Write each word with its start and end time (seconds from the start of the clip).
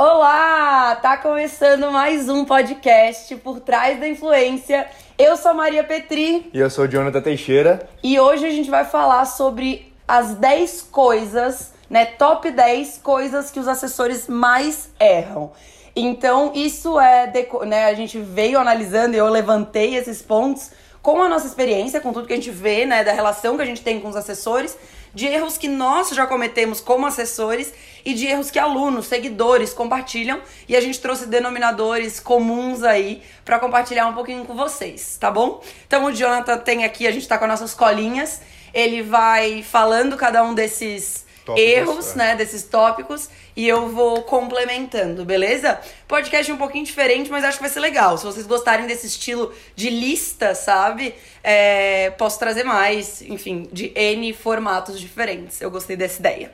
Olá! 0.00 0.94
Tá 1.02 1.16
começando 1.16 1.90
mais 1.90 2.28
um 2.28 2.44
podcast 2.44 3.34
por 3.38 3.58
trás 3.58 3.98
da 3.98 4.06
influência. 4.06 4.86
Eu 5.18 5.36
sou 5.36 5.50
a 5.50 5.54
Maria 5.54 5.82
Petri 5.82 6.48
E 6.54 6.60
eu 6.60 6.70
sou 6.70 6.84
o 6.84 6.88
Jonathan 6.88 7.20
Teixeira. 7.20 7.88
e 8.00 8.20
hoje 8.20 8.46
a 8.46 8.50
gente 8.50 8.70
vai 8.70 8.84
falar 8.84 9.24
sobre 9.24 9.92
as 10.06 10.36
10 10.36 10.82
coisas, 10.82 11.72
né? 11.90 12.04
Top 12.04 12.48
10 12.48 12.98
coisas 12.98 13.50
que 13.50 13.58
os 13.58 13.66
assessores 13.66 14.28
mais 14.28 14.88
erram. 15.00 15.50
Então, 15.96 16.52
isso 16.54 17.00
é, 17.00 17.32
né, 17.66 17.86
a 17.86 17.94
gente 17.94 18.20
veio 18.20 18.60
analisando 18.60 19.16
e 19.16 19.18
eu 19.18 19.26
levantei 19.28 19.96
esses 19.96 20.22
pontos 20.22 20.70
com 21.02 21.20
a 21.20 21.28
nossa 21.28 21.48
experiência, 21.48 22.00
com 22.00 22.12
tudo 22.12 22.28
que 22.28 22.34
a 22.34 22.36
gente 22.36 22.52
vê, 22.52 22.86
né, 22.86 23.02
da 23.02 23.12
relação 23.12 23.56
que 23.56 23.62
a 23.62 23.66
gente 23.66 23.82
tem 23.82 23.98
com 23.98 24.08
os 24.08 24.14
assessores, 24.14 24.78
de 25.14 25.26
erros 25.26 25.58
que 25.58 25.68
nós 25.68 26.10
já 26.10 26.26
cometemos 26.26 26.80
como 26.80 27.06
assessores 27.06 27.72
e 28.04 28.14
de 28.14 28.26
erros 28.26 28.50
que 28.50 28.58
alunos, 28.58 29.06
seguidores 29.06 29.72
compartilham 29.72 30.40
e 30.68 30.76
a 30.76 30.80
gente 30.80 31.00
trouxe 31.00 31.26
denominadores 31.26 32.20
comuns 32.20 32.82
aí 32.82 33.22
pra 33.44 33.58
compartilhar 33.58 34.06
um 34.06 34.14
pouquinho 34.14 34.44
com 34.44 34.54
vocês, 34.54 35.16
tá 35.18 35.30
bom? 35.30 35.62
Então 35.86 36.04
o 36.04 36.12
Jonathan 36.12 36.58
tem 36.58 36.84
aqui, 36.84 37.06
a 37.06 37.10
gente 37.10 37.28
tá 37.28 37.38
com 37.38 37.44
as 37.44 37.50
nossas 37.50 37.74
colinhas, 37.74 38.40
ele 38.72 39.02
vai 39.02 39.62
falando 39.62 40.16
cada 40.16 40.42
um 40.42 40.54
desses 40.54 41.27
Tópicos, 41.48 41.72
erros, 41.72 42.12
é. 42.12 42.16
né, 42.18 42.36
desses 42.36 42.62
tópicos 42.64 43.30
e 43.56 43.66
eu 43.66 43.88
vou 43.88 44.22
complementando, 44.22 45.24
beleza? 45.24 45.80
Podcast 46.06 46.52
um 46.52 46.58
pouquinho 46.58 46.84
diferente, 46.84 47.30
mas 47.30 47.42
acho 47.42 47.56
que 47.56 47.62
vai 47.62 47.70
ser 47.70 47.80
legal. 47.80 48.18
Se 48.18 48.24
vocês 48.26 48.46
gostarem 48.46 48.86
desse 48.86 49.06
estilo 49.06 49.50
de 49.74 49.88
lista, 49.88 50.54
sabe? 50.54 51.14
É, 51.42 52.10
posso 52.18 52.38
trazer 52.38 52.64
mais, 52.64 53.22
enfim, 53.22 53.66
de 53.72 53.90
N 53.96 54.30
formatos 54.34 55.00
diferentes. 55.00 55.62
Eu 55.62 55.70
gostei 55.70 55.96
dessa 55.96 56.20
ideia. 56.20 56.52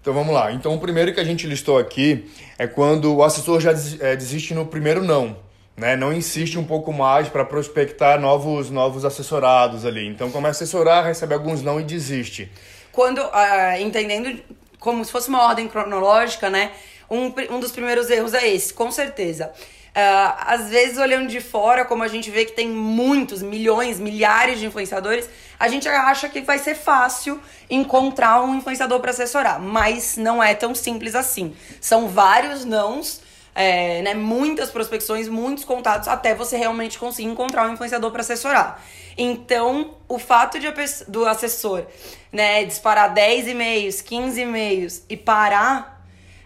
Então 0.00 0.14
vamos 0.14 0.32
lá. 0.32 0.50
Então 0.50 0.74
o 0.74 0.80
primeiro 0.80 1.12
que 1.12 1.20
a 1.20 1.24
gente 1.24 1.46
listou 1.46 1.76
aqui 1.76 2.30
é 2.58 2.66
quando 2.66 3.14
o 3.14 3.22
assessor 3.22 3.60
já 3.60 3.72
eh, 3.72 4.16
desiste 4.16 4.54
no 4.54 4.64
primeiro 4.64 5.04
não. 5.04 5.36
Né? 5.76 5.94
Não 5.94 6.10
insiste 6.10 6.58
um 6.58 6.64
pouco 6.64 6.90
mais 6.90 7.28
para 7.28 7.44
prospectar 7.44 8.18
novos, 8.18 8.70
novos 8.70 9.04
assessorados 9.04 9.84
ali. 9.84 10.06
Então 10.06 10.30
começa 10.30 10.62
a 10.62 10.64
assessorar, 10.64 11.04
recebe 11.04 11.34
alguns 11.34 11.62
não 11.62 11.78
e 11.78 11.84
desiste. 11.84 12.50
Quando, 12.92 13.20
ah, 13.32 13.80
entendendo 13.80 14.40
como 14.78 15.04
se 15.04 15.12
fosse 15.12 15.28
uma 15.28 15.42
ordem 15.42 15.68
cronológica, 15.68 16.48
né? 16.50 16.72
Um, 17.10 17.32
um 17.50 17.60
dos 17.60 17.72
primeiros 17.72 18.08
erros 18.08 18.34
é 18.34 18.48
esse, 18.48 18.72
com 18.72 18.90
certeza. 18.90 19.52
Ah, 19.94 20.54
às 20.54 20.68
vezes, 20.68 20.98
olhando 20.98 21.28
de 21.28 21.40
fora, 21.40 21.84
como 21.84 22.02
a 22.02 22.08
gente 22.08 22.30
vê 22.30 22.44
que 22.44 22.52
tem 22.52 22.68
muitos, 22.68 23.42
milhões, 23.42 23.98
milhares 23.98 24.58
de 24.58 24.66
influenciadores, 24.66 25.28
a 25.58 25.68
gente 25.68 25.88
acha 25.88 26.28
que 26.28 26.40
vai 26.40 26.58
ser 26.58 26.74
fácil 26.74 27.40
encontrar 27.68 28.42
um 28.42 28.54
influenciador 28.54 29.00
para 29.00 29.10
assessorar, 29.10 29.60
mas 29.60 30.16
não 30.16 30.42
é 30.42 30.54
tão 30.54 30.74
simples 30.74 31.14
assim. 31.14 31.54
São 31.80 32.08
vários 32.08 32.64
nãos, 32.64 33.20
é, 33.54 34.02
né, 34.02 34.14
muitas 34.14 34.70
prospecções, 34.70 35.28
muitos 35.28 35.64
contatos, 35.64 36.08
até 36.08 36.34
você 36.34 36.56
realmente 36.56 36.98
conseguir 36.98 37.28
encontrar 37.28 37.68
um 37.68 37.72
influenciador 37.74 38.10
para 38.10 38.20
assessorar. 38.20 38.82
Então, 39.18 39.96
o 40.08 40.18
fato 40.18 40.58
de 40.58 40.68
do 41.08 41.26
assessor 41.26 41.84
né, 42.32 42.64
disparar 42.64 43.12
10 43.12 43.48
e-mails, 43.48 44.00
15 44.00 44.40
e-mails 44.40 45.02
e 45.08 45.16
parar 45.16 46.00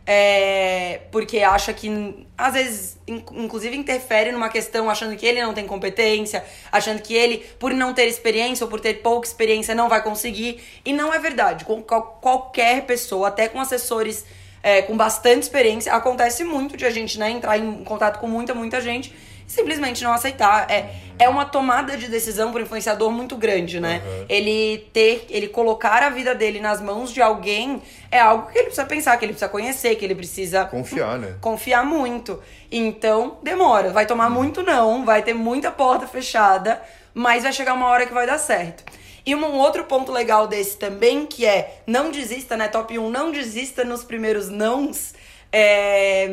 é, 0.06 1.00
porque 1.10 1.38
acha 1.40 1.72
que, 1.72 2.26
às 2.36 2.52
vezes, 2.52 2.98
in- 3.08 3.24
inclusive 3.32 3.74
interfere 3.74 4.32
numa 4.32 4.50
questão 4.50 4.90
achando 4.90 5.16
que 5.16 5.24
ele 5.24 5.42
não 5.42 5.54
tem 5.54 5.66
competência, 5.66 6.44
achando 6.70 7.00
que 7.00 7.14
ele, 7.14 7.38
por 7.58 7.72
não 7.72 7.94
ter 7.94 8.06
experiência 8.06 8.64
ou 8.64 8.70
por 8.70 8.80
ter 8.80 8.94
pouca 8.94 9.26
experiência, 9.26 9.74
não 9.74 9.88
vai 9.88 10.02
conseguir. 10.02 10.62
E 10.84 10.92
não 10.92 11.12
é 11.12 11.18
verdade. 11.18 11.64
Com 11.64 11.82
qual- 11.82 12.18
qualquer 12.20 12.82
pessoa, 12.84 13.28
até 13.28 13.48
com 13.48 13.58
assessores 13.60 14.26
é, 14.64 14.80
com 14.80 14.96
bastante 14.96 15.42
experiência, 15.42 15.92
acontece 15.92 16.42
muito 16.42 16.74
de 16.74 16.86
a 16.86 16.90
gente 16.90 17.18
né, 17.18 17.30
entrar 17.30 17.58
em 17.58 17.84
contato 17.84 18.18
com 18.18 18.26
muita, 18.26 18.54
muita 18.54 18.80
gente 18.80 19.14
e 19.46 19.52
simplesmente 19.52 20.02
não 20.02 20.10
aceitar. 20.10 20.70
É, 20.70 20.88
é 21.18 21.28
uma 21.28 21.44
tomada 21.44 21.98
de 21.98 22.08
decisão 22.08 22.50
pro 22.50 22.62
influenciador 22.62 23.10
muito 23.10 23.36
grande, 23.36 23.78
né? 23.78 24.02
Ele 24.26 24.88
ter, 24.90 25.26
ele 25.28 25.48
colocar 25.48 26.02
a 26.02 26.08
vida 26.08 26.34
dele 26.34 26.60
nas 26.60 26.80
mãos 26.80 27.12
de 27.12 27.20
alguém 27.20 27.82
é 28.10 28.18
algo 28.18 28.50
que 28.50 28.56
ele 28.56 28.64
precisa 28.64 28.86
pensar, 28.86 29.18
que 29.18 29.26
ele 29.26 29.34
precisa 29.34 29.50
conhecer, 29.50 29.96
que 29.96 30.04
ele 30.04 30.14
precisa 30.14 30.64
Confiar, 30.64 31.18
né? 31.18 31.36
confiar 31.42 31.84
muito. 31.84 32.42
Então, 32.72 33.36
demora. 33.42 33.90
Vai 33.90 34.06
tomar 34.06 34.30
muito 34.30 34.62
não, 34.62 35.04
vai 35.04 35.20
ter 35.20 35.34
muita 35.34 35.70
porta 35.70 36.06
fechada, 36.06 36.80
mas 37.12 37.42
vai 37.42 37.52
chegar 37.52 37.74
uma 37.74 37.88
hora 37.88 38.06
que 38.06 38.14
vai 38.14 38.26
dar 38.26 38.38
certo. 38.38 38.82
E 39.26 39.34
um 39.34 39.44
outro 39.54 39.84
ponto 39.84 40.12
legal 40.12 40.46
desse 40.46 40.76
também, 40.76 41.24
que 41.24 41.46
é 41.46 41.82
não 41.86 42.10
desista, 42.10 42.56
né? 42.56 42.68
Top 42.68 42.98
1, 42.98 43.10
não 43.10 43.32
desista 43.32 43.82
nos 43.82 44.04
primeiros 44.04 44.50
nãos, 44.50 45.14
é, 45.50 46.28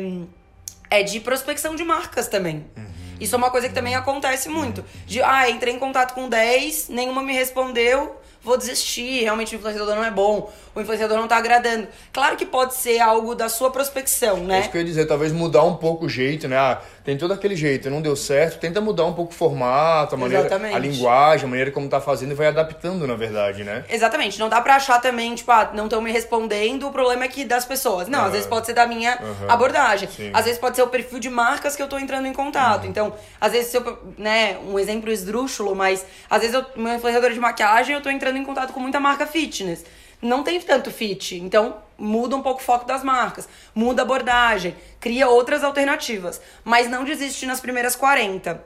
é 0.90 1.02
de 1.02 1.18
prospecção 1.20 1.74
de 1.74 1.84
marcas 1.84 2.28
também. 2.28 2.66
Isso 3.18 3.34
é 3.34 3.38
uma 3.38 3.50
coisa 3.50 3.68
que 3.68 3.74
também 3.74 3.94
acontece 3.94 4.48
muito. 4.48 4.84
De, 5.06 5.22
ah, 5.22 5.48
entrei 5.48 5.72
em 5.72 5.78
contato 5.78 6.12
com 6.12 6.28
10, 6.28 6.88
nenhuma 6.88 7.22
me 7.22 7.32
respondeu, 7.32 8.20
vou 8.44 8.56
desistir, 8.56 9.22
realmente 9.22 9.54
o 9.54 9.58
influenciador 9.58 9.94
não 9.94 10.04
é 10.04 10.10
bom, 10.10 10.50
o 10.74 10.80
influenciador 10.80 11.16
não 11.18 11.28
tá 11.28 11.36
agradando. 11.36 11.86
Claro 12.12 12.36
que 12.36 12.44
pode 12.44 12.74
ser 12.74 12.98
algo 13.00 13.34
da 13.34 13.48
sua 13.48 13.70
prospecção, 13.70 14.38
É 14.38 14.40
né? 14.40 14.60
isso 14.60 14.70
que 14.70 14.76
eu 14.76 14.80
ia 14.80 14.86
dizer, 14.86 15.06
talvez 15.06 15.32
mudar 15.32 15.62
um 15.64 15.76
pouco 15.76 16.06
o 16.06 16.08
jeito, 16.08 16.48
né? 16.48 16.56
Ah, 16.56 16.80
tem 17.04 17.16
todo 17.16 17.32
aquele 17.32 17.54
jeito, 17.56 17.88
não 17.90 18.00
deu 18.02 18.14
certo, 18.16 18.58
tenta 18.58 18.80
mudar 18.80 19.04
um 19.04 19.12
pouco 19.12 19.32
o 19.32 19.34
formato, 19.34 20.14
a 20.14 20.18
maneira, 20.18 20.44
Exatamente. 20.46 20.74
a 20.74 20.78
linguagem, 20.78 21.46
a 21.46 21.48
maneira 21.48 21.70
como 21.70 21.88
tá 21.88 22.00
fazendo 22.00 22.32
e 22.32 22.34
vai 22.34 22.46
adaptando, 22.48 23.06
na 23.06 23.14
verdade, 23.14 23.64
né? 23.64 23.84
Exatamente, 23.88 24.38
não 24.38 24.48
dá 24.48 24.60
pra 24.60 24.76
achar 24.76 25.00
também, 25.00 25.34
tipo, 25.34 25.50
ah, 25.50 25.70
não 25.74 25.84
estão 25.84 26.00
me 26.00 26.10
respondendo, 26.10 26.86
o 26.88 26.92
problema 26.92 27.24
é 27.24 27.28
que 27.28 27.44
das 27.44 27.64
pessoas. 27.64 28.08
Não, 28.08 28.20
às 28.20 28.24
Aham. 28.26 28.32
vezes 28.32 28.46
pode 28.46 28.66
ser 28.66 28.72
da 28.72 28.86
minha 28.86 29.14
Aham. 29.14 29.46
abordagem. 29.48 30.08
Sim. 30.08 30.30
Às 30.34 30.44
vezes 30.44 30.58
pode 30.60 30.76
ser 30.76 30.82
o 30.82 30.88
perfil 30.88 31.18
de 31.18 31.30
marcas 31.30 31.76
que 31.76 31.82
eu 31.82 31.88
tô 31.88 31.98
entrando 31.98 32.26
em 32.26 32.32
contato. 32.32 32.86
Então, 32.86 33.12
às 33.40 33.52
vezes, 33.52 33.70
se 33.70 33.76
eu, 33.76 33.98
né, 34.18 34.58
um 34.66 34.78
exemplo 34.78 35.10
esdrúxulo, 35.12 35.74
mas 35.74 36.04
às 36.30 36.40
vezes 36.40 36.54
eu, 36.54 36.64
meu 36.76 36.94
influenciador 36.94 37.30
de 37.32 37.40
maquiagem, 37.40 37.94
eu 37.94 38.00
tô 38.00 38.10
entrando 38.10 38.31
em 38.38 38.44
contato 38.44 38.72
com 38.72 38.80
muita 38.80 39.00
marca 39.00 39.26
fitness. 39.26 39.84
Não 40.20 40.42
tem 40.42 40.60
tanto 40.60 40.90
fit, 40.90 41.36
então 41.36 41.78
muda 41.98 42.36
um 42.36 42.42
pouco 42.42 42.60
o 42.60 42.64
foco 42.64 42.86
das 42.86 43.02
marcas, 43.02 43.48
muda 43.74 44.02
a 44.02 44.04
abordagem, 44.04 44.76
cria 45.00 45.28
outras 45.28 45.64
alternativas, 45.64 46.40
mas 46.64 46.88
não 46.88 47.04
desiste 47.04 47.44
nas 47.44 47.60
primeiras 47.60 47.96
40. 47.96 48.64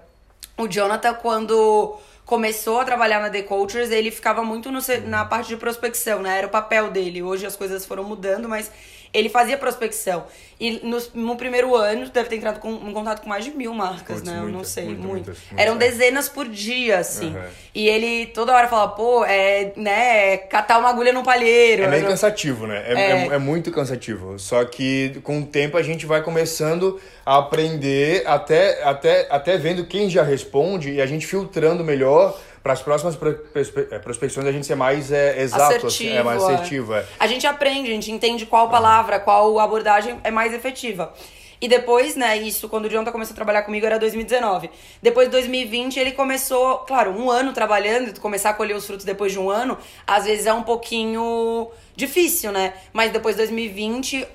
O 0.59 0.69
Jonathan, 0.69 1.15
quando 1.15 1.99
começou 2.27 2.81
a 2.81 2.84
trabalhar 2.84 3.21
na 3.21 3.31
The 3.31 3.43
Cultures, 3.43 3.91
ele 3.91 4.10
ficava 4.10 4.43
muito 4.43 4.71
no 4.71 4.81
na 5.06 5.25
parte 5.25 5.49
de 5.49 5.56
prospecção, 5.56 6.21
né? 6.21 6.38
Era 6.38 6.47
o 6.47 6.50
papel 6.50 6.91
dele. 6.91 7.22
Hoje 7.22 7.47
as 7.47 7.56
coisas 7.56 7.87
foram 7.87 8.04
mudando, 8.04 8.48
mas 8.48 8.71
ele 9.19 9.28
fazia 9.28 9.56
prospecção. 9.56 10.25
E 10.59 10.81
no, 10.82 10.99
no 11.12 11.37
primeiro 11.37 11.75
ano, 11.77 12.09
deve 12.09 12.31
ter 12.31 12.37
entrado 12.37 12.60
com, 12.60 12.71
em 12.72 12.93
contato 12.93 13.21
com 13.21 13.28
mais 13.28 13.44
de 13.44 13.50
mil 13.50 13.75
marcas, 13.75 14.21
Putz, 14.21 14.22
né? 14.22 14.38
Eu 14.41 14.49
não 14.49 14.65
sei, 14.65 14.84
muitas, 14.87 15.04
muito. 15.04 15.27
muitas, 15.27 15.38
Eram 15.54 15.77
dezenas 15.77 16.31
por 16.31 16.49
dia, 16.49 16.99
assim. 16.99 17.34
Uhum. 17.37 17.43
E 17.75 17.87
ele 17.87 18.27
toda 18.28 18.54
hora 18.54 18.66
falava, 18.66 18.93
pô, 18.93 19.22
é, 19.27 19.72
né, 19.77 20.38
catar 20.38 20.78
uma 20.78 20.88
agulha 20.88 21.12
no 21.12 21.22
palheiro. 21.22 21.82
É 21.82 21.88
meio 21.88 22.00
Era- 22.00 22.09
cansativo, 22.09 22.66
né? 22.66 22.82
É, 22.87 22.93
É. 22.94 23.10
é- 23.10 23.27
é 23.34 23.38
muito 23.38 23.71
cansativo. 23.71 24.38
Só 24.38 24.65
que 24.65 25.21
com 25.22 25.41
o 25.41 25.44
tempo 25.47 25.77
a 25.77 25.83
gente 25.83 26.06
vai 26.06 26.22
começando 26.22 26.98
a 27.25 27.37
aprender, 27.37 28.22
até, 28.27 28.83
até, 28.83 29.27
até 29.28 29.59
vendo 29.59 29.84
quem 29.84 30.09
já 30.09 30.22
responde 30.22 30.91
e 30.93 31.03
a 31.03 31.06
gente 31.06 31.27
filtrando 31.27 31.84
melhor 31.84 32.38
para 32.66 32.72
as 32.72 32.82
próximas 32.82 33.16
eh, 33.16 33.99
prospecções 34.00 34.44
a 34.44 34.50
gente 34.50 34.66
ser 34.66 34.75
mais 34.75 35.12
é, 35.12 35.41
exato, 35.41 35.87
assim, 35.87 36.09
é 36.09 36.21
mais 36.21 36.43
é. 36.43 36.47
assertivo. 36.47 36.94
É. 36.94 37.06
A 37.16 37.28
gente 37.28 37.47
aprende, 37.47 37.88
a 37.88 37.94
gente 37.94 38.10
entende 38.10 38.44
qual 38.44 38.69
palavra, 38.69 39.21
qual 39.21 39.60
abordagem 39.60 40.19
é 40.25 40.32
mais 40.32 40.53
efetiva. 40.53 41.15
E 41.60 41.69
depois, 41.69 42.16
né, 42.16 42.37
isso, 42.38 42.69
quando 42.69 42.87
o 42.87 42.91
Jonathan 42.91 43.12
começou 43.12 43.34
a 43.34 43.37
trabalhar 43.37 43.62
comigo 43.62 43.87
era 43.87 44.00
2019. 44.00 44.69
Depois 45.00 45.28
de 45.28 45.32
2020, 45.32 45.97
ele 46.00 46.10
começou, 46.10 46.78
claro, 46.78 47.12
um 47.12 47.31
ano 47.31 47.53
trabalhando, 47.53 48.19
começar 48.21 48.50
a 48.50 48.54
colher 48.54 48.75
os 48.75 48.84
frutos 48.84 49.06
depois 49.06 49.31
de 49.31 49.38
um 49.38 49.48
ano, 49.48 49.78
às 50.04 50.25
vezes 50.25 50.44
é 50.44 50.53
um 50.53 50.65
pouquinho 50.65 51.71
difícil, 51.94 52.50
né? 52.50 52.75
Mas 52.93 53.12
depois 53.12 53.37
de 53.37 53.43
2020 53.43 54.27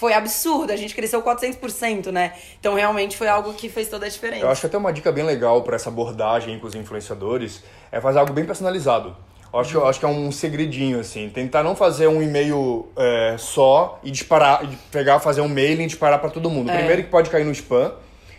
foi 0.00 0.14
absurdo, 0.14 0.72
a 0.72 0.76
gente 0.76 0.94
cresceu 0.94 1.22
400%, 1.22 2.06
né? 2.10 2.32
Então 2.58 2.74
realmente 2.74 3.18
foi 3.18 3.28
algo 3.28 3.52
que 3.52 3.68
fez 3.68 3.86
toda 3.86 4.06
a 4.06 4.08
diferença. 4.08 4.42
Eu 4.42 4.48
acho 4.48 4.62
que 4.62 4.66
até 4.66 4.78
uma 4.78 4.90
dica 4.90 5.12
bem 5.12 5.22
legal 5.22 5.62
para 5.62 5.76
essa 5.76 5.90
abordagem 5.90 6.58
com 6.58 6.66
os 6.66 6.74
influenciadores 6.74 7.62
é 7.92 8.00
fazer 8.00 8.18
algo 8.18 8.32
bem 8.32 8.46
personalizado. 8.46 9.14
Eu 9.52 9.60
acho, 9.60 9.76
eu 9.76 9.86
acho 9.86 9.98
que 9.98 10.06
é 10.06 10.08
um 10.08 10.32
segredinho, 10.32 11.00
assim. 11.00 11.28
Tentar 11.28 11.62
não 11.62 11.76
fazer 11.76 12.06
um 12.06 12.22
e-mail 12.22 12.88
é, 12.96 13.36
só 13.36 14.00
e 14.02 14.10
disparar, 14.10 14.66
pegar, 14.90 15.20
fazer 15.20 15.42
um 15.42 15.48
mailing 15.48 15.84
e 15.84 15.88
disparar 15.88 16.18
para 16.18 16.30
todo 16.30 16.48
mundo. 16.48 16.70
É. 16.70 16.78
Primeiro 16.78 17.02
que 17.02 17.10
pode 17.10 17.28
cair 17.28 17.44
no 17.44 17.52
spam. 17.52 17.92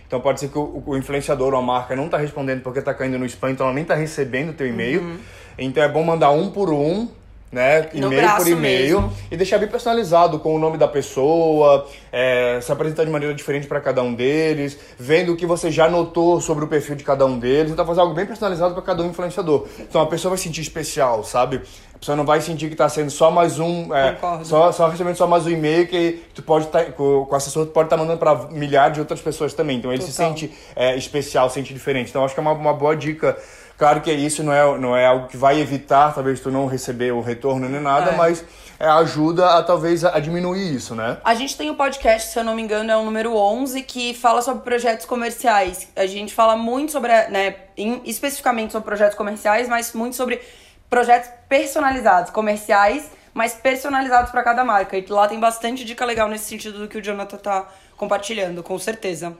Então 0.08 0.20
pode 0.20 0.40
ser 0.40 0.50
que 0.50 0.58
o, 0.58 0.82
o 0.84 0.98
influenciador 0.98 1.54
ou 1.54 1.60
a 1.60 1.62
marca 1.62 1.96
não 1.96 2.10
tá 2.10 2.18
respondendo 2.18 2.64
porque 2.64 2.82
tá 2.82 2.94
caindo 2.94 3.20
no 3.20 3.26
spam, 3.28 3.52
então 3.52 3.68
ela 3.68 3.76
nem 3.76 3.86
tá 3.86 3.94
recebendo 3.94 4.50
o 4.50 4.54
teu 4.54 4.66
e-mail. 4.66 5.20
Então 5.60 5.84
é 5.84 5.88
bom 5.88 6.04
mandar 6.04 6.32
um 6.32 6.50
por 6.50 6.74
um 6.74 7.08
né? 7.52 7.90
E-mail 7.94 8.36
por 8.38 8.48
e-mail. 8.48 9.12
E 9.30 9.36
deixar 9.36 9.58
bem 9.58 9.68
personalizado 9.68 10.40
com 10.40 10.56
o 10.56 10.60
nome 10.60 10.78
da 10.78 10.88
pessoa, 10.88 11.86
é, 12.12 12.60
se 12.62 12.72
apresentar 12.72 13.04
de 13.04 13.12
maneira 13.12 13.36
diferente 13.36 13.68
para 13.68 13.82
cada 13.82 14.02
um 14.02 14.14
deles, 14.14 14.78
vendo 14.98 15.34
o 15.34 15.36
que 15.36 15.46
você 15.46 15.70
já 15.70 15.90
notou 15.90 16.40
sobre 16.40 16.64
o 16.64 16.68
perfil 16.68 16.96
de 16.96 17.04
cada 17.04 17.26
um 17.26 17.38
deles. 17.38 17.72
Então, 17.72 17.86
fazer 17.86 18.02
algo 18.02 18.14
bem 18.14 18.26
personalizado 18.26 18.74
para 18.74 18.84
cada 18.84 19.04
um 19.04 19.10
influenciador. 19.10 19.68
Então, 19.80 20.02
a 20.02 20.08
pessoa 20.08 20.30
vai 20.30 20.38
se 20.38 20.46
sentir 20.46 20.62
especial, 20.62 21.24
sabe? 21.24 21.62
A 21.94 22.00
pessoa 22.00 22.16
não 22.16 22.26
vai 22.26 22.42
sentir 22.42 22.68
que 22.68 22.74
está 22.74 22.90
sendo 22.90 23.12
só 23.12 23.30
mais 23.30 23.60
um. 23.60 23.94
É, 23.94 24.18
só, 24.44 24.72
só 24.72 24.88
recebendo 24.88 25.16
só 25.16 25.28
mais 25.28 25.46
um 25.46 25.50
e-mail 25.50 25.88
que 25.88 26.24
tu 26.34 26.42
pode 26.42 26.68
tá, 26.68 26.86
com, 26.86 27.26
com 27.26 27.32
o 27.32 27.36
assessor 27.36 27.66
tu 27.66 27.72
pode 27.72 27.88
estar 27.88 27.98
tá 27.98 28.02
mandando 28.02 28.18
para 28.18 28.50
milhares 28.50 28.96
de 28.96 29.00
outras 29.02 29.22
pessoas 29.22 29.54
também. 29.54 29.78
Então, 29.78 29.92
ele 29.92 30.00
Total. 30.00 30.12
se 30.12 30.18
sente 30.18 30.52
é, 30.76 30.96
especial, 30.96 31.50
se 31.50 31.56
sente 31.56 31.74
diferente. 31.74 32.10
Então, 32.10 32.24
acho 32.24 32.34
que 32.34 32.40
é 32.40 32.44
uma, 32.44 32.54
uma 32.54 32.74
boa 32.74 32.96
dica 32.96 33.38
Claro 33.82 34.00
que 34.00 34.14
isso 34.14 34.44
não 34.44 34.54
é, 34.54 34.78
não 34.78 34.96
é 34.96 35.08
algo 35.08 35.28
que 35.28 35.36
vai 35.36 35.60
evitar, 35.60 36.14
talvez, 36.14 36.40
tu 36.40 36.52
não 36.52 36.68
receber 36.68 37.12
o 37.12 37.20
retorno 37.20 37.68
nem 37.68 37.82
nada, 37.82 38.12
é. 38.12 38.16
mas 38.16 38.46
é, 38.80 38.86
ajuda 38.86 39.58
a 39.58 39.64
talvez 39.64 40.06
a, 40.06 40.20
diminuir 40.20 40.76
isso, 40.76 40.94
né? 40.94 41.18
A 41.24 41.34
gente 41.34 41.58
tem 41.58 41.68
um 41.68 41.74
podcast, 41.74 42.32
se 42.32 42.38
eu 42.38 42.44
não 42.44 42.54
me 42.54 42.62
engano, 42.62 42.92
é 42.92 42.96
o 42.96 43.04
número 43.04 43.36
11, 43.36 43.82
que 43.82 44.14
fala 44.14 44.44
sobre 44.44 44.62
projetos 44.62 45.08
comerciais. 45.08 45.88
A 45.96 46.06
gente 46.06 46.32
fala 46.32 46.56
muito 46.56 46.92
sobre, 46.92 47.12
né, 47.30 47.56
em, 47.76 48.04
especificamente 48.06 48.72
sobre 48.72 48.86
projetos 48.86 49.18
comerciais, 49.18 49.68
mas 49.68 49.94
muito 49.94 50.16
sobre 50.16 50.40
projetos 50.88 51.32
personalizados, 51.50 52.30
comerciais, 52.30 53.10
mas 53.34 53.56
personalizados 53.56 54.30
para 54.30 54.44
cada 54.44 54.64
marca. 54.64 54.96
E 54.96 55.04
lá 55.10 55.28
tem 55.28 55.40
bastante 55.40 55.84
dica 55.84 56.06
legal 56.06 56.30
nesse 56.30 56.46
sentido 56.46 56.78
do 56.78 56.88
que 56.88 57.00
o 57.00 57.02
Jonathan 57.02 57.38
tá 57.38 57.68
compartilhando, 57.98 58.62
com 58.62 58.78
certeza. 58.78 59.36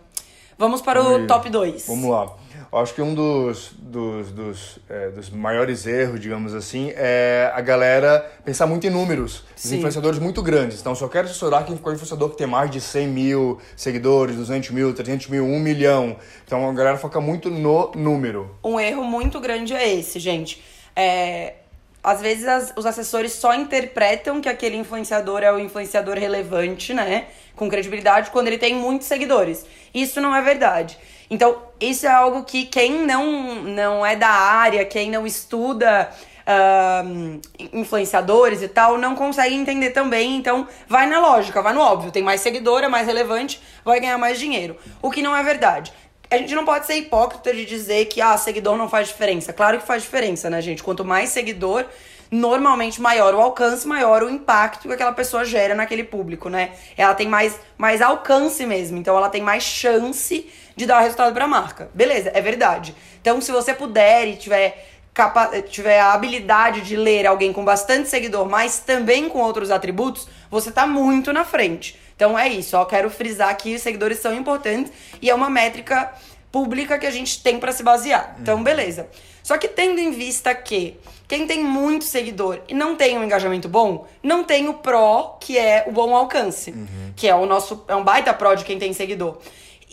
Vamos 0.62 0.80
para 0.80 1.02
o 1.02 1.26
top 1.26 1.50
2. 1.50 1.88
Vamos 1.88 2.12
lá. 2.12 2.36
Eu 2.72 2.78
acho 2.78 2.94
que 2.94 3.02
um 3.02 3.16
dos, 3.16 3.72
dos, 3.80 4.32
dos, 4.32 4.80
é, 4.88 5.10
dos, 5.10 5.32
maiores 5.32 5.88
erros, 5.88 6.20
digamos 6.20 6.54
assim, 6.54 6.94
é 6.96 7.52
a 7.52 7.60
galera 7.62 8.32
pensar 8.46 8.68
muito 8.68 8.86
em 8.86 8.92
números. 8.92 9.44
Os 9.58 9.72
influenciadores 9.72 10.20
muito 10.20 10.44
grandes. 10.44 10.80
Então, 10.80 10.94
só 10.94 11.08
quero 11.08 11.26
assessorar 11.26 11.66
quem 11.66 11.76
ficou 11.76 11.92
influenciador 11.92 12.30
que 12.30 12.38
tem 12.38 12.46
mais 12.46 12.70
de 12.70 12.80
100 12.80 13.08
mil 13.08 13.58
seguidores, 13.76 14.36
200 14.36 14.70
mil, 14.70 14.94
300 14.94 15.30
mil, 15.30 15.44
1 15.44 15.60
milhão. 15.60 16.16
Então, 16.46 16.70
a 16.70 16.74
galera 16.74 16.98
foca 17.00 17.20
muito 17.20 17.50
no 17.50 17.92
número. 17.96 18.56
Um 18.64 18.80
erro 18.80 19.04
muito 19.04 19.40
grande 19.40 19.74
é 19.74 19.92
esse, 19.92 20.20
gente. 20.20 20.62
É, 20.96 21.56
às 22.04 22.22
vezes 22.22 22.48
as, 22.48 22.74
os 22.76 22.86
assessores 22.86 23.34
só 23.34 23.54
interpretam 23.54 24.42
que 24.42 24.50
aquele 24.50 24.78
influenciador 24.78 25.44
é 25.44 25.52
o 25.52 25.60
influenciador 25.60 26.18
relevante, 26.18 26.94
né? 26.94 27.26
Com 27.56 27.70
credibilidade, 27.70 28.32
quando 28.32 28.48
ele 28.48 28.58
tem 28.58 28.76
muitos 28.76 29.08
seguidores. 29.08 29.66
Isso 29.94 30.20
não 30.20 30.36
é 30.36 30.42
verdade. 30.42 30.98
Então, 31.30 31.62
isso 31.80 32.06
é 32.06 32.10
algo 32.10 32.44
que 32.44 32.66
quem 32.66 33.06
não, 33.06 33.64
não 33.64 34.06
é 34.06 34.16
da 34.16 34.30
área, 34.30 34.84
quem 34.84 35.10
não 35.10 35.26
estuda 35.26 36.10
uh, 36.42 37.40
influenciadores 37.72 38.62
e 38.62 38.68
tal, 38.68 38.98
não 38.98 39.16
consegue 39.16 39.56
entender 39.56 39.92
também. 39.92 40.36
Então, 40.36 40.68
vai 40.88 41.08
na 41.08 41.20
lógica, 41.20 41.62
vai 41.62 41.74
no 41.74 41.82
óbvio. 41.82 42.12
Tem 42.12 42.24
mais 42.24 42.42
seguidor, 42.42 42.84
é 42.84 42.88
mais 42.88 43.08
relevante, 43.08 43.62
vai 43.86 44.00
ganhar 44.00 44.18
mais 44.18 44.40
dinheiro. 44.40 44.76
O 45.02 45.10
que 45.10 45.22
não 45.22 45.36
é 45.36 45.44
verdade. 45.44 45.94
A 46.32 46.38
gente 46.38 46.56
não 46.56 46.64
pode 46.64 46.86
ser 46.86 46.96
hipócrita 46.96 47.54
de 47.54 47.66
dizer 47.66 48.06
que, 48.06 48.22
ah, 48.22 48.38
seguidor 48.38 48.78
não 48.78 48.88
faz 48.88 49.10
diferença. 49.10 49.52
Claro 49.52 49.80
que 49.80 49.86
faz 49.86 50.04
diferença, 50.04 50.50
né, 50.50 50.62
gente? 50.62 50.82
Quanto 50.82 51.04
mais 51.04 51.30
seguidor, 51.30 51.86
normalmente 52.32 53.02
maior 53.02 53.36
o 53.36 53.42
alcance, 53.42 53.86
maior 53.86 54.24
o 54.24 54.30
impacto 54.30 54.88
que 54.88 54.94
aquela 54.94 55.12
pessoa 55.12 55.44
gera 55.44 55.76
naquele 55.76 56.06
público, 56.06 56.48
né? 56.48 56.72
Ela 56.96 57.14
tem 57.14 57.28
mais, 57.28 57.60
mais 57.78 58.02
alcance 58.02 58.66
mesmo, 58.66 58.98
então 58.98 59.18
ela 59.18 59.28
tem 59.28 59.42
mais 59.42 59.64
chance 59.64 60.50
de 60.74 60.86
dar 60.86 61.02
resultado 61.02 61.34
para 61.34 61.44
a 61.44 61.48
marca. 61.50 61.92
Beleza, 61.94 62.32
é 62.34 62.40
verdade. 62.40 62.96
Então, 63.20 63.42
se 63.42 63.52
você 63.52 63.74
puder 63.74 64.30
e 64.30 64.38
tiver 64.38 64.88
capa 65.14 65.62
tiver 65.64 66.00
a 66.00 66.14
habilidade 66.14 66.80
de 66.80 66.96
ler 66.96 67.28
alguém 67.28 67.52
com 67.52 67.66
bastante 67.66 68.08
seguidor, 68.08 68.48
mas 68.48 68.80
também 68.80 69.28
com 69.28 69.40
outros 69.40 69.70
atributos, 69.70 70.30
você 70.50 70.72
tá 70.72 70.88
muito 70.88 71.34
na 71.34 71.44
frente. 71.44 72.00
Então 72.22 72.38
é 72.38 72.48
isso, 72.48 72.78
ó, 72.78 72.86
quero 72.86 73.10
frisar 73.10 73.58
que 73.58 73.74
os 73.74 73.82
seguidores 73.82 74.20
são 74.20 74.32
importantes 74.32 74.94
e 75.20 75.28
é 75.28 75.34
uma 75.34 75.50
métrica 75.50 76.14
pública 76.52 77.00
que 77.00 77.08
a 77.08 77.10
gente 77.10 77.42
tem 77.42 77.60
para 77.60 77.72
se 77.72 77.82
basear. 77.82 78.36
Então, 78.40 78.58
uhum. 78.58 78.64
beleza. 78.64 79.08
Só 79.42 79.58
que 79.58 79.68
tendo 79.68 80.00
em 80.00 80.12
vista 80.12 80.54
que 80.54 81.00
quem 81.28 81.48
tem 81.48 81.64
muito 81.64 82.06
seguidor 82.06 82.60
e 82.68 82.76
não 82.76 82.96
tem 82.96 83.18
um 83.18 83.24
engajamento 83.24 83.68
bom, 83.68 84.06
não 84.22 84.44
tem 84.44 84.70
o 84.70 84.76
pró, 84.76 85.36
que 85.42 85.58
é 85.58 85.86
o 85.88 85.92
bom 85.92 86.16
alcance, 86.16 86.70
uhum. 86.70 87.12
que 87.16 87.28
é 87.28 87.34
o 87.34 87.48
nosso 87.48 87.84
é 87.88 87.96
um 87.96 88.04
baita 88.04 88.32
pró 88.36 88.54
de 88.54 88.66
quem 88.66 88.78
tem 88.78 88.94
seguidor. 88.94 89.40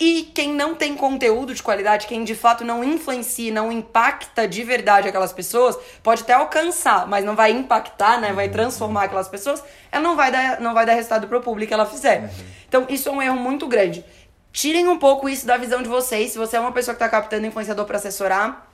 E 0.00 0.31
quem 0.33 0.55
não 0.55 0.77
tem 0.77 0.95
conteúdo 0.95 1.53
de 1.53 1.61
qualidade, 1.61 2.06
quem 2.06 2.23
de 2.23 2.35
fato 2.37 2.65
não 2.65 2.85
influencia, 2.85 3.53
não 3.53 3.73
impacta 3.73 4.47
de 4.47 4.62
verdade 4.62 5.09
aquelas 5.09 5.33
pessoas, 5.33 5.77
pode 6.05 6.23
até 6.23 6.35
alcançar, 6.35 7.05
mas 7.09 7.25
não 7.25 7.35
vai 7.35 7.50
impactar, 7.50 8.21
né? 8.21 8.33
Vai 8.33 8.49
transformar 8.49 9.05
aquelas 9.05 9.29
pessoas, 9.29 9.62
ela 9.91 10.03
não 10.03 10.15
vai 10.15 10.31
dar, 10.31 10.61
não 10.61 10.73
vai 10.73 10.87
dar 10.87 10.95
resultado 10.95 11.27
pro 11.27 11.41
público 11.41 11.69
que 11.69 11.75
ela 11.75 11.85
fizer. 11.85 12.21
Uhum. 12.21 12.29
Então, 12.69 12.87
isso 12.89 13.09
é 13.09 13.12
um 13.12 13.21
erro 13.21 13.37
muito 13.37 13.67
grande. 13.67 14.05
Tirem 14.53 14.87
um 14.87 14.99
pouco 14.99 15.29
isso 15.29 15.45
da 15.45 15.56
visão 15.56 15.83
de 15.83 15.89
vocês. 15.89 16.31
Se 16.31 16.39
você 16.39 16.56
é 16.56 16.61
uma 16.61 16.73
pessoa 16.73 16.95
que 16.95 17.03
está 17.03 17.09
captando 17.09 17.47
influenciador 17.47 17.85
para 17.85 17.97
assessorar, 17.97 18.68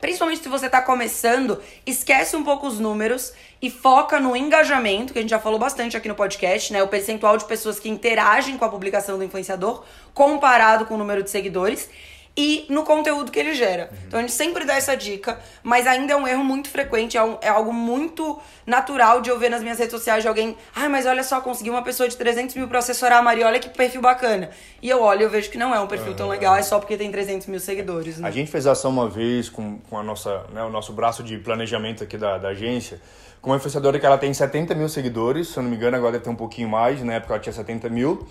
Principalmente 0.00 0.42
se 0.42 0.48
você 0.48 0.66
está 0.66 0.80
começando, 0.80 1.62
esquece 1.84 2.34
um 2.34 2.42
pouco 2.42 2.66
os 2.66 2.80
números 2.80 3.32
e 3.60 3.68
foca 3.70 4.18
no 4.18 4.34
engajamento, 4.34 5.12
que 5.12 5.18
a 5.18 5.22
gente 5.22 5.30
já 5.30 5.38
falou 5.38 5.58
bastante 5.58 5.96
aqui 5.96 6.08
no 6.08 6.14
podcast, 6.14 6.72
né? 6.72 6.82
O 6.82 6.88
percentual 6.88 7.36
de 7.36 7.44
pessoas 7.44 7.78
que 7.78 7.88
interagem 7.88 8.56
com 8.56 8.64
a 8.64 8.68
publicação 8.68 9.18
do 9.18 9.24
influenciador 9.24 9.84
comparado 10.14 10.86
com 10.86 10.94
o 10.94 10.98
número 10.98 11.22
de 11.22 11.30
seguidores 11.30 11.88
e 12.36 12.66
no 12.68 12.84
conteúdo 12.84 13.30
que 13.30 13.38
ele 13.38 13.54
gera. 13.54 13.90
Uhum. 13.90 13.98
Então 14.06 14.18
a 14.18 14.22
gente 14.22 14.32
sempre 14.32 14.64
dá 14.64 14.74
essa 14.74 14.96
dica, 14.96 15.38
mas 15.62 15.86
ainda 15.86 16.12
é 16.12 16.16
um 16.16 16.26
erro 16.26 16.44
muito 16.44 16.68
frequente, 16.68 17.16
é, 17.16 17.22
um, 17.22 17.36
é, 17.40 17.48
algo 17.48 17.72
muito 17.72 18.38
natural 18.66 19.20
de 19.20 19.30
eu 19.30 19.38
ver 19.38 19.50
nas 19.50 19.62
minhas 19.62 19.78
redes 19.78 19.92
sociais 19.92 20.22
de 20.22 20.28
alguém, 20.28 20.56
ai, 20.74 20.86
ah, 20.86 20.88
mas 20.88 21.06
olha 21.06 21.22
só, 21.22 21.40
consegui 21.40 21.70
uma 21.70 21.82
pessoa 21.82 22.08
de 22.08 22.16
300 22.16 22.54
mil 22.54 22.68
pra 22.68 22.78
assessorar 22.78 23.18
a 23.18 23.22
Maria, 23.22 23.46
olha 23.46 23.58
que 23.58 23.68
perfil 23.68 24.00
bacana. 24.00 24.50
E 24.80 24.88
eu 24.88 25.02
olho 25.02 25.20
e 25.20 25.24
eu 25.24 25.30
vejo 25.30 25.50
que 25.50 25.58
não 25.58 25.74
é 25.74 25.80
um 25.80 25.86
perfil 25.86 26.10
uhum. 26.10 26.16
tão 26.16 26.28
legal, 26.28 26.56
é 26.56 26.62
só 26.62 26.78
porque 26.78 26.96
tem 26.96 27.10
300 27.10 27.46
mil 27.48 27.60
seguidores. 27.60 28.18
Né? 28.18 28.28
A 28.28 28.30
gente 28.30 28.50
fez 28.50 28.66
ação 28.66 28.90
uma 28.90 29.08
vez 29.08 29.48
com, 29.48 29.78
com 29.78 29.98
a 29.98 30.02
nossa, 30.02 30.44
né, 30.52 30.62
o 30.62 30.70
nosso 30.70 30.92
braço 30.92 31.22
de 31.22 31.36
planejamento 31.38 32.04
aqui 32.04 32.16
da, 32.16 32.38
da 32.38 32.48
agência, 32.48 33.00
com 33.42 33.50
uma 33.50 33.56
influenciadora 33.56 33.98
que 33.98 34.06
ela 34.06 34.18
tem 34.18 34.32
70 34.32 34.74
mil 34.74 34.88
seguidores, 34.88 35.48
se 35.48 35.58
eu 35.58 35.62
não 35.62 35.70
me 35.70 35.76
engano, 35.76 35.96
agora 35.96 36.12
deve 36.12 36.24
ter 36.24 36.30
um 36.30 36.36
pouquinho 36.36 36.68
mais, 36.68 37.02
na 37.02 37.14
época 37.14 37.34
ela 37.34 37.42
tinha 37.42 37.52
70 37.52 37.88
mil. 37.88 38.26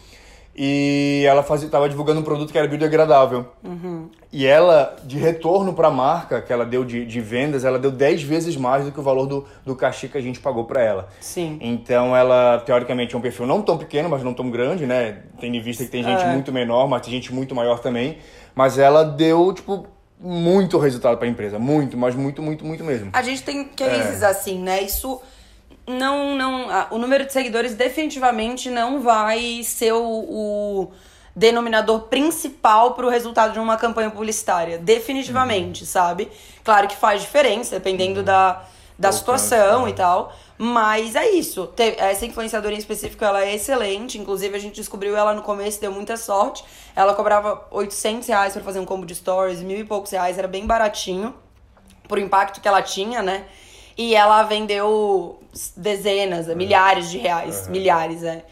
E 0.55 1.23
ela 1.25 1.41
estava 1.41 1.87
divulgando 1.87 2.19
um 2.19 2.23
produto 2.23 2.51
que 2.51 2.57
era 2.57 2.67
biodegradável. 2.67 3.45
Uhum. 3.63 4.09
E 4.31 4.45
ela, 4.45 4.95
de 5.05 5.17
retorno 5.17 5.73
para 5.73 5.87
a 5.87 5.91
marca 5.91 6.41
que 6.41 6.51
ela 6.51 6.65
deu 6.65 6.83
de, 6.83 7.05
de, 7.05 7.21
vendas, 7.21 7.63
ela 7.63 7.79
deu 7.79 7.91
10 7.91 8.23
vezes 8.23 8.57
mais 8.57 8.85
do 8.85 8.91
que 8.91 8.99
o 8.99 9.03
valor 9.03 9.25
do, 9.25 9.45
do 9.65 9.75
cachê 9.75 10.07
que 10.07 10.17
a 10.17 10.21
gente 10.21 10.39
pagou 10.39 10.65
para 10.65 10.81
ela. 10.81 11.07
Sim. 11.21 11.57
Então 11.61 12.15
ela, 12.15 12.59
teoricamente, 12.59 13.15
é 13.15 13.17
um 13.17 13.21
perfil 13.21 13.47
não 13.47 13.61
tão 13.61 13.77
pequeno, 13.77 14.09
mas 14.09 14.21
não 14.21 14.33
tão 14.33 14.49
grande, 14.49 14.85
né? 14.85 15.19
Tem 15.39 15.55
em 15.55 15.61
vista 15.61 15.85
que 15.85 15.89
tem 15.89 16.03
gente 16.03 16.23
é. 16.23 16.33
muito 16.33 16.51
menor, 16.51 16.87
mas 16.87 17.01
tem 17.03 17.11
gente 17.11 17.33
muito 17.33 17.55
maior 17.55 17.79
também. 17.79 18.17
Mas 18.53 18.77
ela 18.77 19.03
deu, 19.03 19.53
tipo, 19.53 19.87
muito 20.19 20.77
resultado 20.77 21.17
para 21.17 21.27
a 21.27 21.29
empresa. 21.29 21.57
Muito, 21.57 21.97
mas 21.97 22.15
muito, 22.15 22.41
muito, 22.41 22.65
muito 22.65 22.83
mesmo. 22.83 23.11
A 23.13 23.21
gente 23.21 23.43
tem 23.43 23.63
cases 23.63 24.21
é. 24.21 24.25
assim, 24.25 24.61
né? 24.61 24.83
Isso 24.83 25.21
não, 25.89 26.35
não, 26.35 26.67
o 26.91 26.97
número 26.97 27.25
de 27.25 27.33
seguidores 27.33 27.73
definitivamente 27.73 28.69
não 28.69 29.01
vai 29.01 29.61
ser 29.63 29.93
o, 29.93 30.03
o 30.03 30.91
denominador 31.35 32.01
principal 32.01 32.93
para 32.93 33.05
o 33.05 33.09
resultado 33.09 33.53
de 33.53 33.59
uma 33.59 33.77
campanha 33.77 34.11
publicitária. 34.11 34.77
Definitivamente, 34.77 35.81
uhum. 35.81 35.87
sabe? 35.87 36.29
Claro 36.63 36.87
que 36.87 36.95
faz 36.95 37.21
diferença, 37.21 37.75
dependendo 37.75 38.19
uhum. 38.19 38.25
da, 38.25 38.63
da 38.97 39.11
situação 39.11 39.87
e 39.87 39.93
tal. 39.93 40.33
Mas 40.57 41.15
é 41.15 41.29
isso. 41.29 41.73
Essa 41.97 42.25
influenciadora 42.25 42.75
em 42.75 42.77
específico, 42.77 43.23
ela 43.23 43.43
é 43.43 43.55
excelente. 43.55 44.17
Inclusive, 44.17 44.55
a 44.55 44.59
gente 44.59 44.75
descobriu 44.75 45.15
ela 45.15 45.33
no 45.33 45.41
começo, 45.41 45.79
deu 45.79 45.91
muita 45.91 46.17
sorte. 46.17 46.63
Ela 46.93 47.13
cobrava 47.13 47.65
800 47.71 48.27
reais 48.27 48.53
pra 48.53 48.61
fazer 48.61 48.79
um 48.79 48.85
combo 48.85 49.05
de 49.05 49.15
stories, 49.15 49.61
mil 49.61 49.79
e 49.79 49.85
poucos 49.85 50.11
reais. 50.11 50.37
Era 50.37 50.49
bem 50.49 50.67
baratinho, 50.67 51.33
por 52.09 52.19
impacto 52.19 52.59
que 52.59 52.67
ela 52.67 52.81
tinha, 52.81 53.21
né? 53.23 53.45
E 53.99 54.15
ela 54.15 54.43
vendeu 54.43 55.41
dezenas, 55.75 56.47
uhum. 56.47 56.55
milhares 56.55 57.11
de 57.11 57.17
reais. 57.17 57.65
Uhum. 57.65 57.71
Milhares, 57.73 58.23
é. 58.23 58.45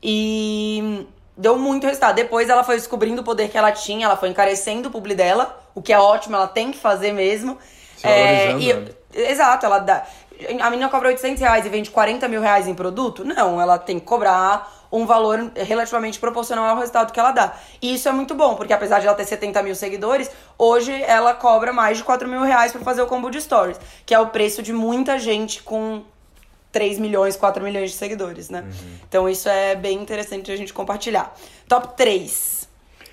E 0.00 1.04
deu 1.36 1.58
muito 1.58 1.88
resultado. 1.88 2.14
Depois 2.14 2.48
ela 2.48 2.62
foi 2.62 2.76
descobrindo 2.76 3.20
o 3.20 3.24
poder 3.24 3.48
que 3.48 3.58
ela 3.58 3.72
tinha, 3.72 4.06
ela 4.06 4.16
foi 4.16 4.28
encarecendo 4.28 4.88
o 4.88 4.92
publi 4.92 5.16
dela, 5.16 5.60
o 5.74 5.82
que 5.82 5.92
é 5.92 5.98
ótimo, 5.98 6.36
ela 6.36 6.46
tem 6.46 6.70
que 6.70 6.78
fazer 6.78 7.10
mesmo. 7.10 7.58
Se 7.96 8.06
é, 8.06 8.52
e, 8.52 8.72
né? 8.72 8.90
Exato, 9.12 9.66
ela 9.66 9.80
dá. 9.80 10.06
A 10.60 10.70
menina 10.70 10.88
cobra 10.88 11.08
800 11.08 11.40
reais 11.40 11.66
e 11.66 11.68
vende 11.68 11.90
40 11.90 12.28
mil 12.28 12.40
reais 12.40 12.68
em 12.68 12.74
produto? 12.74 13.24
Não, 13.24 13.60
ela 13.60 13.78
tem 13.78 13.98
que 13.98 14.06
cobrar 14.06 14.72
um 14.92 15.06
valor 15.06 15.50
relativamente 15.56 16.20
proporcional 16.20 16.66
ao 16.66 16.76
resultado 16.76 17.12
que 17.12 17.18
ela 17.18 17.32
dá. 17.32 17.56
E 17.80 17.94
isso 17.94 18.08
é 18.08 18.12
muito 18.12 18.34
bom, 18.34 18.54
porque 18.54 18.74
apesar 18.74 19.00
de 19.00 19.06
ela 19.06 19.16
ter 19.16 19.24
70 19.24 19.62
mil 19.62 19.74
seguidores, 19.74 20.30
hoje 20.58 20.92
ela 21.04 21.32
cobra 21.32 21.72
mais 21.72 21.96
de 21.96 22.04
4 22.04 22.28
mil 22.28 22.42
reais 22.42 22.70
pra 22.70 22.82
fazer 22.82 23.00
o 23.00 23.06
combo 23.06 23.30
de 23.30 23.40
stories, 23.40 23.80
que 24.04 24.14
é 24.14 24.20
o 24.20 24.26
preço 24.26 24.62
de 24.62 24.72
muita 24.72 25.18
gente 25.18 25.62
com 25.62 26.02
3 26.70 26.98
milhões, 26.98 27.36
4 27.36 27.64
milhões 27.64 27.90
de 27.90 27.96
seguidores, 27.96 28.50
né? 28.50 28.60
Uhum. 28.60 28.94
Então 29.08 29.28
isso 29.28 29.48
é 29.48 29.74
bem 29.74 29.98
interessante 29.98 30.52
a 30.52 30.56
gente 30.56 30.74
compartilhar. 30.74 31.34
Top 31.66 31.96
3. 31.96 32.68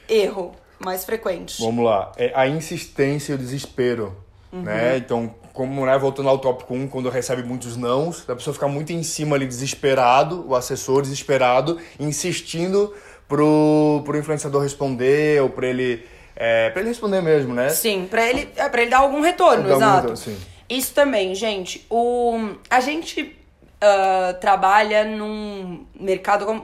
Erro 0.10 0.54
mais 0.80 1.06
frequente. 1.06 1.62
Vamos 1.62 1.86
lá. 1.86 2.12
É 2.18 2.32
a 2.36 2.48
insistência 2.48 3.32
e 3.32 3.36
o 3.36 3.38
desespero. 3.38 4.18
uhum. 4.52 4.64
né? 4.64 4.98
Então, 4.98 5.34
como, 5.60 5.86
né, 5.86 5.98
voltando 5.98 6.30
ao 6.30 6.38
tópico 6.38 6.74
1, 6.74 6.88
quando 6.88 7.10
recebe 7.10 7.44
muitos 7.44 7.76
nãos, 7.76 8.24
a 8.30 8.34
pessoa 8.34 8.54
fica 8.54 8.70
muito 8.70 8.94
em 8.94 9.04
cima 9.04 9.36
ali, 9.36 9.46
desesperado, 9.46 10.48
o 10.48 10.56
assessor 10.56 11.02
desesperado, 11.02 11.78
insistindo 12.00 12.96
pro, 13.28 14.02
pro 14.06 14.18
influenciador 14.18 14.64
responder 14.64 15.42
ou 15.42 15.50
para 15.50 15.68
ele 15.68 16.08
é, 16.34 16.70
para 16.70 16.80
ele 16.80 16.88
responder 16.88 17.22
mesmo, 17.22 17.54
né? 17.54 17.68
Sim, 17.68 18.08
para 18.10 18.26
ele, 18.26 18.48
é, 18.56 18.70
pra 18.70 18.84
ele 18.84 18.90
dar 18.90 19.00
algum 19.00 19.20
retorno, 19.20 19.68
dar 19.68 19.76
exato. 19.76 20.08
Algum 20.08 20.18
retorno, 20.18 20.40
Isso 20.70 20.94
também, 20.94 21.36
gente. 21.36 21.86
O, 21.90 22.52
a 22.70 22.80
gente 22.80 23.22
uh, 23.22 24.40
trabalha 24.40 25.04
num 25.04 25.86
mercado. 25.94 26.46
Como, 26.46 26.64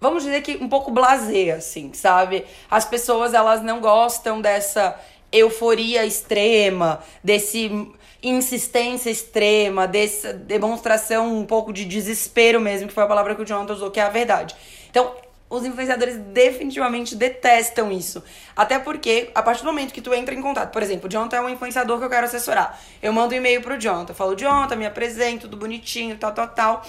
vamos 0.00 0.22
dizer 0.22 0.40
que 0.42 0.56
um 0.58 0.68
pouco 0.68 0.92
blasé, 0.92 1.50
assim, 1.50 1.92
sabe? 1.92 2.44
As 2.70 2.84
pessoas, 2.84 3.34
elas 3.34 3.60
não 3.60 3.80
gostam 3.80 4.40
dessa 4.40 4.94
euforia 5.32 6.06
extrema, 6.06 7.00
desse 7.24 7.90
insistência 8.22 9.10
extrema, 9.10 9.86
dessa 9.86 10.32
demonstração 10.32 11.36
um 11.36 11.44
pouco 11.44 11.72
de 11.72 11.84
desespero 11.84 12.60
mesmo, 12.60 12.88
que 12.88 12.94
foi 12.94 13.04
a 13.04 13.06
palavra 13.06 13.34
que 13.34 13.42
o 13.42 13.46
Jonathan 13.46 13.72
usou, 13.72 13.90
que 13.90 14.00
é 14.00 14.02
a 14.02 14.08
verdade. 14.08 14.54
Então, 14.90 15.14
os 15.48 15.64
influenciadores 15.64 16.16
definitivamente 16.16 17.16
detestam 17.16 17.90
isso. 17.90 18.22
Até 18.54 18.78
porque, 18.78 19.30
a 19.34 19.42
partir 19.42 19.62
do 19.62 19.66
momento 19.66 19.92
que 19.92 20.00
tu 20.00 20.14
entra 20.14 20.34
em 20.34 20.40
contato, 20.40 20.70
por 20.70 20.82
exemplo, 20.82 21.08
o 21.08 21.10
Jonathan 21.10 21.36
é 21.38 21.40
um 21.40 21.48
influenciador 21.48 21.98
que 21.98 22.04
eu 22.04 22.10
quero 22.10 22.26
assessorar. 22.26 22.78
Eu 23.02 23.12
mando 23.12 23.34
um 23.34 23.36
e-mail 23.36 23.60
pro 23.60 23.78
Jonathan, 23.78 24.14
falo, 24.14 24.36
Jonathan, 24.36 24.76
me 24.76 24.86
apresento, 24.86 25.48
tudo 25.48 25.56
bonitinho, 25.56 26.16
tal, 26.16 26.32
tal, 26.32 26.48
tal. 26.48 26.82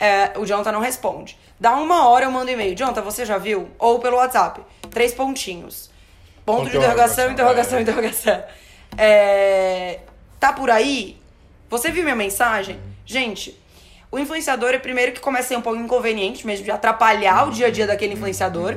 É, 0.00 0.38
o 0.38 0.46
Jonathan 0.46 0.72
não 0.72 0.80
responde. 0.80 1.38
Dá 1.60 1.74
uma 1.74 2.08
hora 2.08 2.24
eu 2.24 2.30
mando 2.30 2.50
um 2.50 2.54
e-mail. 2.54 2.74
Jonathan, 2.74 3.02
você 3.02 3.24
já 3.24 3.38
viu? 3.38 3.70
Ou 3.78 3.98
pelo 3.98 4.16
WhatsApp. 4.16 4.60
Três 4.90 5.12
pontinhos. 5.12 5.90
Ponto 6.44 6.70
de 6.70 6.76
interrogação, 6.76 7.30
interrogação, 7.30 7.80
interrogação. 7.80 8.44
É, 8.96 10.00
tá 10.46 10.52
por 10.52 10.70
aí? 10.70 11.16
Você 11.68 11.90
viu 11.90 12.04
minha 12.04 12.14
mensagem? 12.14 12.78
Gente, 13.04 13.58
o 14.12 14.18
influenciador 14.18 14.70
é 14.70 14.78
primeiro 14.78 15.10
que 15.10 15.20
começa 15.20 15.46
a 15.46 15.48
ser 15.48 15.56
um 15.56 15.62
pouco 15.62 15.80
inconveniente 15.80 16.46
mesmo, 16.46 16.64
de 16.64 16.70
atrapalhar 16.70 17.48
o 17.48 17.50
dia 17.50 17.66
a 17.66 17.70
dia 17.70 17.86
daquele 17.86 18.14
influenciador. 18.14 18.76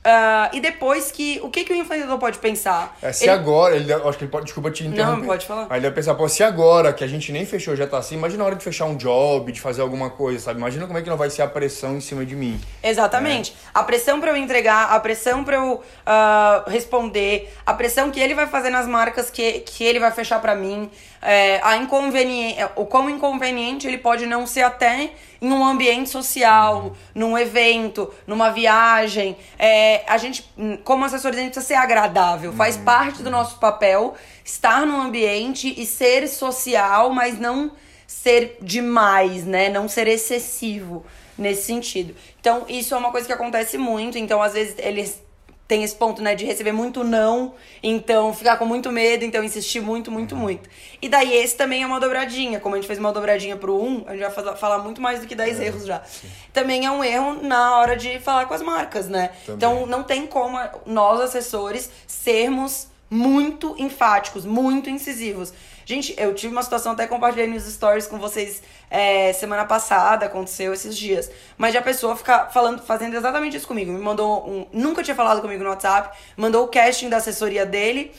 Uh, 0.00 0.56
e 0.56 0.60
depois 0.60 1.12
que. 1.12 1.38
O 1.42 1.50
que, 1.50 1.62
que 1.62 1.74
o 1.74 1.76
influenciador 1.76 2.18
pode 2.18 2.38
pensar? 2.38 2.96
É, 3.02 3.12
se 3.12 3.24
ele... 3.24 3.32
agora. 3.32 3.76
Ele, 3.76 3.92
acho 3.92 4.16
que 4.16 4.24
ele 4.24 4.30
pode. 4.30 4.46
Desculpa 4.46 4.70
te 4.70 4.86
interromper. 4.86 5.20
Não, 5.20 5.26
pode 5.26 5.46
falar. 5.46 5.66
Aí 5.68 5.78
ele 5.78 5.86
vai 5.86 5.94
pensar, 5.94 6.14
pô, 6.14 6.26
se 6.26 6.42
agora 6.42 6.90
que 6.90 7.04
a 7.04 7.06
gente 7.06 7.30
nem 7.30 7.44
fechou 7.44 7.76
já 7.76 7.86
tá 7.86 7.98
assim, 7.98 8.14
imagina 8.14 8.42
a 8.42 8.46
hora 8.46 8.56
de 8.56 8.64
fechar 8.64 8.86
um 8.86 8.96
job, 8.96 9.52
de 9.52 9.60
fazer 9.60 9.82
alguma 9.82 10.08
coisa, 10.08 10.38
sabe? 10.38 10.58
Imagina 10.58 10.86
como 10.86 10.98
é 10.98 11.02
que 11.02 11.10
não 11.10 11.18
vai 11.18 11.28
ser 11.28 11.42
a 11.42 11.46
pressão 11.46 11.96
em 11.96 12.00
cima 12.00 12.24
de 12.24 12.34
mim. 12.34 12.58
Exatamente. 12.82 13.52
É. 13.52 13.70
A 13.74 13.82
pressão 13.82 14.20
para 14.20 14.30
eu 14.30 14.36
entregar, 14.38 14.90
a 14.90 14.98
pressão 15.00 15.44
para 15.44 15.56
eu 15.56 15.74
uh, 15.74 16.70
responder, 16.70 17.52
a 17.66 17.74
pressão 17.74 18.10
que 18.10 18.18
ele 18.18 18.34
vai 18.34 18.46
fazer 18.46 18.70
nas 18.70 18.86
marcas 18.86 19.28
que, 19.28 19.60
que 19.60 19.84
ele 19.84 20.00
vai 20.00 20.12
fechar 20.12 20.40
para 20.40 20.54
mim, 20.54 20.90
é, 21.22 21.60
a 21.62 21.76
inconveniência. 21.76 22.70
O 22.76 22.86
quão 22.86 23.08
inconveniente 23.10 23.86
ele 23.86 23.98
pode 23.98 24.26
não 24.26 24.46
ser 24.46 24.62
até 24.62 25.10
em 25.40 25.52
um 25.52 25.64
ambiente 25.64 26.10
social, 26.10 26.96
num 27.14 27.36
evento, 27.36 28.12
numa 28.26 28.50
viagem. 28.50 29.36
É, 29.58 30.02
a 30.06 30.18
gente, 30.18 30.44
como 30.84 31.04
assessores, 31.04 31.38
a 31.38 31.42
gente 31.42 31.52
precisa 31.52 31.74
ser 31.74 31.80
agradável. 31.80 32.52
Faz 32.52 32.76
uhum. 32.76 32.84
parte 32.84 33.22
do 33.22 33.30
nosso 33.30 33.58
papel 33.58 34.14
estar 34.44 34.86
num 34.86 35.00
ambiente 35.00 35.74
e 35.80 35.86
ser 35.86 36.28
social, 36.28 37.10
mas 37.10 37.38
não 37.38 37.72
ser 38.06 38.58
demais, 38.60 39.44
né? 39.44 39.68
Não 39.68 39.88
ser 39.88 40.08
excessivo 40.08 41.04
nesse 41.38 41.62
sentido. 41.62 42.14
Então, 42.40 42.64
isso 42.68 42.94
é 42.94 42.98
uma 42.98 43.10
coisa 43.10 43.26
que 43.26 43.32
acontece 43.32 43.78
muito. 43.78 44.18
Então, 44.18 44.42
às 44.42 44.52
vezes, 44.52 44.74
eles 44.78 45.22
tem 45.70 45.84
esse 45.84 45.94
ponto, 45.94 46.20
né, 46.20 46.34
de 46.34 46.44
receber 46.44 46.72
muito 46.72 47.04
não, 47.04 47.54
então 47.80 48.34
ficar 48.34 48.56
com 48.56 48.66
muito 48.66 48.90
medo, 48.90 49.24
então 49.24 49.44
insistir 49.44 49.80
muito, 49.80 50.10
muito, 50.10 50.34
uhum. 50.34 50.40
muito. 50.40 50.68
E 51.00 51.08
daí 51.08 51.32
esse 51.32 51.56
também 51.56 51.84
é 51.84 51.86
uma 51.86 52.00
dobradinha, 52.00 52.58
como 52.58 52.74
a 52.74 52.78
gente 52.78 52.88
fez 52.88 52.98
uma 52.98 53.12
dobradinha 53.12 53.56
pro 53.56 53.80
1, 53.80 54.04
a 54.08 54.16
gente 54.16 54.28
vai 54.28 54.56
falar 54.56 54.78
muito 54.78 55.00
mais 55.00 55.20
do 55.20 55.28
que 55.28 55.34
10 55.36 55.60
é, 55.60 55.66
erros 55.66 55.86
já. 55.86 56.02
Sim. 56.02 56.28
Também 56.52 56.86
é 56.86 56.90
um 56.90 57.04
erro 57.04 57.40
na 57.40 57.76
hora 57.78 57.96
de 57.96 58.18
falar 58.18 58.46
com 58.46 58.54
as 58.54 58.62
marcas, 58.62 59.08
né? 59.08 59.30
Também. 59.46 59.54
Então 59.54 59.86
não 59.86 60.02
tem 60.02 60.26
como 60.26 60.58
nós, 60.84 61.20
assessores, 61.20 61.88
sermos 62.04 62.88
muito 63.08 63.76
enfáticos, 63.78 64.44
muito 64.44 64.90
incisivos. 64.90 65.52
Gente, 65.90 66.14
eu 66.16 66.32
tive 66.32 66.52
uma 66.52 66.62
situação, 66.62 66.92
até 66.92 67.04
compartilhei 67.04 67.48
nos 67.48 67.64
stories 67.64 68.06
com 68.06 68.16
vocês 68.16 68.62
é, 68.88 69.32
semana 69.32 69.64
passada, 69.64 70.26
aconteceu 70.26 70.72
esses 70.72 70.96
dias. 70.96 71.28
Mas 71.58 71.74
a 71.74 71.82
pessoa 71.82 72.14
fica 72.14 72.46
falando, 72.46 72.80
fazendo 72.80 73.16
exatamente 73.16 73.56
isso 73.56 73.66
comigo. 73.66 73.90
Me 73.90 73.98
mandou 73.98 74.48
um. 74.48 74.66
Nunca 74.72 75.02
tinha 75.02 75.16
falado 75.16 75.40
comigo 75.40 75.64
no 75.64 75.70
WhatsApp, 75.70 76.16
mandou 76.36 76.64
o 76.64 76.68
casting 76.68 77.08
da 77.08 77.16
assessoria 77.16 77.66
dele. 77.66 78.12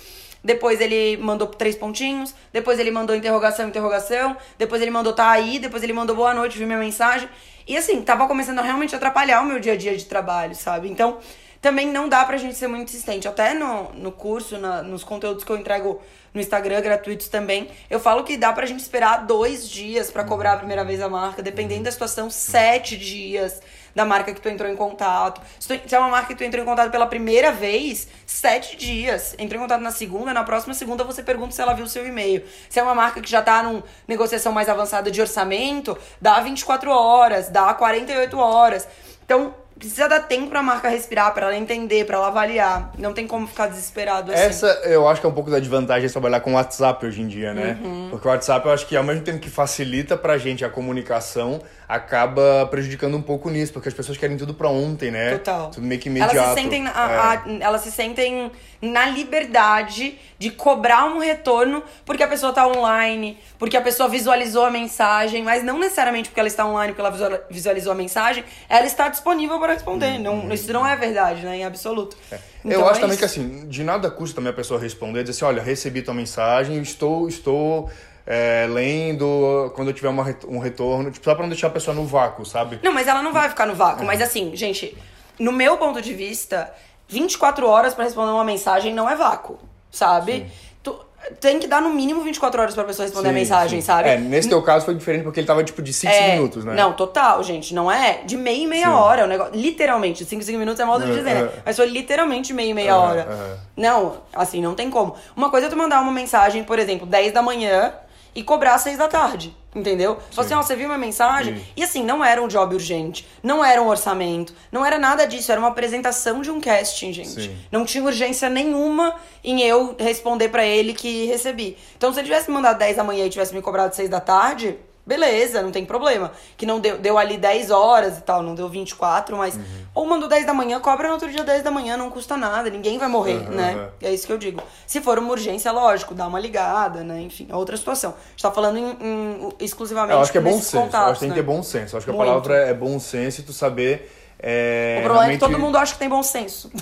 Depois 0.44 0.82
ele 0.82 1.16
mandou 1.16 1.48
três 1.48 1.74
pontinhos. 1.78 2.36
Depois 2.52 2.78
ele 2.78 2.92
mandou 2.92 3.16
interrogação, 3.16 3.70
interrogação. 3.70 4.36
Depois 4.58 4.82
ele 4.82 4.92
mandou 4.92 5.14
tá 5.14 5.30
aí. 5.32 5.58
Depois 5.58 5.82
ele 5.82 5.94
mandou 5.94 6.14
boa 6.14 6.34
noite, 6.34 6.58
viu 6.58 6.68
minha 6.68 6.78
mensagem. 6.78 7.30
E 7.66 7.78
assim, 7.78 8.02
tava 8.02 8.28
começando 8.28 8.60
a 8.60 8.64
realmente 8.64 8.94
atrapalhar 8.94 9.42
o 9.44 9.46
meu 9.46 9.62
dia 9.62 9.72
a 9.72 9.78
dia 9.78 9.96
de 9.96 10.04
trabalho, 10.04 10.56
sabe? 10.56 10.90
Então, 10.90 11.20
também 11.62 11.88
não 11.88 12.10
dá 12.10 12.26
pra 12.26 12.38
gente 12.38 12.56
ser 12.56 12.68
muito 12.68 12.90
insistente. 12.90 13.28
Até 13.28 13.54
no, 13.54 13.94
no 13.94 14.12
curso, 14.12 14.58
na, 14.58 14.82
nos 14.82 15.04
conteúdos 15.04 15.44
que 15.44 15.52
eu 15.52 15.58
entrego 15.58 16.02
no 16.34 16.42
Instagram, 16.42 16.82
gratuitos 16.82 17.28
também, 17.28 17.70
eu 17.90 18.00
falo 18.00 18.24
que 18.24 18.38
dá 18.38 18.52
pra 18.52 18.66
gente 18.66 18.80
esperar 18.80 19.26
dois 19.26 19.70
dias 19.70 20.10
para 20.10 20.24
cobrar 20.24 20.54
a 20.54 20.58
primeira 20.58 20.84
vez 20.84 21.02
a 21.02 21.10
marca, 21.10 21.44
dependendo 21.44 21.84
da 21.84 21.92
situação, 21.92 22.30
sete 22.30 22.98
dias 22.98 23.62
da 23.94 24.06
marca 24.06 24.34
que 24.34 24.40
tu 24.40 24.48
entrou 24.48 24.72
em 24.72 24.76
contato. 24.76 25.42
Se, 25.60 25.68
tu, 25.68 25.90
se 25.90 25.94
é 25.94 26.00
uma 26.00 26.08
marca 26.08 26.30
que 26.30 26.36
tu 26.36 26.44
entrou 26.44 26.64
em 26.64 26.66
contato 26.66 26.90
pela 26.90 27.06
primeira 27.06 27.52
vez, 27.52 28.08
sete 28.26 28.78
dias. 28.78 29.36
Entrou 29.38 29.60
em 29.60 29.64
contato 29.64 29.82
na 29.82 29.92
segunda, 29.92 30.34
na 30.34 30.44
próxima 30.44 30.74
segunda 30.74 31.04
você 31.04 31.22
pergunta 31.22 31.54
se 31.54 31.62
ela 31.62 31.74
viu 31.74 31.86
o 31.86 31.90
seu 31.90 32.08
e-mail. 32.08 32.44
Se 32.70 32.80
é 32.80 32.84
uma 32.84 32.96
marca 32.96 33.22
que 33.22 33.30
já 33.30 33.42
tá 33.42 33.62
numa 33.62 33.84
negociação 34.08 34.54
mais 34.54 34.70
avançada 34.70 35.12
de 35.12 35.20
orçamento, 35.20 35.98
dá 36.20 36.40
24 36.40 36.90
horas, 36.90 37.50
dá 37.50 37.74
48 37.74 38.38
horas. 38.38 38.88
Então, 39.26 39.54
precisa 39.82 40.08
dar 40.08 40.20
tempo 40.20 40.48
pra 40.48 40.62
marca 40.62 40.88
respirar, 40.88 41.34
para 41.34 41.48
ela 41.48 41.58
entender, 41.58 42.06
para 42.06 42.16
ela 42.18 42.28
avaliar. 42.28 42.92
Não 43.00 43.14
tem 43.14 43.26
como 43.26 43.48
ficar 43.48 43.68
desesperado 43.68 44.32
assim. 44.32 44.42
Essa 44.42 44.68
eu 44.86 45.08
acho 45.08 45.20
que 45.20 45.26
é 45.26 45.30
um 45.30 45.34
pouco 45.34 45.50
da 45.50 45.60
desvantagem 45.60 46.06
de 46.06 46.14
trabalhar 46.14 46.40
com 46.40 46.52
o 46.52 46.54
WhatsApp 46.54 47.04
hoje 47.04 47.22
em 47.22 47.28
dia, 47.28 47.54
né? 47.54 47.78
Uhum. 47.82 48.08
Porque 48.12 48.28
o 48.28 48.32
WhatsApp 48.32 48.66
eu 48.66 48.72
acho 48.72 48.86
que 48.86 48.96
ao 48.96 49.04
mesmo 49.04 49.24
tempo 49.24 49.40
que 49.40 49.50
facilita 49.50 50.16
pra 50.16 50.38
gente 50.38 50.64
a 50.64 50.70
comunicação, 50.70 51.62
acaba 51.92 52.66
prejudicando 52.68 53.18
um 53.18 53.22
pouco 53.22 53.50
nisso, 53.50 53.74
porque 53.74 53.90
as 53.90 53.94
pessoas 53.94 54.18
querem 54.18 54.38
tudo 54.38 54.54
pra 54.54 54.70
ontem, 54.70 55.12
né? 55.12 55.32
Total. 55.32 55.72
Tudo 55.72 55.86
meio 55.86 56.00
que 56.00 56.08
imediato. 56.08 56.38
Elas 56.38 56.50
se 56.56 56.62
sentem, 56.62 56.88
a, 56.88 56.92
a, 56.92 57.34
é. 57.46 57.58
elas 57.60 57.82
se 57.82 57.92
sentem 57.92 58.50
na 58.82 59.08
liberdade 59.08 60.18
de 60.40 60.50
cobrar 60.52 61.04
um 61.06 61.20
retorno 61.20 61.84
porque 62.06 62.24
a 62.24 62.30
pessoa 62.30 62.54
tá 62.54 62.66
online, 62.66 63.38
porque 63.60 63.76
a 63.76 63.82
pessoa 63.82 64.08
visualizou 64.08 64.64
a 64.64 64.72
mensagem, 64.72 65.44
mas 65.44 65.66
não 65.66 65.78
necessariamente 65.78 66.30
porque 66.30 66.40
ela 66.40 66.48
está 66.48 66.66
online, 66.66 66.94
porque 66.94 67.02
ela 67.02 67.46
visualizou 67.50 67.92
a 67.92 67.96
mensagem, 67.96 68.46
ela 68.70 68.86
está 68.86 69.10
disponível 69.10 69.60
para 69.60 69.74
responder. 69.74 70.18
Não, 70.18 70.50
isso 70.54 70.72
não 70.72 70.88
é 70.88 70.96
verdade, 70.96 71.44
né? 71.44 71.58
Em 71.58 71.66
absoluto. 71.66 72.16
É. 72.32 72.40
Então, 72.64 72.80
Eu 72.80 72.88
acho 72.88 73.00
é 73.00 73.02
também 73.02 73.18
isso. 73.18 73.20
que 73.20 73.26
assim, 73.26 73.68
de 73.68 73.84
nada 73.84 74.10
custa 74.10 74.36
também 74.36 74.52
a 74.52 74.56
pessoa 74.56 74.80
responder, 74.80 75.24
dizer 75.24 75.32
assim, 75.32 75.46
olha, 75.46 75.62
recebi 75.62 76.02
tua 76.02 76.14
mensagem, 76.14 76.82
estou, 76.82 77.28
estou 77.28 77.90
é, 78.26 78.68
lendo, 78.70 79.72
quando 79.76 79.90
eu 79.90 79.94
tiver 79.94 80.10
uma, 80.10 80.24
um 80.48 80.60
retorno, 80.60 81.12
tipo, 81.12 81.26
só 81.26 81.34
pra 81.34 81.44
não 81.44 81.50
deixar 81.50 81.68
a 81.68 81.72
pessoa 81.72 81.96
no 81.96 82.06
vácuo, 82.06 82.46
sabe? 82.46 82.80
Não, 82.84 82.92
mas 82.92 83.08
ela 83.08 83.22
não 83.22 83.34
vai 83.34 83.50
ficar 83.50 83.66
no 83.66 83.76
vácuo. 83.76 84.04
É. 84.04 84.06
Mas 84.06 84.22
assim, 84.22 84.56
gente, 84.56 84.96
no 85.40 85.52
meu 85.52 85.78
ponto 85.78 86.02
de 86.02 86.14
vista, 86.14 86.72
24 87.08 87.68
horas 87.68 87.94
para 87.94 88.04
responder 88.04 88.32
uma 88.32 88.44
mensagem 88.44 88.94
não 88.94 89.10
é 89.10 89.16
vácuo, 89.16 89.60
sabe? 89.90 90.46
Tu, 90.84 90.96
tem 91.40 91.60
que 91.60 91.68
dar 91.68 91.82
no 91.82 91.90
mínimo 91.90 92.22
24 92.22 92.62
horas 92.62 92.76
pra 92.76 92.84
pessoa 92.84 93.06
responder 93.06 93.30
sim, 93.30 93.36
a 93.36 93.38
mensagem, 93.38 93.82
sim. 93.82 93.86
sabe? 93.86 94.10
É, 94.10 94.18
nesse 94.18 94.48
teu 94.48 94.62
caso 94.62 94.86
foi 94.86 94.94
diferente 94.94 95.24
porque 95.24 95.40
ele 95.40 95.48
tava 95.48 95.64
tipo 95.64 95.82
de 95.82 95.92
5 95.92 96.14
é, 96.14 96.36
minutos, 96.36 96.64
né? 96.64 96.76
Não, 96.76 96.94
total, 96.94 97.44
gente. 97.44 97.74
Não 97.74 97.92
é 97.92 98.22
de 98.24 98.38
meia 98.38 98.64
e 98.64 98.68
meia 98.68 98.86
sim. 98.86 98.94
hora. 98.94 99.26
O 99.26 99.28
negócio, 99.28 99.54
literalmente, 99.56 100.24
5, 100.24 100.44
5 100.44 100.60
minutos 100.60 100.80
é 100.80 100.86
modo 100.86 101.04
de 101.06 101.12
é, 101.12 101.16
dizer, 101.16 101.34
né? 101.34 101.42
É. 101.42 101.62
Mas 101.66 101.76
foi 101.76 101.88
literalmente 101.88 102.54
meia 102.54 102.70
e 102.70 102.74
meia 102.74 102.98
hora. 102.98 103.60
Não, 103.76 104.18
assim, 104.34 104.62
não 104.62 104.76
tem 104.76 104.90
como. 104.90 105.16
Uma 105.36 105.50
coisa 105.50 105.68
é 105.68 105.70
tu 105.70 105.76
mandar 105.76 106.02
uma 106.02 106.12
mensagem, 106.12 106.64
por 106.64 106.78
exemplo, 106.78 107.08
10 107.08 107.34
da 107.34 107.42
manhã 107.42 107.94
e 108.34 108.44
cobrar 108.44 108.76
às 108.76 108.82
seis 108.82 108.98
da 108.98 109.08
tarde. 109.08 109.56
Entendeu? 109.74 110.20
Só 110.30 110.42
assim, 110.42 110.54
ó, 110.54 110.62
você 110.62 110.76
viu 110.76 110.88
minha 110.88 110.98
mensagem? 110.98 111.56
Sim. 111.56 111.66
E 111.78 111.84
assim, 111.84 112.04
não 112.04 112.24
era 112.24 112.44
um 112.44 112.48
job 112.50 112.76
urgente, 112.76 113.26
não 113.42 113.64
era 113.64 113.82
um 113.82 113.88
orçamento, 113.88 114.54
não 114.70 114.86
era 114.86 115.00
nada 115.00 115.26
disso, 115.26 115.50
era 115.50 115.62
uma 115.62 115.70
apresentação 115.70 116.42
de 116.42 116.52
um 116.52 116.60
casting, 116.60 117.14
gente. 117.14 117.44
Sim. 117.44 117.58
Não 117.72 117.86
tinha 117.86 118.04
urgência 118.04 118.50
nenhuma 118.50 119.16
em 119.42 119.62
eu 119.62 119.96
responder 119.98 120.50
para 120.50 120.66
ele 120.66 120.94
que 120.94 121.26
recebi. 121.26 121.78
Então, 121.96 122.12
se 122.12 122.20
ele 122.20 122.28
tivesse 122.28 122.50
me 122.50 122.56
mandado 122.56 122.80
10 122.80 122.98
da 122.98 123.04
manhã 123.04 123.26
e 123.26 123.30
tivesse 123.30 123.56
me 123.56 123.62
cobrado 123.62 123.96
6 123.96 124.10
da 124.10 124.20
tarde, 124.20 124.78
beleza, 125.06 125.62
não 125.62 125.72
tem 125.72 125.86
problema. 125.86 126.32
Que 126.58 126.66
não 126.66 126.80
deu, 126.80 126.98
deu 126.98 127.18
ali 127.18 127.38
10 127.38 127.72
horas 127.72 128.18
e 128.18 128.22
tal, 128.22 128.42
não 128.42 128.56
deu 128.56 128.70
24, 128.70 129.36
mas. 129.38 129.56
Uhum. 129.56 129.64
Ou 129.94 130.06
mandou 130.06 130.30
10 130.30 130.46
da 130.46 130.54
manhã, 130.54 130.80
cobra 130.80 131.08
no 131.08 131.14
outro 131.14 131.30
dia 131.30 131.44
10 131.44 131.64
da 131.64 131.72
manhã, 131.72 131.98
não 131.98 132.10
custa 132.10 132.38
nada, 132.38 132.70
ninguém 132.70 132.98
vai 132.98 133.08
morrer, 133.08 133.38
uhum, 133.38 133.56
né? 133.56 133.76
Uhum. 133.76 134.08
É 134.08 134.14
isso 134.14 134.26
que 134.26 134.34
eu 134.34 134.38
digo. 134.38 134.62
Se 134.88 135.02
for 135.02 135.20
uma 135.20 135.32
urgência, 135.32 135.72
lógico, 135.72 136.14
dá 136.14 136.28
uma 136.28 136.40
ligada, 136.40 137.04
né? 137.04 137.22
Enfim, 137.22 137.48
é 137.50 137.56
outra 137.56 137.76
situação. 137.76 138.12
A 138.12 138.30
gente 138.32 138.42
tá 138.42 138.52
falando 138.52 138.78
em, 138.78 138.98
em, 139.02 139.50
exclusivamente. 139.60 140.14
Eu 140.14 140.22
acho 140.22 140.32
que 140.32 140.38
é 140.38 140.42
bom 140.42 140.54
senso. 140.54 140.78
Contatos, 140.78 140.94
eu 140.94 141.12
acho 141.12 141.20
que 141.20 141.26
tem 141.26 141.30
que 141.30 141.36
ter 141.36 141.42
bom 141.46 141.64
senso. 141.64 141.96
Eu 141.96 141.98
acho 141.98 142.06
que 142.06 142.12
a 142.12 142.14
Muito. 142.14 142.28
palavra 142.28 142.56
é 142.56 142.74
bom 142.74 143.00
senso 143.00 143.42
e 143.42 143.44
tu 143.44 143.54
saber. 143.54 144.12
É, 144.40 144.98
o 145.00 145.04
problema 145.04 145.26
realmente... 145.26 145.44
é 145.44 145.48
que 145.48 145.54
todo 145.54 145.62
mundo 145.62 145.78
acha 145.78 145.94
que 145.94 146.00
tem 146.00 146.10
bom 146.10 146.24
senso. 146.24 146.72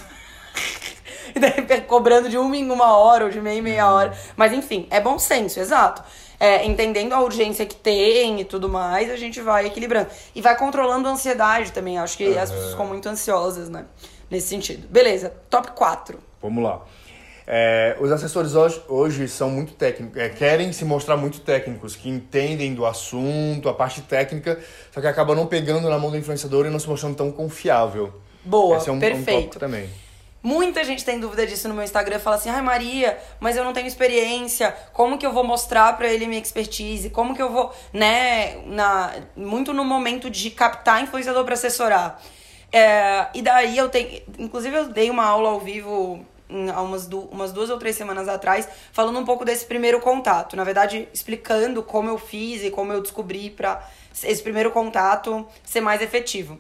cobrando 1.88 2.30
de 2.30 2.38
uma 2.38 2.56
em 2.56 2.70
uma 2.70 2.98
hora 2.98 3.26
ou 3.26 3.30
de 3.30 3.42
meia 3.42 3.60
em 3.60 3.62
meia 3.62 3.88
uhum. 3.88 3.94
hora. 3.94 4.14
Mas 4.36 4.54
enfim, 4.54 4.88
é 4.90 5.00
bom 5.00 5.18
senso, 5.20 5.60
exato. 5.60 6.04
É, 6.40 6.66
entendendo 6.66 7.14
a 7.14 7.22
urgência 7.22 7.66
que 7.66 7.76
tem 7.76 8.40
e 8.40 8.46
tudo 8.46 8.70
mais, 8.70 9.10
a 9.12 9.18
gente 9.18 9.42
vai 9.42 9.66
equilibrando. 9.68 10.10
E 10.34 10.42
vai 10.42 10.58
controlando 10.58 11.08
a 11.08 11.12
ansiedade 11.12 11.72
também. 11.74 11.98
Acho 11.98 12.18
que 12.18 12.28
uhum. 12.28 12.40
as 12.40 12.50
pessoas 12.50 12.72
ficam 12.72 12.86
muito 12.86 13.10
ansiosas, 13.10 13.70
né? 13.70 13.86
Nesse 14.32 14.48
sentido. 14.48 14.88
Beleza, 14.88 15.34
top 15.50 15.72
4. 15.72 16.18
Vamos 16.42 16.64
lá. 16.64 16.82
É, 17.52 17.98
os 18.00 18.12
assessores 18.12 18.54
hoje, 18.54 18.80
hoje 18.88 19.28
são 19.28 19.50
muito 19.50 19.74
técnicos, 19.74 20.22
é, 20.22 20.30
querem 20.30 20.72
se 20.72 20.86
mostrar 20.86 21.18
muito 21.18 21.42
técnicos, 21.42 21.96
que 21.96 22.08
entendem 22.08 22.76
do 22.76 22.86
assunto, 22.86 23.68
a 23.68 23.74
parte 23.74 24.04
técnica, 24.04 24.60
só 24.92 25.02
que 25.02 25.08
acabam 25.08 25.36
não 25.36 25.48
pegando 25.48 25.90
na 25.90 25.98
mão 25.98 26.12
do 26.12 26.18
influenciador 26.18 26.68
e 26.68 26.70
não 26.70 26.78
se 26.78 26.88
mostrando 26.88 27.16
tão 27.16 27.32
confiável. 27.32 28.14
Boa, 28.46 28.78
Esse 28.78 28.90
é 28.90 28.92
um, 28.92 29.00
perfeito. 29.00 29.58
Um 29.58 29.60
também. 29.60 29.90
Muita 30.42 30.84
gente 30.86 31.04
tem 31.04 31.20
dúvida 31.20 31.46
disso 31.46 31.68
no 31.68 31.74
meu 31.74 31.84
Instagram, 31.84 32.18
fala 32.18 32.38
assim: 32.38 32.50
"Ai, 32.50 32.62
Maria, 32.62 33.20
mas 33.40 33.58
eu 33.58 33.64
não 33.64 33.74
tenho 33.74 33.88
experiência. 33.88 34.76
Como 34.94 35.18
que 35.18 35.26
eu 35.26 35.34
vou 35.34 35.44
mostrar 35.44 35.98
para 35.98 36.08
ele 36.08 36.28
minha 36.28 36.42
expertise? 36.42 37.10
Como 37.10 37.36
que 37.36 37.42
eu 37.42 37.52
vou, 37.52 37.74
né, 37.92 38.58
na 38.66 39.14
muito 39.36 39.74
no 39.74 39.84
momento 39.84 40.30
de 40.30 40.50
captar 40.50 41.04
influenciador 41.04 41.44
para 41.44 41.56
assessorar?" 41.56 42.22
É, 42.72 43.28
e 43.34 43.42
daí 43.42 43.78
eu 43.78 43.90
tenho, 43.90 44.22
inclusive 44.38 44.76
eu 44.76 44.90
dei 44.90 45.10
uma 45.10 45.26
aula 45.26 45.50
ao 45.50 45.60
vivo 45.60 46.26
há 46.74 46.82
umas, 46.82 47.08
du 47.08 47.20
umas 47.32 47.52
duas 47.52 47.70
ou 47.70 47.78
três 47.78 47.96
semanas 47.96 48.28
atrás, 48.28 48.68
falando 48.92 49.20
um 49.20 49.26
pouco 49.26 49.44
desse 49.46 49.66
primeiro 49.66 50.00
contato. 50.00 50.56
Na 50.56 50.64
verdade, 50.64 51.08
explicando 51.14 51.84
como 51.84 52.10
eu 52.10 52.18
fiz 52.18 52.64
e 52.64 52.72
como 52.72 52.92
eu 52.94 53.02
descobri 53.02 53.50
para 53.50 53.88
esse 54.24 54.42
primeiro 54.42 54.72
contato 54.72 55.46
ser 55.64 55.82
mais 55.82 56.02
efetivo. 56.02 56.60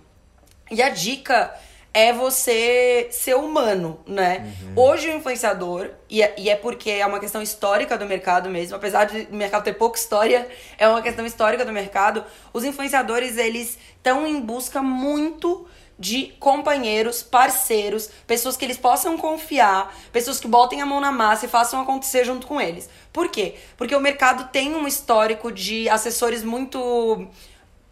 E 0.70 0.82
a 0.82 0.90
dica 0.90 1.54
é 2.00 2.14
você 2.14 3.10
ser 3.12 3.36
humano, 3.36 4.00
né? 4.08 4.56
Uhum. 4.62 4.84
Hoje 4.84 5.10
o 5.10 5.18
influenciador, 5.18 5.90
e 6.10 6.22
é, 6.22 6.34
e 6.38 6.50
é 6.50 6.56
porque 6.56 6.90
é 6.90 7.06
uma 7.06 7.20
questão 7.20 7.42
histórica 7.42 7.98
do 7.98 8.06
mercado 8.06 8.50
mesmo, 8.50 8.78
apesar 8.78 9.04
de 9.04 9.28
o 9.30 9.36
mercado 9.36 9.66
ter 9.66 9.74
pouca 9.74 10.00
história, 10.00 10.48
é 10.78 10.88
uma 10.88 11.02
questão 11.02 11.26
histórica 11.26 11.66
do 11.66 11.74
mercado, 11.74 12.24
os 12.54 12.64
influenciadores, 12.64 13.36
eles 13.38 13.78
estão 13.98 14.26
em 14.26 14.40
busca 14.40 14.82
muito 14.82 15.68
de 16.00 16.34
companheiros, 16.40 17.22
parceiros, 17.22 18.10
pessoas 18.26 18.56
que 18.56 18.64
eles 18.64 18.78
possam 18.78 19.18
confiar, 19.18 19.94
pessoas 20.14 20.40
que 20.40 20.48
botem 20.48 20.82
a 20.82 20.86
mão 20.86 21.02
na 21.02 21.12
massa 21.12 21.46
e 21.46 21.50
façam 21.50 21.82
acontecer 21.82 22.24
junto 22.24 22.48
com 22.48 22.62
eles. 22.62 22.90
Por 23.12 23.28
quê? 23.30 23.56
Porque 23.76 23.94
o 23.94 24.00
mercado 24.00 24.50
tem 24.54 24.74
um 24.74 24.88
histórico 24.88 25.52
de 25.52 25.90
assessores 25.90 26.42
muito 26.42 27.28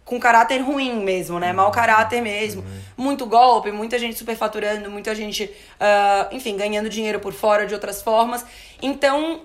com 0.08 0.18
caráter 0.20 0.60
ruim 0.60 1.04
mesmo, 1.04 1.38
né? 1.38 1.52
Mau 1.52 1.70
caráter 1.70 2.22
mesmo. 2.22 2.62
Uhum. 2.62 2.80
Muito 2.96 3.26
golpe, 3.26 3.72
muita 3.72 4.00
gente 4.00 4.18
superfaturando, 4.18 4.90
muita 4.90 5.14
gente, 5.14 5.44
uh, 5.44 6.34
enfim, 6.34 6.56
ganhando 6.56 6.90
dinheiro 6.90 7.20
por 7.20 7.34
fora 7.34 7.68
de 7.68 7.74
outras 7.74 8.02
formas. 8.02 8.46
Então, 8.82 9.42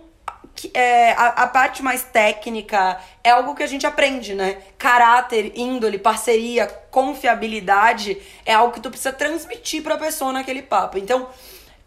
é, 0.73 1.13
a, 1.13 1.27
a, 1.43 1.47
parte 1.49 1.83
mais 1.83 2.05
técnica 2.05 3.01
é 3.25 3.31
algo 3.31 3.57
que 3.57 3.63
a 3.65 3.67
gente 3.67 3.85
aprende, 3.85 4.35
né? 4.35 4.59
Caráter, 4.79 5.51
índole, 5.57 5.99
parceria, 5.99 6.69
confiabilidade 6.93 8.17
é 8.47 8.55
algo 8.55 8.73
que 8.73 8.81
tu 8.81 8.89
precisa 8.89 9.13
transmitir 9.13 9.83
pra 9.83 9.99
pessoa 9.99 10.33
naquele 10.33 10.63
papo. 10.63 10.97
Então, 10.97 11.29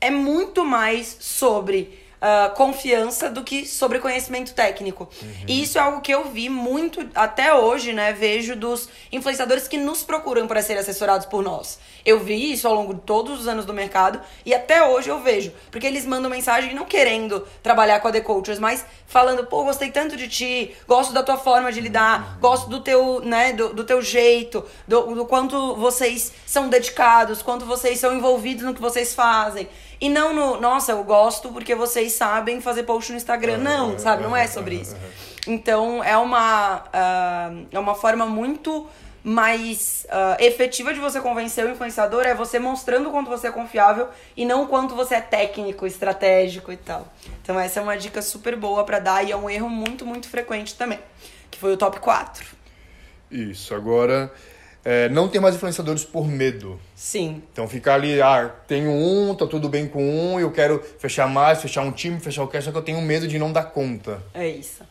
é 0.01 0.11
muito 0.11 0.65
mais 0.65 1.15
sobre 1.21 2.04
uh, 2.25 2.55
confiança 2.55 3.29
do 3.29 3.43
que 3.43 3.65
sobre 3.65 3.99
conhecimento 3.99 4.53
técnico. 4.53 5.07
Uhum. 5.21 5.29
E 5.47 5.61
isso 5.61 5.77
é 5.77 5.81
algo 5.81 6.01
que 6.01 6.11
eu 6.11 6.25
vi 6.25 6.49
muito 6.49 7.07
até 7.13 7.53
hoje, 7.53 7.93
né? 7.93 8.11
Vejo 8.13 8.55
dos 8.55 8.89
influenciadores 9.11 9.67
que 9.67 9.77
nos 9.77 10.03
procuram 10.03 10.47
para 10.47 10.61
serem 10.61 10.81
assessorados 10.81 11.27
por 11.27 11.43
nós. 11.43 11.79
Eu 12.03 12.19
vi 12.19 12.51
isso 12.51 12.67
ao 12.67 12.73
longo 12.73 12.93
de 12.93 13.01
todos 13.01 13.41
os 13.41 13.47
anos 13.47 13.65
do 13.65 13.73
mercado 13.73 14.21
e 14.45 14.53
até 14.53 14.83
hoje 14.83 15.09
eu 15.09 15.19
vejo. 15.21 15.51
Porque 15.69 15.85
eles 15.85 16.05
mandam 16.05 16.29
mensagem 16.29 16.73
não 16.73 16.85
querendo 16.85 17.47
trabalhar 17.61 17.99
com 17.99 18.07
a 18.07 18.11
The 18.11 18.21
Cultures, 18.21 18.59
mas 18.59 18.85
falando, 19.07 19.45
pô, 19.45 19.63
gostei 19.63 19.91
tanto 19.91 20.17
de 20.17 20.27
ti, 20.27 20.75
gosto 20.87 21.13
da 21.13 21.23
tua 21.23 21.37
forma 21.37 21.71
de 21.71 21.79
lidar, 21.79 22.33
uhum. 22.35 22.39
gosto 22.39 22.69
do 22.69 22.79
teu, 22.79 23.21
né, 23.21 23.53
do, 23.53 23.73
do 23.73 23.83
teu 23.83 24.01
jeito, 24.01 24.65
do, 24.87 25.15
do 25.15 25.25
quanto 25.25 25.75
vocês 25.75 26.33
são 26.45 26.69
dedicados, 26.69 27.41
quanto 27.41 27.65
vocês 27.65 27.99
são 27.99 28.15
envolvidos 28.15 28.63
no 28.63 28.73
que 28.73 28.81
vocês 28.81 29.13
fazem. 29.13 29.67
E 29.99 30.09
não 30.09 30.33
no, 30.33 30.59
nossa, 30.59 30.91
eu 30.91 31.03
gosto 31.03 31.49
porque 31.49 31.73
vocês 31.73 32.13
sabem 32.13 32.61
fazer 32.61 32.83
post 32.83 33.11
no 33.11 33.17
Instagram. 33.17 33.57
Não, 33.57 33.97
sabe? 33.97 34.23
Não 34.23 34.35
é 34.35 34.47
sobre 34.47 34.75
isso. 34.75 34.95
Então, 35.47 36.03
é 36.03 36.17
uma, 36.17 36.77
uh, 36.77 37.67
é 37.71 37.79
uma 37.79 37.95
forma 37.95 38.25
muito 38.25 38.87
mais 39.25 40.05
uh, 40.05 40.39
efetiva 40.39 40.93
de 40.93 40.99
você 40.99 41.19
convencer 41.19 41.65
o 41.65 41.71
influenciador 41.71 42.27
é 42.27 42.35
você 42.35 42.59
mostrando 42.59 43.09
o 43.09 43.11
quanto 43.11 43.27
você 43.27 43.47
é 43.47 43.51
confiável 43.51 44.07
e 44.37 44.45
não 44.45 44.65
o 44.65 44.67
quanto 44.67 44.93
você 44.93 45.15
é 45.15 45.21
técnico, 45.21 45.87
estratégico 45.87 46.71
e 46.71 46.77
tal. 46.77 47.11
Então 47.41 47.59
essa 47.59 47.79
é 47.79 47.83
uma 47.83 47.97
dica 47.97 48.21
super 48.21 48.55
boa 48.55 48.83
para 48.83 48.99
dar 48.99 49.23
e 49.23 49.31
é 49.31 49.35
um 49.35 49.49
erro 49.49 49.67
muito, 49.67 50.05
muito 50.05 50.29
frequente 50.29 50.75
também, 50.75 50.99
que 51.49 51.57
foi 51.57 51.73
o 51.73 51.77
top 51.77 51.99
4. 51.99 52.45
Isso, 53.31 53.73
agora 53.73 54.31
é, 54.85 55.09
não 55.09 55.27
ter 55.27 55.39
mais 55.39 55.55
influenciadores 55.55 56.03
por 56.03 56.27
medo. 56.27 56.79
Sim. 56.93 57.41
Então 57.51 57.67
ficar 57.67 57.95
ali, 57.95 58.21
ah, 58.21 58.53
tenho 58.67 58.91
um, 58.91 59.33
tá 59.33 59.47
tudo 59.47 59.67
bem 59.67 59.87
com 59.87 60.03
um, 60.03 60.39
eu 60.39 60.51
quero 60.51 60.81
fechar 60.99 61.27
mais, 61.27 61.59
fechar 61.59 61.81
um 61.81 61.91
time, 61.91 62.19
fechar 62.19 62.43
o 62.43 62.47
cast, 62.47 62.65
só 62.65 62.71
que 62.71 62.77
eu 62.77 62.83
tenho 62.83 63.01
medo 63.01 63.27
de 63.27 63.39
não 63.39 63.51
dar 63.51 63.63
conta. 63.63 64.21
É 64.31 64.47
isso. 64.47 64.83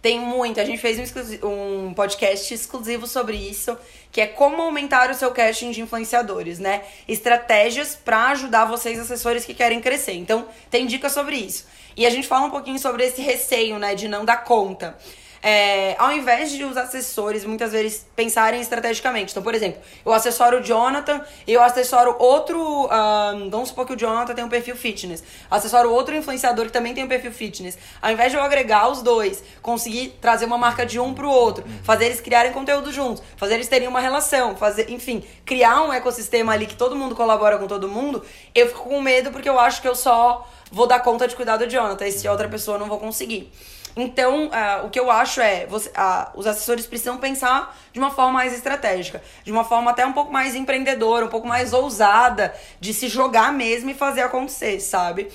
Tem 0.00 0.18
muito, 0.18 0.58
a 0.58 0.64
gente 0.64 0.78
fez 0.78 0.98
um, 1.44 1.86
um 1.86 1.94
podcast 1.94 2.52
exclusivo 2.52 3.06
sobre 3.06 3.36
isso, 3.36 3.76
que 4.10 4.20
é 4.20 4.26
como 4.26 4.60
aumentar 4.60 5.08
o 5.10 5.14
seu 5.14 5.30
casting 5.30 5.70
de 5.70 5.80
influenciadores, 5.80 6.58
né? 6.58 6.82
Estratégias 7.06 7.94
para 7.94 8.30
ajudar 8.30 8.64
vocês, 8.64 8.98
assessores 8.98 9.44
que 9.44 9.54
querem 9.54 9.80
crescer. 9.80 10.14
Então, 10.14 10.48
tem 10.72 10.88
dicas 10.88 11.12
sobre 11.12 11.36
isso. 11.36 11.66
E 11.96 12.04
a 12.04 12.10
gente 12.10 12.26
fala 12.26 12.46
um 12.46 12.50
pouquinho 12.50 12.80
sobre 12.80 13.04
esse 13.04 13.22
receio, 13.22 13.78
né, 13.78 13.94
de 13.94 14.08
não 14.08 14.24
dar 14.24 14.38
conta 14.38 14.96
é, 15.42 15.96
ao 15.98 16.12
invés 16.12 16.52
de 16.52 16.62
os 16.64 16.76
assessores 16.76 17.44
muitas 17.44 17.72
vezes 17.72 18.06
pensarem 18.14 18.60
estrategicamente. 18.60 19.32
Então, 19.32 19.42
por 19.42 19.54
exemplo, 19.54 19.82
eu 20.06 20.12
assessoro 20.12 20.60
o 20.60 20.62
Jonathan 20.62 21.20
e 21.46 21.52
eu 21.52 21.60
assessoro 21.60 22.14
outro. 22.18 22.58
Um, 22.86 23.50
vamos 23.50 23.70
supor 23.70 23.84
que 23.84 23.94
o 23.94 23.96
Jonathan 23.96 24.34
tem 24.34 24.44
um 24.44 24.48
perfil 24.48 24.76
fitness. 24.76 25.24
Assessoro 25.50 25.92
outro 25.92 26.14
influenciador 26.14 26.66
que 26.66 26.72
também 26.72 26.94
tem 26.94 27.02
um 27.02 27.08
perfil 27.08 27.32
fitness. 27.32 27.76
Ao 28.00 28.12
invés 28.12 28.30
de 28.30 28.38
eu 28.38 28.42
agregar 28.42 28.88
os 28.88 29.02
dois, 29.02 29.42
conseguir 29.60 30.16
trazer 30.20 30.44
uma 30.44 30.56
marca 30.56 30.86
de 30.86 31.00
um 31.00 31.12
pro 31.12 31.28
outro, 31.28 31.64
fazer 31.82 32.06
eles 32.06 32.20
criarem 32.20 32.52
conteúdo 32.52 32.92
juntos, 32.92 33.22
fazer 33.36 33.54
eles 33.54 33.66
terem 33.66 33.88
uma 33.88 34.00
relação, 34.00 34.54
fazer, 34.54 34.90
enfim, 34.90 35.24
criar 35.44 35.82
um 35.82 35.92
ecossistema 35.92 36.52
ali 36.52 36.66
que 36.66 36.76
todo 36.76 36.94
mundo 36.94 37.16
colabora 37.16 37.58
com 37.58 37.66
todo 37.66 37.88
mundo, 37.88 38.24
eu 38.54 38.68
fico 38.68 38.88
com 38.88 39.00
medo 39.00 39.32
porque 39.32 39.48
eu 39.48 39.58
acho 39.58 39.82
que 39.82 39.88
eu 39.88 39.96
só 39.96 40.48
vou 40.70 40.86
dar 40.86 41.00
conta 41.00 41.26
de 41.26 41.34
cuidar 41.34 41.56
do 41.56 41.68
Jonathan 41.68 42.06
e 42.06 42.12
se 42.12 42.28
outra 42.28 42.48
pessoa 42.48 42.78
não 42.78 42.86
vou 42.86 42.98
conseguir. 42.98 43.52
Então, 43.96 44.46
uh, 44.46 44.86
o 44.86 44.90
que 44.90 44.98
eu 44.98 45.10
acho 45.10 45.40
é, 45.40 45.66
você, 45.66 45.90
uh, 45.90 46.30
os 46.34 46.46
assessores 46.46 46.86
precisam 46.86 47.18
pensar 47.18 47.76
de 47.92 47.98
uma 47.98 48.10
forma 48.10 48.32
mais 48.32 48.52
estratégica, 48.54 49.22
de 49.44 49.52
uma 49.52 49.64
forma 49.64 49.90
até 49.90 50.06
um 50.06 50.12
pouco 50.12 50.32
mais 50.32 50.54
empreendedora, 50.54 51.26
um 51.26 51.28
pouco 51.28 51.46
mais 51.46 51.72
ousada, 51.72 52.54
de 52.80 52.94
se 52.94 53.08
jogar 53.08 53.52
mesmo 53.52 53.90
e 53.90 53.94
fazer 53.94 54.22
acontecer, 54.22 54.80
sabe? 54.80 55.28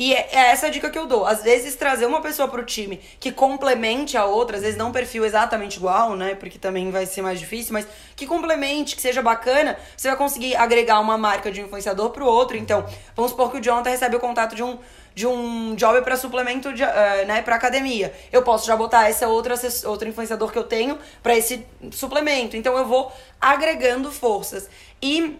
E 0.00 0.14
é, 0.14 0.30
é 0.32 0.38
essa 0.50 0.68
a 0.68 0.70
dica 0.70 0.88
que 0.88 0.98
eu 0.98 1.06
dou. 1.06 1.26
Às 1.26 1.42
vezes, 1.42 1.76
trazer 1.76 2.06
uma 2.06 2.22
pessoa 2.22 2.48
pro 2.48 2.64
time 2.64 2.98
que 3.20 3.30
complemente 3.30 4.16
a 4.16 4.24
outra, 4.24 4.56
às 4.56 4.62
vezes 4.62 4.78
não 4.78 4.88
um 4.88 4.92
perfil 4.92 5.26
exatamente 5.26 5.76
igual, 5.76 6.16
né? 6.16 6.34
Porque 6.34 6.58
também 6.58 6.90
vai 6.90 7.04
ser 7.04 7.20
mais 7.20 7.38
difícil, 7.38 7.74
mas 7.74 7.86
que 8.16 8.26
complemente, 8.26 8.96
que 8.96 9.02
seja 9.02 9.20
bacana, 9.20 9.78
você 9.94 10.08
vai 10.08 10.16
conseguir 10.16 10.56
agregar 10.56 11.00
uma 11.00 11.18
marca 11.18 11.52
de 11.52 11.60
um 11.60 11.66
influenciador 11.66 12.08
pro 12.10 12.24
outro. 12.24 12.56
Então, 12.56 12.82
vamos 13.14 13.32
supor 13.32 13.50
que 13.50 13.58
o 13.58 13.60
Jonathan 13.60 13.90
recebe 13.90 14.16
o 14.16 14.20
contato 14.20 14.56
de 14.56 14.62
um 14.62 14.78
de 15.14 15.26
um 15.26 15.74
job 15.74 16.02
para 16.02 16.16
suplemento 16.16 16.72
de, 16.72 16.82
uh, 16.82 17.26
né, 17.26 17.42
para 17.42 17.56
academia. 17.56 18.12
Eu 18.32 18.42
posso 18.42 18.66
já 18.66 18.76
botar 18.76 19.08
essa 19.08 19.28
outra 19.28 19.54
outro 19.84 20.08
influenciador 20.08 20.50
que 20.50 20.58
eu 20.58 20.64
tenho 20.64 20.98
para 21.22 21.36
esse 21.36 21.66
suplemento. 21.90 22.56
Então 22.56 22.76
eu 22.76 22.86
vou 22.86 23.12
agregando 23.40 24.10
forças. 24.10 24.68
E 25.02 25.38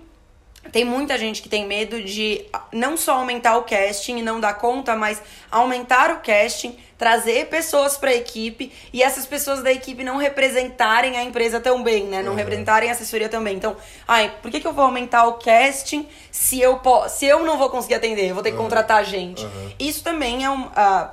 tem 0.72 0.85
muita 0.85 1.18
gente 1.18 1.42
que 1.42 1.48
tem 1.48 1.66
medo 1.66 2.02
de 2.02 2.44
não 2.72 2.96
só 2.96 3.16
aumentar 3.16 3.56
o 3.56 3.64
casting 3.64 4.18
e 4.18 4.22
não 4.22 4.38
dar 4.40 4.54
conta, 4.54 4.94
mas 4.94 5.20
aumentar 5.50 6.11
o 6.11 6.20
casting, 6.20 6.76
trazer 6.96 7.46
pessoas 7.46 7.96
para 7.96 8.11
a 8.11 8.14
equipe 8.14 8.70
e 8.92 9.02
essas 9.02 9.26
pessoas 9.26 9.62
da 9.62 9.72
equipe 9.72 10.04
não 10.04 10.16
representarem 10.16 11.16
a 11.16 11.22
empresa 11.22 11.59
tão 11.59 11.83
bem, 11.83 12.04
né? 12.04 12.22
Não 12.22 12.33
uhum. 12.33 12.37
representarem 12.37 12.88
a 12.88 12.92
assessoria 12.92 13.28
também. 13.28 13.56
Então, 13.56 13.76
ai, 14.06 14.33
por 14.42 14.50
que, 14.50 14.61
que 14.61 14.66
eu 14.66 14.72
vou 14.72 14.85
aumentar 14.85 15.26
o 15.26 15.35
casting 15.35 16.06
se 16.30 16.61
eu, 16.61 16.80
se 17.09 17.26
eu 17.26 17.44
não 17.44 17.56
vou 17.56 17.70
conseguir 17.70 17.94
atender? 17.94 18.28
Eu 18.28 18.35
vou 18.35 18.42
ter 18.42 18.50
que 18.50 18.56
uhum. 18.56 18.64
contratar 18.64 19.04
gente. 19.04 19.44
Uhum. 19.44 19.72
Isso 19.78 20.04
também 20.04 20.44
é 20.44 20.50
um. 20.50 20.66
Uh, 20.66 21.09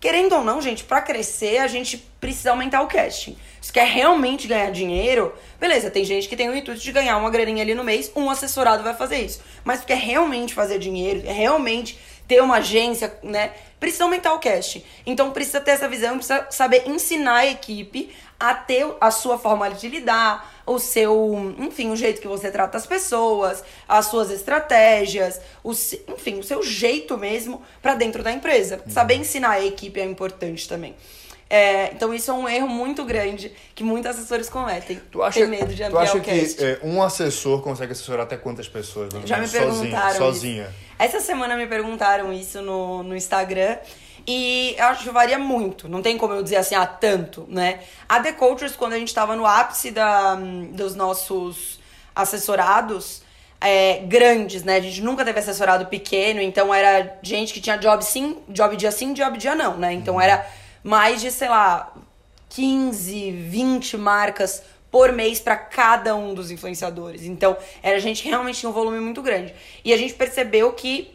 querendo 0.00 0.36
ou 0.36 0.42
não, 0.42 0.60
gente, 0.60 0.84
para 0.84 1.00
crescer, 1.02 1.58
a 1.58 1.66
gente 1.66 1.98
precisa 2.18 2.50
aumentar 2.50 2.80
o 2.80 2.86
casting. 2.86 3.36
Se 3.66 3.72
quer 3.72 3.88
realmente 3.88 4.46
ganhar 4.46 4.70
dinheiro, 4.70 5.34
beleza, 5.58 5.90
tem 5.90 6.04
gente 6.04 6.28
que 6.28 6.36
tem 6.36 6.48
o 6.48 6.54
intuito 6.54 6.80
de 6.80 6.92
ganhar 6.92 7.16
uma 7.16 7.28
graninha 7.28 7.64
ali 7.64 7.74
no 7.74 7.82
mês, 7.82 8.12
um 8.14 8.30
assessorado 8.30 8.84
vai 8.84 8.94
fazer 8.94 9.16
isso. 9.16 9.40
Mas 9.64 9.80
se 9.80 9.86
quer 9.86 9.98
realmente 9.98 10.54
fazer 10.54 10.78
dinheiro, 10.78 11.22
realmente 11.26 11.98
ter 12.28 12.40
uma 12.40 12.58
agência, 12.58 13.18
né? 13.24 13.54
Precisa 13.80 14.04
aumentar 14.04 14.34
o 14.34 14.38
cash. 14.38 14.80
Então 15.04 15.32
precisa 15.32 15.60
ter 15.60 15.72
essa 15.72 15.88
visão, 15.88 16.14
precisa 16.14 16.46
saber 16.48 16.84
ensinar 16.86 17.38
a 17.38 17.46
equipe 17.46 18.14
a 18.38 18.54
ter 18.54 18.86
a 19.00 19.10
sua 19.10 19.36
forma 19.36 19.68
de 19.70 19.88
lidar, 19.88 20.62
o 20.64 20.78
seu, 20.78 21.52
enfim, 21.58 21.90
o 21.90 21.96
jeito 21.96 22.20
que 22.20 22.28
você 22.28 22.52
trata 22.52 22.76
as 22.76 22.86
pessoas, 22.86 23.64
as 23.88 24.06
suas 24.06 24.30
estratégias, 24.30 25.40
o, 25.64 25.72
enfim, 25.72 26.38
o 26.38 26.44
seu 26.44 26.62
jeito 26.62 27.18
mesmo 27.18 27.60
para 27.82 27.96
dentro 27.96 28.22
da 28.22 28.30
empresa. 28.30 28.80
Uhum. 28.86 28.92
Saber 28.92 29.16
ensinar 29.16 29.50
a 29.50 29.64
equipe 29.66 29.98
é 29.98 30.04
importante 30.04 30.68
também. 30.68 30.94
É, 31.48 31.92
então 31.92 32.12
isso 32.12 32.30
é 32.30 32.34
um 32.34 32.48
erro 32.48 32.68
muito 32.68 33.04
grande 33.04 33.52
que 33.74 33.84
muitos 33.84 34.10
assessores 34.10 34.48
cometem. 34.48 35.00
Tu 35.12 35.22
acha, 35.22 35.40
Tem 35.40 35.48
medo 35.48 35.72
de 35.72 35.88
tu 35.88 35.96
acha 35.98 36.18
que 36.18 36.30
é, 36.30 36.80
um 36.82 37.00
assessor 37.02 37.62
consegue 37.62 37.92
assessorar 37.92 38.24
até 38.24 38.36
quantas 38.36 38.68
pessoas? 38.68 39.10
Já 39.24 39.38
me 39.38 39.48
perguntaram. 39.48 40.16
Sozinha. 40.16 40.64
sozinha. 40.64 40.74
Essa 40.98 41.20
semana 41.20 41.56
me 41.56 41.66
perguntaram 41.66 42.32
isso 42.32 42.60
no, 42.62 43.02
no 43.02 43.16
Instagram. 43.16 43.76
E 44.26 44.74
eu 44.76 44.86
acho 44.86 45.04
que 45.04 45.10
varia 45.10 45.38
muito. 45.38 45.88
Não 45.88 46.02
tem 46.02 46.18
como 46.18 46.34
eu 46.34 46.42
dizer 46.42 46.56
assim, 46.56 46.74
ah, 46.74 46.84
tanto, 46.84 47.46
né? 47.48 47.78
A 48.08 48.18
The 48.18 48.32
Cultures, 48.32 48.74
quando 48.74 48.94
a 48.94 48.98
gente 48.98 49.08
estava 49.08 49.36
no 49.36 49.46
ápice 49.46 49.92
da, 49.92 50.34
dos 50.72 50.96
nossos 50.96 51.78
assessorados, 52.12 53.22
é, 53.60 53.98
grandes, 54.00 54.64
né? 54.64 54.76
A 54.76 54.80
gente 54.80 55.00
nunca 55.00 55.24
teve 55.24 55.38
assessorado 55.38 55.86
pequeno, 55.86 56.40
então 56.40 56.74
era 56.74 57.18
gente 57.22 57.54
que 57.54 57.60
tinha 57.60 57.76
job 57.76 58.04
sim, 58.04 58.38
job 58.48 58.76
dia 58.76 58.90
sim, 58.90 59.12
job 59.12 59.38
dia 59.38 59.54
não, 59.54 59.76
né? 59.76 59.92
Então 59.92 60.20
era 60.20 60.44
mais 60.86 61.20
de, 61.20 61.32
sei 61.32 61.48
lá, 61.48 61.92
15, 62.50 63.32
20 63.32 63.96
marcas 63.96 64.62
por 64.88 65.10
mês 65.10 65.40
para 65.40 65.56
cada 65.56 66.14
um 66.14 66.32
dos 66.32 66.52
influenciadores. 66.52 67.24
Então, 67.24 67.56
era 67.82 67.98
gente 67.98 68.22
que 68.22 68.28
realmente 68.28 68.60
tinha 68.60 68.70
um 68.70 68.72
volume 68.72 69.00
muito 69.00 69.20
grande. 69.20 69.52
E 69.84 69.92
a 69.92 69.96
gente 69.96 70.14
percebeu 70.14 70.72
que 70.74 71.12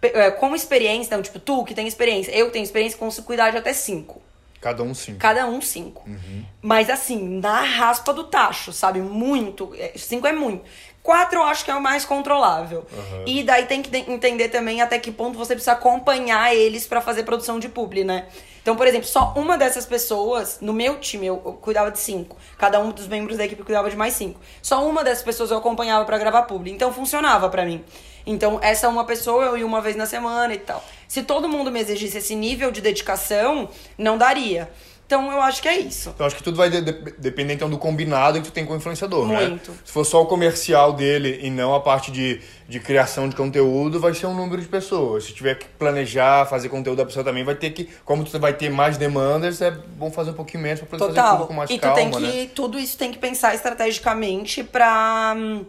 é, 0.00 0.30
como 0.30 0.54
experiência, 0.54 1.08
então, 1.08 1.20
tipo, 1.20 1.40
tu 1.40 1.64
que 1.64 1.74
tem 1.74 1.88
experiência, 1.88 2.30
eu 2.30 2.46
que 2.46 2.52
tenho 2.52 2.62
experiência, 2.62 2.96
consigo 2.96 3.26
cuidar 3.26 3.50
de 3.50 3.56
até 3.56 3.72
cinco. 3.72 4.22
Cada 4.60 4.84
um 4.84 4.94
cinco. 4.94 5.18
Cada 5.18 5.48
um 5.48 5.60
cinco. 5.60 6.08
Uhum. 6.08 6.44
Mas 6.62 6.88
assim, 6.88 7.40
na 7.40 7.60
raspa 7.62 8.14
do 8.14 8.22
tacho, 8.22 8.72
sabe? 8.72 9.00
Muito. 9.00 9.74
É, 9.76 9.94
cinco 9.96 10.28
é 10.28 10.32
muito. 10.32 10.64
Quatro 11.02 11.40
eu 11.40 11.42
acho 11.42 11.64
que 11.64 11.70
é 11.70 11.74
o 11.74 11.82
mais 11.82 12.04
controlável. 12.04 12.86
Uhum. 12.92 13.24
E 13.26 13.42
daí 13.42 13.66
tem 13.66 13.82
que 13.82 13.96
entender 13.96 14.48
também 14.50 14.80
até 14.80 14.98
que 14.98 15.10
ponto 15.10 15.36
você 15.36 15.54
precisa 15.54 15.72
acompanhar 15.72 16.54
eles 16.54 16.86
para 16.86 17.00
fazer 17.00 17.24
produção 17.24 17.58
de 17.58 17.68
publi, 17.68 18.04
né? 18.04 18.26
Então, 18.62 18.76
por 18.76 18.86
exemplo, 18.86 19.08
só 19.08 19.34
uma 19.36 19.58
dessas 19.58 19.84
pessoas, 19.84 20.58
no 20.60 20.72
meu 20.72 21.00
time, 21.00 21.26
eu, 21.26 21.42
eu 21.44 21.52
cuidava 21.54 21.90
de 21.90 21.98
cinco. 21.98 22.36
Cada 22.56 22.78
um 22.78 22.92
dos 22.92 23.08
membros 23.08 23.36
da 23.36 23.44
equipe 23.44 23.64
cuidava 23.64 23.90
de 23.90 23.96
mais 23.96 24.14
cinco. 24.14 24.40
Só 24.62 24.86
uma 24.86 25.02
dessas 25.02 25.24
pessoas 25.24 25.50
eu 25.50 25.56
acompanhava 25.56 26.04
para 26.04 26.16
gravar 26.18 26.42
publi. 26.42 26.70
Então 26.70 26.92
funcionava 26.92 27.48
para 27.48 27.64
mim. 27.64 27.84
Então, 28.24 28.60
essa 28.62 28.88
uma 28.88 29.04
pessoa 29.04 29.44
eu 29.46 29.58
ia 29.58 29.66
uma 29.66 29.80
vez 29.80 29.96
na 29.96 30.06
semana 30.06 30.54
e 30.54 30.58
tal. 30.58 30.84
Se 31.08 31.24
todo 31.24 31.48
mundo 31.48 31.72
me 31.72 31.80
exigisse 31.80 32.18
esse 32.18 32.36
nível 32.36 32.70
de 32.70 32.80
dedicação, 32.80 33.68
não 33.98 34.16
daria. 34.16 34.70
Então 35.12 35.30
eu 35.30 35.42
acho 35.42 35.60
que 35.60 35.68
é 35.68 35.78
isso. 35.78 36.08
Então 36.14 36.26
acho 36.26 36.36
que 36.36 36.42
tudo 36.42 36.56
vai 36.56 36.70
de 36.70 36.80
depender 36.80 37.52
então 37.52 37.68
do 37.68 37.76
combinado 37.76 38.40
que 38.40 38.46
tu 38.46 38.50
tem 38.50 38.64
com 38.64 38.72
o 38.72 38.76
influenciador, 38.76 39.28
né? 39.28 39.46
Muito. 39.46 39.70
né? 39.70 39.76
Se 39.84 39.92
for 39.92 40.04
só 40.04 40.22
o 40.22 40.26
comercial 40.26 40.94
dele 40.94 41.38
e 41.42 41.50
não 41.50 41.74
a 41.74 41.80
parte 41.80 42.10
de, 42.10 42.40
de 42.66 42.80
criação 42.80 43.28
de 43.28 43.36
conteúdo, 43.36 44.00
vai 44.00 44.14
ser 44.14 44.24
um 44.24 44.34
número 44.34 44.62
de 44.62 44.68
pessoas. 44.68 45.24
Se 45.24 45.34
tiver 45.34 45.56
que 45.56 45.66
planejar, 45.66 46.46
fazer 46.46 46.70
conteúdo 46.70 46.96
da 46.96 47.04
pessoa 47.04 47.22
também 47.22 47.44
vai 47.44 47.54
ter 47.54 47.72
que, 47.72 47.90
como 48.06 48.24
tu 48.24 48.40
vai 48.40 48.54
ter 48.54 48.70
mais 48.70 48.96
demandas, 48.96 49.60
é 49.60 49.70
bom 49.70 50.10
fazer 50.10 50.30
um 50.30 50.34
pouquinho 50.34 50.62
menos 50.62 50.80
para 50.80 50.88
poder 50.88 51.04
Total. 51.08 51.24
fazer 51.24 51.36
tudo 51.36 51.46
com 51.46 51.52
mais 51.52 51.68
e 51.68 51.78
calma, 51.78 51.94
tu 51.94 52.00
tem 52.00 52.10
que 52.10 52.38
né? 52.38 52.50
tudo 52.54 52.78
isso 52.78 52.96
tem 52.96 53.12
que 53.12 53.18
pensar 53.18 53.54
estrategicamente 53.54 54.64
para 54.64 55.36
uh, 55.36 55.66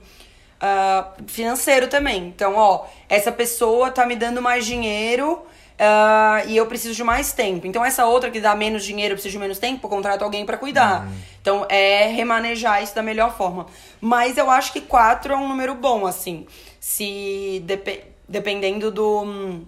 ah, 0.62 1.12
financeiro 1.28 1.90
também. 1.90 2.28
Então, 2.28 2.56
ó, 2.56 2.86
essa 3.10 3.30
pessoa 3.30 3.92
tá 3.92 4.06
me 4.06 4.16
dando 4.16 4.42
mais 4.42 4.66
dinheiro, 4.66 5.42
Uh, 5.84 6.48
e 6.48 6.56
eu 6.56 6.66
preciso 6.66 6.96
de 6.96 7.04
mais 7.04 7.34
tempo. 7.34 7.68
Então, 7.68 7.84
essa 7.84 8.06
outra 8.06 8.32
que 8.32 8.40
dá 8.40 8.56
menos 8.56 8.86
dinheiro, 8.86 9.12
eu 9.12 9.16
preciso 9.16 9.34
de 9.34 9.40
menos 9.40 9.60
tempo, 9.60 9.86
eu 9.86 9.90
contrato 9.90 10.24
alguém 10.24 10.46
para 10.46 10.58
cuidar. 10.58 11.06
Uhum. 11.06 11.14
Então, 11.42 11.66
é 11.68 12.08
remanejar 12.08 12.82
isso 12.82 12.96
da 12.96 13.02
melhor 13.02 13.36
forma. 13.36 13.66
Mas 14.00 14.38
eu 14.38 14.50
acho 14.50 14.72
que 14.72 14.80
quatro 14.80 15.34
é 15.34 15.36
um 15.36 15.48
número 15.48 15.76
bom, 15.76 16.06
assim. 16.06 16.48
Se 16.80 17.62
dep 17.66 18.06
dependendo 18.30 18.90
do, 18.90 19.66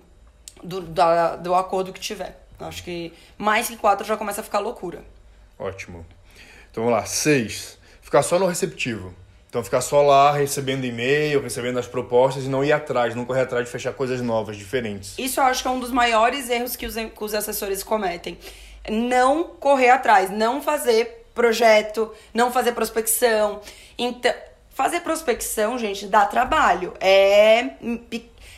do, 0.63 0.81
da, 0.81 1.35
do 1.35 1.53
acordo 1.53 1.91
que 1.91 1.99
tiver. 1.99 2.41
Acho 2.59 2.83
que 2.83 3.11
mais 3.37 3.67
que 3.67 3.75
quatro 3.75 4.07
já 4.07 4.15
começa 4.15 4.39
a 4.39 4.43
ficar 4.43 4.59
loucura. 4.59 5.03
Ótimo. 5.59 6.05
Então, 6.71 6.85
vamos 6.85 6.97
lá. 6.97 7.05
Seis. 7.05 7.77
Ficar 8.01 8.23
só 8.23 8.39
no 8.39 8.45
receptivo. 8.45 9.13
Então 9.55 9.63
ficar 9.63 9.79
só 9.79 10.01
lá 10.01 10.33
recebendo 10.33 10.83
e-mail, 10.83 11.41
recebendo 11.41 11.79
as 11.79 11.87
propostas 11.87 12.43
e 12.43 12.49
não 12.49 12.61
ir 12.61 12.73
atrás, 12.73 13.15
não 13.15 13.23
correr 13.23 13.43
atrás 13.43 13.63
de 13.63 13.71
fechar 13.71 13.93
coisas 13.93 14.19
novas, 14.19 14.57
diferentes. 14.57 15.17
Isso 15.17 15.39
eu 15.39 15.45
acho 15.45 15.61
que 15.61 15.67
é 15.69 15.71
um 15.71 15.79
dos 15.79 15.91
maiores 15.91 16.49
erros 16.49 16.75
que 16.75 16.85
os, 16.85 16.95
que 16.95 17.23
os 17.23 17.33
assessores 17.33 17.81
cometem. 17.81 18.37
Não 18.89 19.45
correr 19.45 19.91
atrás, 19.91 20.29
não 20.29 20.61
fazer 20.61 21.25
projeto, 21.33 22.11
não 22.33 22.51
fazer 22.51 22.73
prospecção. 22.73 23.61
Então, 23.97 24.33
fazer 24.75 24.99
prospecção, 24.99 25.79
gente, 25.79 26.05
dá 26.05 26.25
trabalho. 26.27 26.93
É 26.99 27.69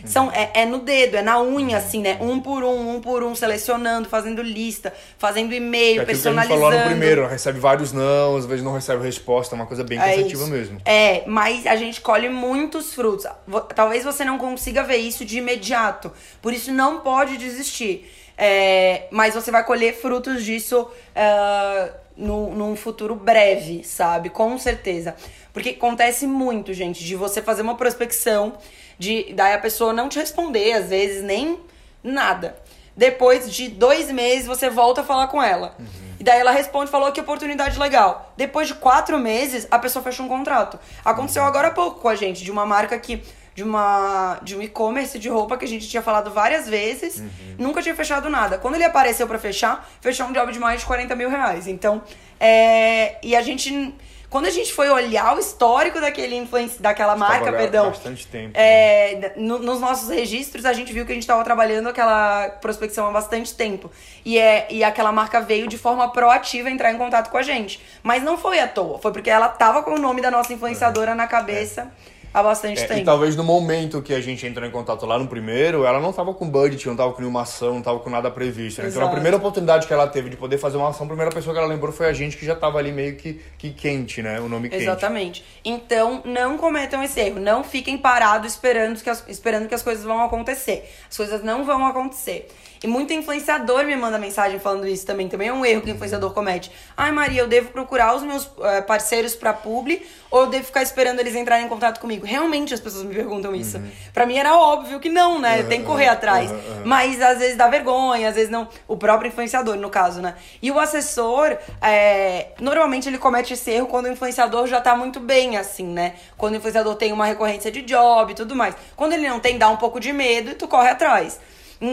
são, 0.06 0.32
é, 0.32 0.51
é, 0.53 0.65
no 0.65 0.80
dedo, 0.80 1.17
é 1.17 1.21
na 1.23 1.41
unha, 1.41 1.77
assim, 1.77 2.01
né? 2.01 2.17
Um 2.21 2.39
por 2.39 2.63
um, 2.63 2.95
um 2.95 3.01
por 3.01 3.23
um, 3.23 3.34
selecionando, 3.34 4.08
fazendo 4.08 4.41
lista, 4.43 4.93
fazendo 5.17 5.53
e-mail, 5.56 6.01
é 6.01 6.06
personalizando. 6.06 6.47
Que 6.47 6.53
a 6.53 6.69
gente 6.69 6.71
falou 6.71 6.86
no 6.86 6.91
primeiro, 6.91 7.27
recebe 7.27 7.60
vários 7.60 7.91
não, 7.91 8.36
às 8.36 8.45
vezes 8.45 8.63
não 8.63 8.73
recebe 8.73 9.03
resposta, 9.03 9.56
é 9.56 9.58
uma 9.58 9.65
coisa 9.65 9.84
bem 9.84 9.97
é 9.99 10.15
cansativa 10.15 10.43
é 10.43 10.47
mesmo. 10.47 10.82
É, 10.86 11.23
mas 11.25 11.65
a 11.65 11.75
gente 11.75 11.99
colhe 12.01 12.30
muitos 12.30 12.93
frutos. 12.93 13.25
Talvez 13.73 14.03
você 14.03 14.23
não 14.23 14.38
consiga 14.38 14.84
ver 14.84 14.97
isso 14.97 15.25
de 15.25 15.39
imediato. 15.39 16.12
Por 16.41 16.53
isso 16.53 16.71
não 16.71 16.99
pode 16.99 17.38
desistir. 17.38 18.12
É, 18.38 19.08
mas 19.10 19.34
você 19.34 19.49
vai 19.49 19.63
colher 19.63 19.95
frutos 19.95 20.43
disso 20.43 20.82
uh, 20.82 22.07
no, 22.17 22.53
num 22.53 22.75
futuro 22.75 23.15
breve, 23.15 23.84
sabe? 23.84 24.30
Com 24.30 24.58
certeza. 24.58 25.15
Porque 25.53 25.69
acontece 25.69 26.27
muito, 26.27 26.73
gente, 26.73 27.03
de 27.03 27.15
você 27.15 27.41
fazer 27.41 27.62
uma 27.62 27.75
prospecção 27.75 28.53
de 28.99 29.34
daí 29.34 29.53
a 29.53 29.60
pessoa 29.60 29.93
não 29.93 30.10
te 30.10 30.19
responder, 30.19 30.73
às 30.73 30.89
vezes 30.89 31.23
nem 31.23 31.60
nada. 32.03 32.58
Depois 32.95 33.51
de 33.51 33.67
dois 33.67 34.12
meses, 34.12 34.47
você 34.47 34.69
volta 34.69 35.01
a 35.01 35.03
falar 35.03 35.27
com 35.27 35.41
ela. 35.41 35.75
Uhum. 35.80 35.86
E 36.19 36.23
daí 36.23 36.39
ela 36.39 36.49
responde, 36.49 36.89
falou 36.89 37.12
que 37.12 37.21
oportunidade 37.21 37.77
legal. 37.77 38.34
Depois 38.36 38.67
de 38.67 38.73
quatro 38.73 39.19
meses, 39.19 39.67
a 39.69 39.77
pessoa 39.77 40.01
fechou 40.01 40.25
um 40.25 40.30
contrato. 40.30 40.80
Aconteceu 41.06 41.43
uhum. 41.43 41.47
agora 41.47 41.67
há 41.67 41.71
pouco 41.71 41.99
com 41.99 42.10
a 42.10 42.15
gente, 42.15 42.43
de 42.43 42.49
uma 42.49 42.65
marca 42.65 42.97
que 42.97 43.21
de 43.58 43.63
uma 43.63 44.38
de 44.43 44.56
um 44.56 44.62
e-commerce 44.62 45.17
de 45.17 45.30
roupa 45.30 45.58
que 45.58 45.65
a 45.65 45.67
gente 45.67 45.89
tinha 45.89 46.04
falado 46.04 46.30
várias 46.30 46.70
vezes, 46.70 47.17
uhum. 47.17 47.56
nunca 47.58 47.82
tinha 47.82 47.96
fechado 47.96 48.30
nada. 48.30 48.60
Quando 48.60 48.76
ele 48.76 48.84
apareceu 48.84 49.28
para 49.28 49.39
fechar, 49.39 49.89
fechou 50.00 50.28
um 50.28 50.32
job 50.32 50.54
de 50.54 50.60
mais 50.60 50.82
de 50.82 50.86
40 50.86 51.15
mil 51.15 51.28
reais. 51.28 51.65
Então, 51.65 52.04
é, 52.39 53.17
e 53.24 53.36
a 53.36 53.41
gente 53.41 53.96
quando 54.30 54.46
a 54.46 54.52
gente 54.52 54.72
foi 54.72 54.89
olhar 54.89 55.36
o 55.36 55.39
histórico 55.39 56.00
daquele 56.00 56.36
influência, 56.36 56.80
daquela 56.80 57.15
marca, 57.15 57.52
perdão. 57.52 57.89
Bastante 57.89 58.28
tempo. 58.28 58.52
É, 58.54 59.15
né? 59.15 59.32
no, 59.38 59.58
nos 59.58 59.80
nossos 59.80 60.10
registros, 60.10 60.63
a 60.63 60.74
gente 60.74 60.93
viu 60.93 61.04
que 61.04 61.12
a 61.12 61.15
gente 61.15 61.24
estava 61.24 61.43
trabalhando 61.43 61.89
aquela 61.89 62.50
prospecção 62.62 63.08
há 63.08 63.12
bastante 63.12 63.56
tempo. 63.56 63.89
E, 64.24 64.38
é, 64.38 64.67
e 64.70 64.84
aquela 64.84 65.12
marca 65.12 65.41
veio 65.41 65.67
de 65.67 65.80
forma 65.80 66.12
proativa 66.12 66.70
entrar 66.70 66.91
em 66.91 66.98
contato 66.98 67.32
com 67.32 67.38
a 67.38 67.41
gente. 67.41 67.82
Mas 68.04 68.22
não 68.22 68.38
foi 68.38 68.60
à 68.60 68.67
toa, 68.67 69.00
foi 69.00 69.12
porque 69.12 69.32
ela 69.32 69.48
tava 69.50 69.82
com 69.82 69.96
o 69.96 69.98
nome 69.98 70.22
da 70.22 70.30
nossa 70.30 70.54
influenciadora 70.54 71.15
na 71.15 71.26
cabeça. 71.26 71.91
É 72.13 72.16
há 72.34 72.44
bastante 72.44 72.82
é, 72.82 72.88
tempo. 72.88 73.00
E 73.02 73.04
talvez 73.04 73.36
no 73.36 73.44
momento 73.44 74.02
que 74.02 74.13
a 74.13 74.22
gente 74.22 74.46
entrou 74.46 74.68
em 74.68 74.72
contato 74.72 75.06
lá 75.06 75.18
no 75.18 75.28
primeiro, 75.28 75.86
ela 75.86 76.00
não 76.00 76.12
estava 76.12 76.34
com 76.34 76.50
budget, 76.50 76.86
não 76.86 76.94
estava 76.94 77.12
com 77.13 77.22
nenhuma 77.22 77.42
ação, 77.42 77.72
não 77.72 77.80
estava 77.80 78.00
com 78.00 78.10
nada 78.10 78.30
previsto. 78.30 78.82
Né? 78.82 78.90
Então 78.90 79.06
a 79.06 79.10
primeira 79.10 79.38
oportunidade 79.38 79.88
que 79.88 79.94
ela 79.94 80.08
teve 80.08 80.30
de 80.30 80.38
poder 80.38 80.58
fazer 80.58 80.78
uma 80.78 80.90
ação, 80.90 81.06
a 81.06 81.08
primeira 81.08 81.32
pessoa 81.32 81.54
que 81.54 81.60
ela 81.60 81.68
lembrou 81.68 81.92
foi 81.92 82.08
a 82.08 82.13
gente 82.13 82.38
que 82.38 82.46
já 82.46 82.54
estava 82.54 82.78
ali 82.78 82.92
meio 82.92 83.16
que, 83.16 83.42
que 83.58 83.72
quente, 83.72 84.22
né? 84.22 84.40
O 84.40 84.50
nome 84.50 84.70
quente. 84.70 84.84
Exatamente. 84.84 85.46
Então 85.63 86.22
não 86.26 86.58
cometam 86.58 87.04
esse 87.04 87.20
erro. 87.20 87.40
Não 87.40 87.63
fiquem 87.63 87.98
parados 87.98 88.54
esperando 88.54 89.02
que 89.02 89.10
as, 89.10 89.24
esperando 89.28 89.68
que 89.68 89.76
as 89.76 89.82
coisas 89.82 90.04
vão 90.04 90.24
acontecer. 90.24 90.90
As 91.10 91.18
coisas 91.18 91.44
não 91.44 91.66
vão 91.66 91.86
acontecer. 91.86 92.48
E 92.84 92.88
muito 92.88 93.12
influenciador 93.12 93.84
me 93.86 93.96
manda 93.96 94.18
mensagem 94.18 94.60
falando 94.60 94.88
isso 94.88 95.06
também. 95.06 95.28
Também 95.28 95.48
é 95.48 95.54
um 95.54 95.66
erro 95.66 95.82
que 95.82 95.92
o 95.92 95.94
influenciador 95.94 96.32
comete. 96.32 96.72
Ai, 96.96 97.12
Maria, 97.12 97.42
eu 97.42 97.48
devo 97.48 97.72
procurar 97.72 98.16
os 98.16 98.24
meus 98.24 98.46
uh, 98.46 98.84
parceiros 98.86 99.36
para 99.36 99.54
publi 99.54 100.06
ou 100.30 100.42
eu 100.42 100.48
devo 100.48 100.66
ficar 100.66 100.84
esperando 100.84 101.20
eles 101.20 101.36
entrarem 101.36 101.66
em 101.66 101.70
contato 101.70 102.00
comigo? 102.00 102.16
Realmente 102.23 102.73
as 102.73 102.80
pessoas 102.80 103.03
me 103.03 103.13
perguntam 103.13 103.56
isso. 103.56 103.77
Uhum. 103.77 103.89
Para 104.13 104.25
mim 104.25 104.38
era 104.38 104.56
óbvio 104.56 104.99
que 104.99 105.10
não, 105.10 105.39
né? 105.39 105.62
Uhum, 105.62 105.67
Tem 105.67 105.82
que 105.82 105.86
correr 105.86 106.08
atrás. 106.08 106.51
Uhum, 106.51 106.58
Mas 106.86 107.21
às 107.21 107.39
vezes 107.39 107.58
dá 107.58 107.67
vergonha, 107.67 108.30
às 108.30 108.36
vezes 108.36 108.49
não. 108.49 108.67
O 108.88 108.97
próprio 108.97 109.30
influenciador, 109.30 109.75
no 109.75 109.89
caso, 109.89 110.21
né? 110.21 110.36
E 110.62 110.71
o 110.71 110.80
assessor, 110.80 111.58
é... 111.82 112.47
normalmente 112.60 113.08
ele 113.08 113.17
comete 113.17 113.53
esse 113.53 113.71
erro 113.71 113.88
quando 113.88 114.06
o 114.06 114.12
influenciador 114.12 114.67
já 114.67 114.82
tá 114.82 114.95
muito 114.95 115.19
bem, 115.19 115.58
assim, 115.58 115.86
né? 115.86 116.15
Quando 116.38 116.53
o 116.53 116.58
influenciador 116.58 116.95
tem 116.95 117.12
uma 117.12 117.25
recorrência 117.25 117.71
de 117.71 117.82
job 117.82 118.32
e 118.32 118.36
tudo 118.36 118.56
mais. 118.56 118.75
Quando 118.95 119.13
ele 119.13 119.27
não 119.27 119.39
tem, 119.39 119.58
dá 119.58 119.69
um 119.69 119.77
pouco 119.77 119.99
de 119.99 120.12
medo 120.13 120.51
e 120.51 120.56
tu 120.56 120.67
corre 120.67 120.89
atrás. 120.89 121.39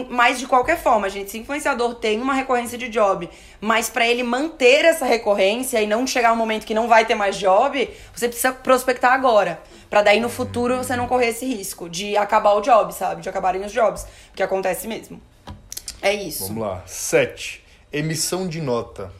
Mas 0.09 0.39
de 0.39 0.47
qualquer 0.47 0.77
forma, 0.77 1.09
gente, 1.09 1.29
se 1.29 1.37
o 1.37 1.41
influenciador 1.41 1.95
tem 1.95 2.19
uma 2.19 2.33
recorrência 2.33 2.77
de 2.77 2.89
job, 2.89 3.29
mas 3.61 3.89
para 3.89 4.07
ele 4.07 4.23
manter 4.23 4.83
essa 4.83 5.05
recorrência 5.05 5.81
e 5.81 5.85
não 5.85 6.07
chegar 6.07 6.33
um 6.33 6.35
momento 6.35 6.65
que 6.65 6.73
não 6.73 6.87
vai 6.87 7.05
ter 7.05 7.13
mais 7.13 7.37
job, 7.37 7.89
você 8.13 8.27
precisa 8.27 8.51
prospectar 8.51 9.13
agora. 9.13 9.61
Pra 9.89 10.01
daí 10.01 10.19
no 10.19 10.29
futuro 10.29 10.77
você 10.77 10.95
não 10.95 11.07
correr 11.07 11.27
esse 11.27 11.45
risco 11.45 11.87
de 11.87 12.17
acabar 12.17 12.53
o 12.53 12.61
job, 12.61 12.93
sabe? 12.93 13.21
De 13.21 13.29
acabarem 13.29 13.63
os 13.63 13.71
jobs. 13.71 14.07
Porque 14.29 14.41
acontece 14.41 14.87
mesmo. 14.87 15.21
É 16.01 16.13
isso. 16.13 16.47
Vamos 16.47 16.63
lá. 16.63 16.83
7. 16.85 17.63
Emissão 17.93 18.47
de 18.47 18.61
nota. 18.61 19.11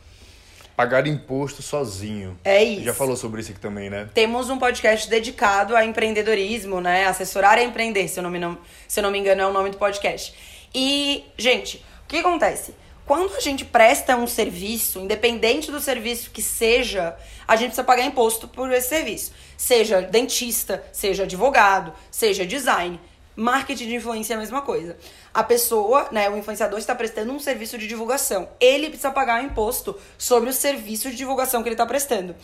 Pagar 0.75 1.08
imposto 1.08 1.62
sozinho. 1.62 2.38
É 2.43 2.62
isso. 2.62 2.84
Já 2.84 2.93
falou 2.93 3.15
sobre 3.15 3.39
isso 3.39 3.51
aqui 3.51 3.60
também, 3.62 3.89
né? 3.89 4.10
Temos 4.13 4.49
um 4.49 4.58
podcast 4.58 5.10
dedicado 5.10 5.73
a 5.73 5.86
empreendedorismo, 5.86 6.82
né? 6.82 7.06
Assessorar 7.06 7.58
a 7.58 7.63
empreender, 7.63 8.10
se 8.10 8.19
eu 8.19 8.23
não 8.23 8.30
me, 8.30 8.39
não, 8.39 8.58
se 8.86 8.99
eu 8.99 9.04
não 9.04 9.10
me 9.10 9.17
engano, 9.17 9.41
é 9.41 9.45
o 9.45 9.54
nome 9.54 9.69
do 9.69 9.78
podcast. 9.78 10.36
E, 10.75 11.23
gente, 11.38 11.77
o 12.03 12.07
que 12.09 12.17
acontece? 12.17 12.75
Quando 13.05 13.33
a 13.33 13.39
gente 13.39 13.63
presta 13.63 14.17
um 14.17 14.27
serviço, 14.27 14.99
independente 14.99 15.71
do 15.71 15.79
serviço 15.79 16.31
que 16.31 16.41
seja, 16.41 17.15
a 17.47 17.55
gente 17.55 17.67
precisa 17.67 17.83
pagar 17.85 18.03
imposto 18.03 18.45
por 18.45 18.69
esse 18.73 18.89
serviço. 18.89 19.31
Seja 19.55 20.01
dentista, 20.01 20.83
seja 20.91 21.23
advogado, 21.23 21.93
seja 22.11 22.45
design. 22.45 22.99
Marketing 23.38 23.88
de 23.88 23.95
influência 23.95 24.33
é 24.33 24.35
a 24.35 24.39
mesma 24.39 24.61
coisa. 24.61 24.97
A 25.33 25.43
pessoa, 25.43 26.09
né, 26.11 26.29
o 26.29 26.38
influenciador 26.38 26.77
está 26.77 26.93
prestando 26.93 27.31
um 27.31 27.39
serviço 27.39 27.77
de 27.77 27.88
divulgação. 27.88 28.49
Ele 28.59 28.88
precisa 28.89 29.11
pagar 29.11 29.41
o 29.41 29.45
imposto 29.45 29.97
sobre 30.17 30.49
o 30.49 30.53
serviço 30.53 31.09
de 31.09 31.15
divulgação 31.15 31.63
que 31.63 31.69
ele 31.69 31.75
está 31.75 31.85
prestando. 31.85 32.35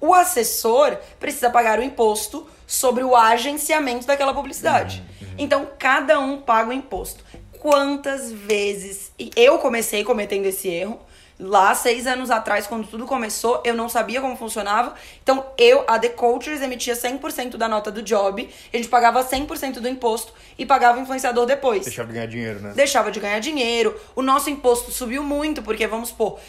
O 0.00 0.12
assessor 0.12 0.96
precisa 1.18 1.48
pagar 1.48 1.78
o 1.78 1.82
imposto 1.82 2.46
sobre 2.66 3.02
o 3.02 3.16
agenciamento 3.16 4.06
daquela 4.06 4.34
publicidade. 4.34 5.02
Uhum, 5.20 5.28
uhum. 5.28 5.34
Então, 5.38 5.68
cada 5.78 6.20
um 6.20 6.40
paga 6.40 6.70
o 6.70 6.72
imposto. 6.72 7.24
Quantas 7.60 8.30
vezes 8.32 9.12
eu 9.36 9.58
comecei 9.58 10.04
cometendo 10.04 10.46
esse 10.46 10.68
erro? 10.68 11.00
Lá, 11.40 11.72
seis 11.72 12.04
anos 12.08 12.32
atrás, 12.32 12.66
quando 12.66 12.88
tudo 12.88 13.06
começou, 13.06 13.62
eu 13.64 13.72
não 13.72 13.88
sabia 13.88 14.20
como 14.20 14.36
funcionava. 14.36 14.94
Então, 15.22 15.46
eu, 15.56 15.84
a 15.86 15.96
The 15.96 16.08
Cultures, 16.08 16.60
emitia 16.60 16.94
100% 16.94 17.56
da 17.56 17.68
nota 17.68 17.92
do 17.92 18.02
job, 18.02 18.48
a 18.72 18.76
gente 18.76 18.88
pagava 18.88 19.22
100% 19.22 19.74
do 19.74 19.88
imposto 19.88 20.32
e 20.58 20.66
pagava 20.66 20.98
o 20.98 21.02
influenciador 21.02 21.46
depois. 21.46 21.84
Deixava 21.84 22.08
de 22.08 22.14
ganhar 22.14 22.26
dinheiro, 22.26 22.60
né? 22.60 22.72
Deixava 22.74 23.12
de 23.12 23.20
ganhar 23.20 23.38
dinheiro. 23.38 23.94
O 24.16 24.22
nosso 24.22 24.50
imposto 24.50 24.90
subiu 24.90 25.22
muito, 25.22 25.62
porque, 25.62 25.86
vamos 25.86 26.08
supor, 26.08 26.40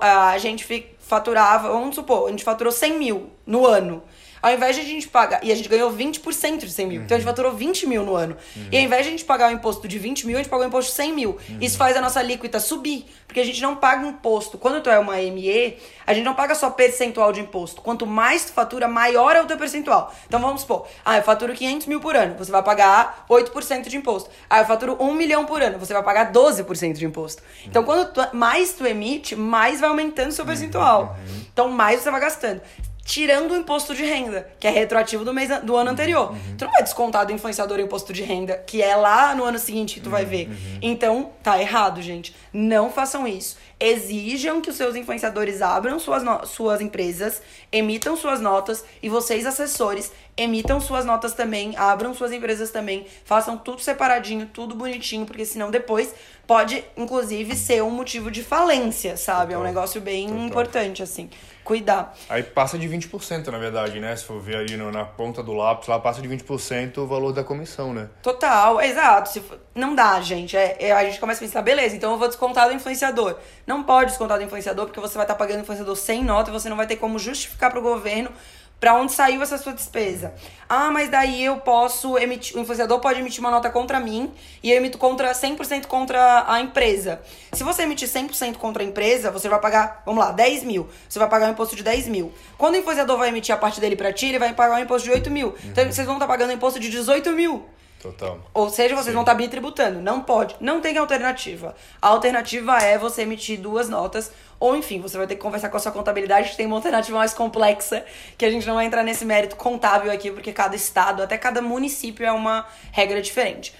a 0.00 0.38
gente 0.38 0.66
faturava, 0.98 1.68
vamos 1.68 1.94
supor, 1.94 2.28
a 2.28 2.30
gente 2.30 2.42
faturou 2.42 2.72
100 2.72 2.98
mil 2.98 3.30
no 3.46 3.66
ano. 3.66 4.02
Ao 4.40 4.52
invés 4.52 4.76
de 4.76 4.82
a 4.82 4.84
gente 4.84 5.08
pagar. 5.08 5.42
E 5.42 5.52
a 5.52 5.54
gente 5.54 5.68
ganhou 5.68 5.92
20% 5.92 6.58
de 6.58 6.70
100 6.70 6.86
mil. 6.86 6.98
Uhum. 6.98 7.04
Então 7.04 7.16
a 7.16 7.20
gente 7.20 7.28
uhum. 7.28 7.34
faturou 7.34 7.52
20 7.52 7.86
mil 7.86 8.04
no 8.04 8.14
ano. 8.14 8.36
Uhum. 8.56 8.68
E 8.70 8.76
ao 8.76 8.82
invés 8.82 9.02
de 9.02 9.08
a 9.08 9.10
gente 9.10 9.24
pagar 9.24 9.50
o 9.50 9.54
imposto 9.54 9.86
de 9.88 9.98
20 9.98 10.26
mil, 10.26 10.36
a 10.36 10.42
gente 10.42 10.50
pagou 10.50 10.64
o 10.64 10.68
imposto 10.68 10.90
de 10.90 10.96
100 10.96 11.12
mil. 11.12 11.30
Uhum. 11.30 11.58
Isso 11.60 11.76
faz 11.76 11.96
a 11.96 12.00
nossa 12.00 12.20
alíquota 12.20 12.60
subir. 12.60 13.06
Porque 13.26 13.40
a 13.40 13.44
gente 13.44 13.60
não 13.60 13.76
paga 13.76 14.06
imposto. 14.06 14.56
Quando 14.56 14.82
tu 14.82 14.88
é 14.88 14.98
uma 14.98 15.16
ME, 15.16 15.76
a 16.06 16.14
gente 16.14 16.24
não 16.24 16.34
paga 16.34 16.54
só 16.54 16.70
percentual 16.70 17.30
de 17.30 17.40
imposto. 17.40 17.82
Quanto 17.82 18.06
mais 18.06 18.46
tu 18.46 18.52
fatura, 18.52 18.88
maior 18.88 19.36
é 19.36 19.42
o 19.42 19.46
teu 19.46 19.58
percentual. 19.58 20.14
Então 20.26 20.40
vamos 20.40 20.62
supor. 20.62 20.86
Ah, 21.04 21.18
eu 21.18 21.22
faturo 21.22 21.52
500 21.52 21.86
mil 21.86 22.00
por 22.00 22.16
ano. 22.16 22.34
Você 22.38 22.50
vai 22.50 22.62
pagar 22.62 23.26
8% 23.28 23.88
de 23.88 23.96
imposto. 23.96 24.30
Ah, 24.48 24.60
eu 24.60 24.64
faturo 24.64 24.96
1 24.98 25.14
milhão 25.14 25.44
por 25.44 25.62
ano. 25.62 25.78
Você 25.78 25.92
vai 25.92 26.02
pagar 26.02 26.32
12% 26.32 26.94
de 26.94 27.04
imposto. 27.04 27.42
Então 27.66 27.84
quando 27.84 28.12
tu, 28.12 28.26
mais 28.34 28.72
tu 28.72 28.86
emite, 28.86 29.36
mais 29.36 29.80
vai 29.80 29.90
aumentando 29.90 30.30
o 30.30 30.32
seu 30.32 30.46
percentual. 30.46 31.16
Uhum. 31.18 31.40
Então 31.52 31.68
mais 31.68 32.00
você 32.00 32.10
vai 32.10 32.20
gastando 32.20 32.62
tirando 33.08 33.52
o 33.52 33.56
imposto 33.56 33.94
de 33.94 34.04
renda, 34.04 34.46
que 34.60 34.66
é 34.66 34.70
retroativo 34.70 35.24
do 35.24 35.32
mês 35.32 35.48
do 35.62 35.74
ano 35.74 35.90
anterior. 35.90 36.30
Uhum. 36.30 36.56
Tu 36.58 36.66
não 36.66 36.72
vai 36.72 36.82
descontar 36.82 37.24
do 37.24 37.32
influenciador 37.32 37.78
o 37.78 37.80
imposto 37.80 38.12
de 38.12 38.22
renda, 38.22 38.62
que 38.66 38.82
é 38.82 38.94
lá 38.94 39.34
no 39.34 39.44
ano 39.44 39.58
seguinte 39.58 39.94
que 39.94 40.00
tu 40.00 40.06
uhum. 40.06 40.12
vai 40.12 40.26
ver. 40.26 40.46
Uhum. 40.46 40.78
Então, 40.82 41.32
tá 41.42 41.58
errado, 41.58 42.02
gente. 42.02 42.36
Não 42.52 42.92
façam 42.92 43.26
isso. 43.26 43.56
Exijam 43.80 44.60
que 44.60 44.68
os 44.68 44.76
seus 44.76 44.94
influenciadores 44.94 45.62
abram 45.62 45.98
suas, 45.98 46.22
suas 46.50 46.82
empresas, 46.82 47.40
emitam 47.72 48.14
suas 48.14 48.42
notas 48.42 48.84
e 49.02 49.08
vocês, 49.08 49.46
assessores, 49.46 50.12
emitam 50.36 50.78
suas 50.78 51.06
notas 51.06 51.32
também, 51.32 51.74
abram 51.78 52.12
suas 52.12 52.30
empresas 52.30 52.70
também, 52.70 53.06
façam 53.24 53.56
tudo 53.56 53.80
separadinho, 53.80 54.50
tudo 54.52 54.74
bonitinho, 54.74 55.24
porque 55.24 55.46
senão 55.46 55.70
depois 55.70 56.14
pode, 56.46 56.84
inclusive, 56.94 57.56
ser 57.56 57.82
um 57.82 57.90
motivo 57.90 58.30
de 58.30 58.42
falência, 58.42 59.16
sabe? 59.16 59.54
Total. 59.54 59.54
É 59.54 59.58
um 59.58 59.66
negócio 59.66 59.98
bem 59.98 60.26
Total. 60.26 60.44
importante, 60.44 61.02
assim 61.02 61.30
cuidar. 61.68 62.16
Aí 62.30 62.42
passa 62.42 62.78
de 62.78 62.88
20%, 62.88 63.48
na 63.48 63.58
verdade, 63.58 64.00
né? 64.00 64.16
Se 64.16 64.24
for 64.24 64.40
ver 64.40 64.56
ali 64.56 64.74
no, 64.74 64.90
na 64.90 65.04
ponta 65.04 65.42
do 65.42 65.52
lápis, 65.52 65.86
lá 65.86 65.98
passa 65.98 66.22
de 66.22 66.28
20% 66.28 66.96
o 66.96 67.06
valor 67.06 67.32
da 67.32 67.44
comissão, 67.44 67.92
né? 67.92 68.08
Total, 68.22 68.80
exato. 68.80 69.28
Se 69.28 69.40
for, 69.40 69.60
não 69.74 69.94
dá, 69.94 70.18
gente. 70.22 70.56
É, 70.56 70.76
é, 70.80 70.92
a 70.92 71.04
gente 71.04 71.20
começa 71.20 71.44
a 71.44 71.46
pensar, 71.46 71.60
beleza, 71.60 71.94
então 71.94 72.12
eu 72.12 72.18
vou 72.18 72.26
descontar 72.26 72.68
do 72.68 72.74
influenciador. 72.74 73.36
Não 73.66 73.82
pode 73.82 74.10
descontar 74.10 74.38
do 74.38 74.44
influenciador, 74.44 74.86
porque 74.86 74.98
você 74.98 75.14
vai 75.14 75.24
estar 75.24 75.34
pagando 75.34 75.58
o 75.58 75.60
influenciador 75.60 75.94
sem 75.94 76.24
nota 76.24 76.48
e 76.48 76.52
você 76.52 76.70
não 76.70 76.76
vai 76.76 76.86
ter 76.86 76.96
como 76.96 77.18
justificar 77.18 77.70
para 77.70 77.78
o 77.78 77.82
governo 77.82 78.30
para 78.80 78.94
onde 78.94 79.12
saiu 79.12 79.42
essa 79.42 79.58
sua 79.58 79.72
despesa? 79.72 80.34
Ah, 80.68 80.90
mas 80.90 81.08
daí 81.08 81.44
eu 81.44 81.56
posso 81.56 82.16
emitir, 82.18 82.56
o 82.56 82.60
influenciador 82.60 83.00
pode 83.00 83.18
emitir 83.18 83.40
uma 83.40 83.50
nota 83.50 83.70
contra 83.70 83.98
mim 83.98 84.32
e 84.62 84.70
eu 84.70 84.76
emito 84.76 84.98
contra 84.98 85.32
100% 85.32 85.86
contra 85.86 86.44
a 86.46 86.60
empresa. 86.60 87.20
Se 87.52 87.64
você 87.64 87.82
emitir 87.82 88.08
100% 88.08 88.56
contra 88.56 88.82
a 88.82 88.86
empresa, 88.86 89.30
você 89.30 89.48
vai 89.48 89.58
pagar, 89.60 90.02
vamos 90.06 90.24
lá, 90.24 90.30
10 90.30 90.62
mil. 90.62 90.88
Você 91.08 91.18
vai 91.18 91.28
pagar 91.28 91.48
um 91.48 91.52
imposto 91.52 91.74
de 91.74 91.82
10 91.82 92.06
mil. 92.08 92.32
Quando 92.56 92.74
o 92.74 92.78
influenciador 92.78 93.18
vai 93.18 93.30
emitir 93.30 93.54
a 93.54 93.58
parte 93.58 93.80
dele 93.80 93.96
para 93.96 94.12
ti, 94.12 94.26
ele 94.26 94.38
vai 94.38 94.52
pagar 94.52 94.76
um 94.76 94.82
imposto 94.82 95.08
de 95.08 95.14
8 95.14 95.30
mil. 95.30 95.48
Então, 95.48 95.64
uhum. 95.64 95.70
Então 95.70 95.92
vocês 95.92 96.06
vão 96.06 96.16
estar 96.16 96.26
pagando 96.26 96.50
um 96.50 96.54
imposto 96.54 96.78
de 96.78 96.90
18 96.90 97.32
mil. 97.32 97.64
Total. 98.00 98.38
Ou 98.54 98.70
seja, 98.70 98.94
vocês 98.94 99.06
Sim. 99.06 99.12
vão 99.12 99.22
estar 99.22 99.34
bitributando. 99.34 100.00
Não 100.00 100.20
pode. 100.20 100.54
Não 100.60 100.80
tem 100.80 100.96
alternativa. 100.96 101.74
A 102.00 102.08
alternativa 102.08 102.78
é 102.78 102.96
você 102.96 103.22
emitir 103.22 103.58
duas 103.58 103.88
notas. 103.88 104.30
Ou, 104.60 104.76
enfim, 104.76 105.00
você 105.00 105.16
vai 105.16 105.26
ter 105.26 105.36
que 105.36 105.40
conversar 105.40 105.68
com 105.68 105.76
a 105.76 105.80
sua 105.80 105.92
contabilidade, 105.92 106.56
tem 106.56 106.66
uma 106.66 106.76
alternativa 106.76 107.16
mais 107.16 107.32
complexa, 107.32 108.04
que 108.36 108.44
a 108.44 108.50
gente 108.50 108.66
não 108.66 108.74
vai 108.74 108.86
entrar 108.86 109.04
nesse 109.04 109.24
mérito 109.24 109.56
contábil 109.56 110.10
aqui, 110.10 110.30
porque 110.30 110.52
cada 110.52 110.74
estado, 110.74 111.22
até 111.22 111.38
cada 111.38 111.62
município 111.62 112.26
é 112.26 112.32
uma 112.32 112.66
regra 112.90 113.22
diferente. 113.22 113.72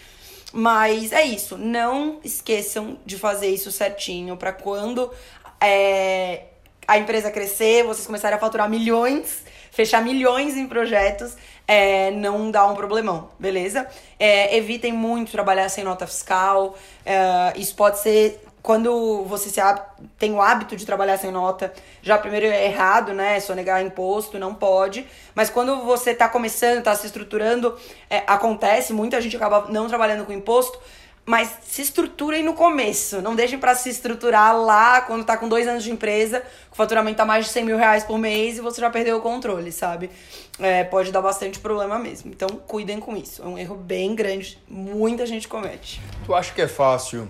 Mas 0.52 1.12
é 1.12 1.24
isso. 1.24 1.58
Não 1.58 2.20
esqueçam 2.24 2.98
de 3.04 3.18
fazer 3.18 3.48
isso 3.48 3.70
certinho 3.72 4.36
para 4.36 4.52
quando 4.52 5.12
é, 5.60 6.44
a 6.86 6.96
empresa 6.96 7.30
crescer, 7.30 7.84
vocês 7.84 8.06
começarem 8.06 8.36
a 8.36 8.40
faturar 8.40 8.70
milhões, 8.70 9.42
fechar 9.70 10.02
milhões 10.02 10.56
em 10.56 10.66
projetos 10.66 11.36
é, 11.68 12.10
não 12.12 12.50
dá 12.50 12.66
um 12.66 12.74
problemão, 12.74 13.28
beleza? 13.38 13.86
É, 14.18 14.56
evitem 14.56 14.90
muito 14.90 15.30
trabalhar 15.30 15.68
sem 15.68 15.84
nota 15.84 16.06
fiscal. 16.06 16.74
É, 17.04 17.52
isso 17.56 17.74
pode 17.76 17.98
ser 17.98 18.40
quando 18.68 19.24
você 19.24 19.48
se 19.48 19.62
tem 20.18 20.34
o 20.34 20.42
hábito 20.42 20.76
de 20.76 20.84
trabalhar 20.84 21.16
sem 21.16 21.32
nota. 21.32 21.72
Já 22.02 22.18
primeiro 22.18 22.44
é 22.44 22.66
errado, 22.66 23.14
né? 23.14 23.40
Sonegar 23.40 23.82
imposto, 23.82 24.38
não 24.38 24.54
pode. 24.54 25.06
Mas 25.34 25.48
quando 25.48 25.86
você 25.86 26.10
está 26.10 26.28
começando, 26.28 26.80
está 26.80 26.94
se 26.94 27.06
estruturando, 27.06 27.74
é, 28.10 28.24
acontece, 28.26 28.92
muita 28.92 29.22
gente 29.22 29.34
acaba 29.34 29.68
não 29.70 29.88
trabalhando 29.88 30.26
com 30.26 30.34
imposto 30.34 30.78
mas 31.24 31.58
se 31.62 31.82
estruturem 31.82 32.42
no 32.42 32.54
começo. 32.54 33.20
Não 33.20 33.34
deixem 33.34 33.58
para 33.58 33.74
se 33.74 33.90
estruturar 33.90 34.56
lá 34.58 35.02
quando 35.02 35.26
tá 35.26 35.36
com 35.36 35.46
dois 35.46 35.68
anos 35.68 35.84
de 35.84 35.90
empresa, 35.90 36.42
com 36.70 36.76
faturamento 36.76 37.20
a 37.20 37.24
mais 37.26 37.44
de 37.44 37.52
100 37.52 37.64
mil 37.64 37.76
reais 37.76 38.02
por 38.02 38.18
mês 38.18 38.56
e 38.56 38.62
você 38.62 38.80
já 38.80 38.88
perdeu 38.88 39.18
o 39.18 39.20
controle, 39.20 39.70
sabe? 39.70 40.10
É, 40.58 40.84
pode 40.84 41.12
dar 41.12 41.20
bastante 41.20 41.58
problema 41.58 41.98
mesmo. 41.98 42.30
Então, 42.30 42.48
cuidem 42.66 42.98
com 42.98 43.14
isso. 43.14 43.42
É 43.42 43.46
um 43.46 43.58
erro 43.58 43.76
bem 43.76 44.14
grande. 44.14 44.58
Muita 44.66 45.26
gente 45.26 45.46
comete. 45.46 46.00
Tu 46.24 46.34
acha 46.34 46.52
que 46.54 46.62
é 46.62 46.68
fácil 46.68 47.28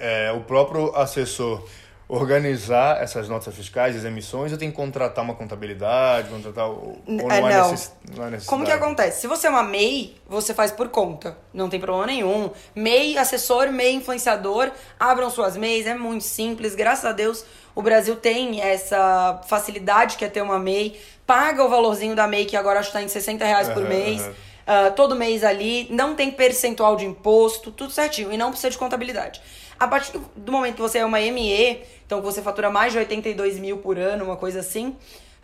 é, 0.00 0.32
o 0.32 0.40
próprio 0.40 0.94
assessor 0.96 1.62
organizar 2.08 3.00
essas 3.00 3.28
notas 3.28 3.54
fiscais, 3.54 3.94
as 3.94 4.04
emissões, 4.04 4.50
ou 4.50 4.58
tem 4.58 4.68
que 4.68 4.76
contratar 4.76 5.24
uma 5.24 5.34
contabilidade, 5.34 6.28
contratar 6.28 6.66
ou 6.66 7.00
não, 7.06 7.30
é, 7.30 7.40
não. 7.40 7.48
É 7.48 7.62
necess, 7.62 7.92
não 8.16 8.26
é 8.26 8.30
necessidade? 8.30 8.46
Como 8.46 8.64
que 8.64 8.72
acontece? 8.72 9.20
Se 9.20 9.26
você 9.28 9.46
é 9.46 9.50
uma 9.50 9.62
MEI, 9.62 10.16
você 10.28 10.52
faz 10.52 10.72
por 10.72 10.88
conta, 10.88 11.38
não 11.54 11.68
tem 11.68 11.78
problema 11.78 12.06
nenhum. 12.06 12.50
MEI, 12.74 13.16
assessor, 13.16 13.70
MEI, 13.70 13.94
influenciador, 13.94 14.72
abram 14.98 15.30
suas 15.30 15.56
MEIs, 15.56 15.86
é 15.86 15.94
muito 15.94 16.24
simples, 16.24 16.74
graças 16.74 17.04
a 17.04 17.12
Deus 17.12 17.44
o 17.74 17.82
Brasil 17.82 18.16
tem 18.16 18.60
essa 18.60 19.40
facilidade 19.46 20.16
que 20.16 20.24
é 20.24 20.28
ter 20.28 20.42
uma 20.42 20.58
MEI, 20.58 21.00
paga 21.26 21.64
o 21.64 21.68
valorzinho 21.68 22.14
da 22.14 22.26
MEI, 22.26 22.44
que 22.44 22.56
agora 22.56 22.80
acho 22.80 22.90
que 22.90 22.98
está 22.98 23.02
em 23.04 23.08
60 23.08 23.44
reais 23.44 23.68
por 23.68 23.88
mês, 23.88 24.20
uhum. 24.20 24.30
uh, 24.30 24.92
todo 24.96 25.14
mês 25.14 25.44
ali, 25.44 25.86
não 25.90 26.14
tem 26.14 26.30
percentual 26.30 26.96
de 26.96 27.04
imposto, 27.06 27.70
tudo 27.70 27.92
certinho, 27.92 28.32
e 28.32 28.36
não 28.36 28.50
precisa 28.50 28.70
de 28.70 28.78
contabilidade. 28.78 29.40
A 29.80 29.88
partir 29.88 30.20
do 30.36 30.52
momento 30.52 30.74
que 30.74 30.82
você 30.82 30.98
é 30.98 31.04
uma 31.06 31.18
ME, 31.18 31.82
então 32.04 32.20
você 32.20 32.42
fatura 32.42 32.68
mais 32.68 32.92
de 32.92 32.98
82 32.98 33.58
mil 33.58 33.78
por 33.78 33.98
ano, 33.98 34.26
uma 34.26 34.36
coisa 34.36 34.60
assim, 34.60 34.88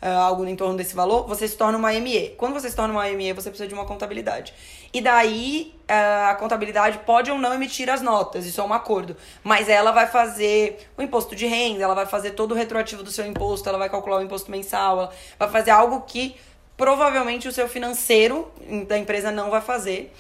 uh, 0.03 0.09
algo 0.21 0.45
em 0.45 0.55
torno 0.55 0.77
desse 0.77 0.95
valor, 0.95 1.27
você 1.27 1.49
se 1.49 1.57
torna 1.57 1.79
uma 1.79 1.91
ME. 1.93 2.35
Quando 2.37 2.53
você 2.53 2.69
se 2.69 2.77
torna 2.77 2.93
uma 2.93 3.09
ME, 3.09 3.33
você 3.33 3.49
precisa 3.49 3.67
de 3.67 3.73
uma 3.73 3.87
contabilidade. 3.87 4.53
E 4.93 5.01
daí 5.01 5.75
uh, 5.85 6.29
a 6.29 6.35
contabilidade 6.35 6.99
pode 7.07 7.31
ou 7.31 7.39
não 7.39 7.55
emitir 7.55 7.89
as 7.89 8.03
notas, 8.03 8.45
isso 8.45 8.61
é 8.61 8.65
um 8.65 8.75
acordo. 8.75 9.17
Mas 9.43 9.71
ela 9.71 9.91
vai 9.91 10.07
fazer 10.07 10.87
o 10.99 11.03
imposto 11.03 11.35
de 11.35 11.47
renda, 11.47 11.83
ela 11.85 11.95
vai 11.95 12.05
fazer 12.05 12.33
todo 12.33 12.53
o 12.53 12.55
retroativo 12.55 13.03
do 13.03 13.11
seu 13.11 13.25
imposto, 13.25 13.67
ela 13.67 13.79
vai 13.79 13.89
calcular 13.89 14.19
o 14.19 14.23
imposto 14.23 14.51
mensal, 14.51 14.99
ela 14.99 15.13
vai 15.39 15.49
fazer 15.49 15.71
algo 15.71 16.03
que 16.03 16.37
provavelmente 16.77 17.49
o 17.49 17.53
seu 17.53 17.71
financeiro 17.71 18.53
da 18.87 18.99
empresa 18.99 19.31
não 19.31 19.49
vai 19.49 19.63
fazer. 19.63 20.13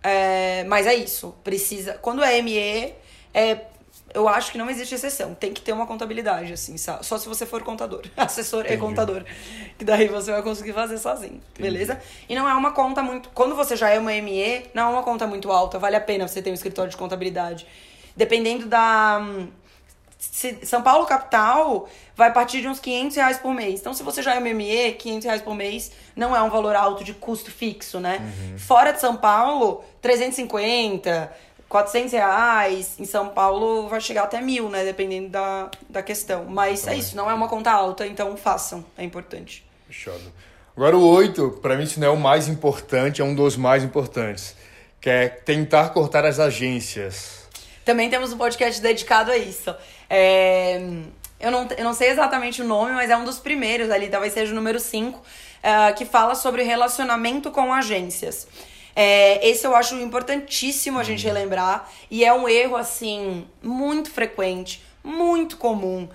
É, 0.00 0.62
mas 0.68 0.86
é 0.86 0.94
isso. 0.94 1.34
Precisa. 1.42 1.94
Quando 1.94 2.22
é 2.22 2.40
ME, 2.40 2.94
é, 3.34 3.66
eu 4.14 4.28
acho 4.28 4.52
que 4.52 4.58
não 4.58 4.70
existe 4.70 4.94
exceção. 4.94 5.34
Tem 5.34 5.52
que 5.52 5.60
ter 5.60 5.72
uma 5.72 5.86
contabilidade, 5.86 6.52
assim, 6.52 6.76
sabe? 6.76 7.04
Só 7.04 7.18
se 7.18 7.28
você 7.28 7.44
for 7.44 7.62
contador. 7.64 8.04
Assessor 8.16 8.60
Entendi. 8.60 8.74
e 8.74 8.78
contador. 8.78 9.24
Que 9.76 9.84
daí 9.84 10.06
você 10.06 10.30
vai 10.30 10.40
conseguir 10.40 10.72
fazer 10.72 10.98
sozinho. 10.98 11.42
Entendi. 11.50 11.62
Beleza? 11.62 12.00
E 12.28 12.34
não 12.34 12.48
é 12.48 12.54
uma 12.54 12.70
conta 12.70 13.02
muito. 13.02 13.28
Quando 13.30 13.56
você 13.56 13.74
já 13.74 13.90
é 13.90 13.98
uma 13.98 14.12
ME, 14.12 14.66
não 14.72 14.84
é 14.84 14.92
uma 14.92 15.02
conta 15.02 15.26
muito 15.26 15.50
alta. 15.50 15.80
Vale 15.80 15.96
a 15.96 16.00
pena 16.00 16.28
você 16.28 16.40
ter 16.40 16.50
um 16.50 16.54
escritório 16.54 16.90
de 16.90 16.96
contabilidade. 16.96 17.66
Dependendo 18.16 18.66
da. 18.66 19.20
São 20.62 20.82
Paulo 20.82 21.04
capital 21.04 21.86
vai 22.16 22.32
partir 22.32 22.62
de 22.62 22.68
uns 22.68 22.80
500 22.80 23.16
reais 23.16 23.36
por 23.36 23.52
mês. 23.52 23.80
Então, 23.80 23.92
se 23.92 24.02
você 24.02 24.22
já 24.22 24.34
é 24.34 24.38
uma 24.38 24.54
ME, 24.54 24.92
500 24.92 25.24
reais 25.26 25.42
por 25.42 25.54
mês 25.54 25.92
não 26.16 26.34
é 26.34 26.40
um 26.40 26.48
valor 26.48 26.74
alto 26.74 27.04
de 27.04 27.12
custo 27.12 27.50
fixo, 27.50 28.00
né? 28.00 28.20
Uhum. 28.20 28.58
Fora 28.58 28.92
de 28.92 29.00
São 29.00 29.16
Paulo, 29.16 29.84
350, 30.00 31.30
400 31.68 32.12
reais. 32.12 32.94
Em 32.98 33.04
São 33.04 33.28
Paulo 33.28 33.88
vai 33.88 34.00
chegar 34.00 34.24
até 34.24 34.40
mil, 34.40 34.68
né? 34.68 34.84
Dependendo 34.84 35.30
da, 35.30 35.70
da 35.88 36.02
questão. 36.02 36.44
Mas 36.44 36.86
é 36.86 36.96
isso, 36.96 37.16
não 37.16 37.30
é 37.30 37.34
uma 37.34 37.48
conta 37.48 37.70
alta, 37.70 38.06
então 38.06 38.36
façam. 38.36 38.84
É 38.96 39.04
importante. 39.04 39.64
Fechado. 39.86 40.32
Agora 40.76 40.96
o 40.96 41.06
8, 41.06 41.60
para 41.62 41.76
mim, 41.76 41.86
se 41.86 42.00
não 42.00 42.08
é 42.08 42.10
o 42.10 42.16
mais 42.16 42.48
importante, 42.48 43.22
é 43.22 43.24
um 43.24 43.34
dos 43.34 43.56
mais 43.56 43.84
importantes. 43.84 44.56
Que 45.00 45.10
é 45.10 45.28
tentar 45.28 45.90
cortar 45.90 46.24
as 46.24 46.40
agências. 46.40 47.44
Também 47.84 48.08
temos 48.08 48.32
um 48.32 48.38
podcast 48.38 48.80
dedicado 48.80 49.30
a 49.30 49.36
isso. 49.36 49.74
É, 50.08 50.80
eu, 51.38 51.50
não, 51.50 51.68
eu 51.76 51.84
não 51.84 51.92
sei 51.92 52.08
exatamente 52.08 52.62
o 52.62 52.64
nome, 52.64 52.92
mas 52.92 53.10
é 53.10 53.16
um 53.16 53.24
dos 53.24 53.38
primeiros 53.38 53.90
ali, 53.90 54.08
talvez 54.08 54.32
seja 54.32 54.52
o 54.52 54.54
número 54.54 54.80
5, 54.80 55.18
uh, 55.18 55.22
é, 55.62 55.92
que 55.92 56.04
fala 56.06 56.34
sobre 56.34 56.62
relacionamento 56.62 57.50
com 57.50 57.72
agências. 57.72 58.48
É, 58.96 59.46
esse 59.46 59.66
eu 59.66 59.74
acho 59.74 59.96
importantíssimo 59.96 60.98
a 60.98 61.04
gente 61.04 61.26
uhum. 61.26 61.32
relembrar. 61.32 61.88
E 62.10 62.24
é 62.24 62.32
um 62.32 62.48
erro, 62.48 62.76
assim, 62.76 63.46
muito 63.62 64.10
frequente, 64.10 64.82
muito 65.02 65.56
comum. 65.56 66.08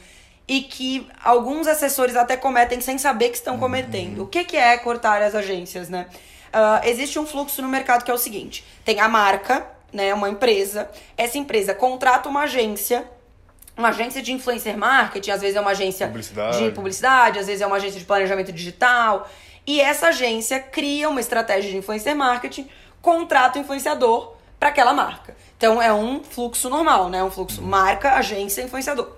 E 0.47 0.61
que 0.61 1.07
alguns 1.23 1.67
assessores 1.67 2.15
até 2.15 2.35
cometem 2.35 2.81
sem 2.81 2.97
saber 2.97 3.29
que 3.29 3.35
estão 3.35 3.55
uhum. 3.55 3.59
cometendo. 3.59 4.23
O 4.23 4.27
que, 4.27 4.43
que 4.43 4.57
é 4.57 4.77
cortar 4.77 5.21
as 5.21 5.35
agências, 5.35 5.89
né? 5.89 6.07
Uh, 6.49 6.87
existe 6.87 7.19
um 7.19 7.27
fluxo 7.27 7.61
no 7.61 7.67
mercado 7.67 8.03
que 8.03 8.09
é 8.09 8.13
o 8.13 8.17
seguinte: 8.17 8.65
tem 8.83 8.99
a 8.99 9.07
marca, 9.07 9.67
né? 9.93 10.13
Uma 10.13 10.29
empresa. 10.29 10.89
Essa 11.15 11.37
empresa 11.37 11.75
contrata 11.75 12.27
uma 12.27 12.41
agência 12.41 13.05
uma 13.79 13.89
agência 13.89 14.21
de 14.21 14.33
influencer 14.33 14.77
marketing, 14.77 15.31
às 15.31 15.39
vezes 15.39 15.55
é 15.55 15.61
uma 15.61 15.71
agência 15.71 16.05
publicidade. 16.07 16.57
de 16.57 16.71
publicidade, 16.71 17.39
às 17.39 17.47
vezes 17.47 17.61
é 17.61 17.65
uma 17.65 17.77
agência 17.77 17.97
de 17.97 18.05
planejamento 18.05 18.51
digital. 18.51 19.29
E 19.69 19.79
essa 19.79 20.07
agência 20.07 20.59
cria 20.59 21.07
uma 21.07 21.19
estratégia 21.19 21.69
de 21.69 21.77
influencer 21.77 22.15
marketing, 22.15 22.67
contrata 23.03 23.59
o 23.59 23.61
influenciador 23.61 24.33
para 24.59 24.69
aquela 24.69 24.95
marca. 24.95 25.37
Então 25.55 25.79
é 25.79 25.93
um 25.93 26.23
fluxo 26.23 26.71
normal, 26.71 27.07
né? 27.07 27.23
Um 27.23 27.29
fluxo 27.29 27.61
marca, 27.61 28.13
agência, 28.13 28.63
influenciador. 28.63 29.11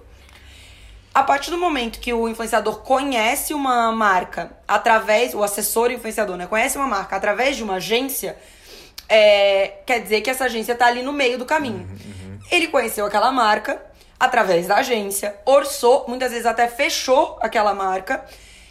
A 1.13 1.23
partir 1.23 1.51
do 1.51 1.57
momento 1.57 2.01
que 2.01 2.11
o 2.11 2.27
influenciador 2.27 2.79
conhece 2.79 3.53
uma 3.53 3.93
marca 3.93 4.51
através, 4.67 5.33
o 5.33 5.41
assessor 5.41 5.89
influenciador, 5.89 6.35
né? 6.35 6.47
Conhece 6.47 6.77
uma 6.77 6.87
marca 6.87 7.15
através 7.15 7.55
de 7.55 7.63
uma 7.63 7.75
agência, 7.75 8.37
é, 9.07 9.75
quer 9.85 10.01
dizer 10.01 10.19
que 10.19 10.29
essa 10.29 10.43
agência 10.43 10.73
está 10.73 10.87
ali 10.87 11.01
no 11.01 11.13
meio 11.13 11.37
do 11.37 11.45
caminho. 11.45 11.87
Uhum, 11.89 11.93
uhum. 11.93 12.39
Ele 12.51 12.67
conheceu 12.67 13.05
aquela 13.05 13.31
marca 13.31 13.81
através 14.19 14.67
da 14.67 14.75
agência, 14.75 15.33
orçou, 15.45 16.03
muitas 16.09 16.29
vezes 16.31 16.45
até 16.45 16.67
fechou 16.67 17.39
aquela 17.41 17.73
marca 17.73 18.25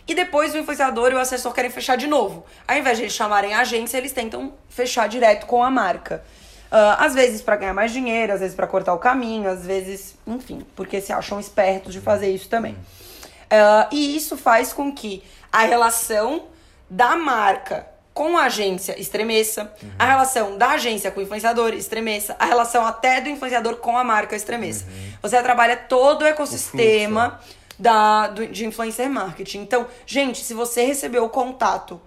e 0.06 0.14
depois 0.14 0.54
o 0.54 0.58
influenciador 0.58 1.12
e 1.12 1.14
o 1.14 1.18
assessor 1.18 1.52
querem 1.52 1.70
fechar 1.70 1.96
de 1.96 2.06
novo. 2.06 2.44
Ao 2.66 2.76
invés 2.76 2.96
de 2.96 3.04
eles 3.04 3.14
chamarem 3.14 3.54
a 3.54 3.60
agência, 3.60 3.98
eles 3.98 4.12
tentam 4.12 4.52
fechar 4.68 5.08
direto 5.08 5.46
com 5.46 5.62
a 5.62 5.70
marca. 5.70 6.24
Uh, 6.70 6.94
às 6.98 7.14
vezes 7.14 7.42
para 7.42 7.56
ganhar 7.56 7.74
mais 7.74 7.92
dinheiro, 7.92 8.32
às 8.32 8.40
vezes 8.40 8.54
para 8.54 8.66
cortar 8.66 8.94
o 8.94 8.98
caminho, 8.98 9.50
às 9.50 9.66
vezes, 9.66 10.14
enfim, 10.26 10.64
porque 10.76 11.00
se 11.00 11.12
acham 11.12 11.40
espertos 11.40 11.92
de 11.92 12.00
fazer 12.00 12.30
isso 12.30 12.48
também. 12.48 12.74
Uh, 12.74 13.88
e 13.90 14.16
isso 14.16 14.36
faz 14.36 14.72
com 14.72 14.92
que 14.92 15.22
a 15.52 15.62
relação 15.62 16.44
da 16.88 17.16
marca 17.16 17.86
com 18.14 18.36
a 18.36 18.44
agência 18.44 19.00
estremeça, 19.00 19.72
uhum. 19.82 19.90
a 19.98 20.04
relação 20.04 20.58
da 20.58 20.70
agência 20.70 21.10
com 21.10 21.20
o 21.20 21.22
influenciador 21.22 21.72
estremeça, 21.72 22.36
a 22.38 22.44
relação 22.44 22.84
até 22.84 23.20
do 23.20 23.28
influenciador 23.28 23.76
com 23.76 23.96
a 23.96 24.04
marca 24.04 24.36
estremeça. 24.36 24.84
Uhum. 24.84 25.12
Você 25.22 25.42
trabalha 25.42 25.76
todo 25.76 26.22
o 26.22 26.26
ecossistema. 26.26 27.40
O 27.46 27.60
da, 27.80 28.28
do, 28.28 28.46
de 28.46 28.66
influencer 28.66 29.08
marketing. 29.08 29.60
Então, 29.60 29.86
gente, 30.04 30.44
se 30.44 30.52
você 30.52 30.84
recebeu 30.84 31.24
o 31.24 31.30
contato 31.30 32.00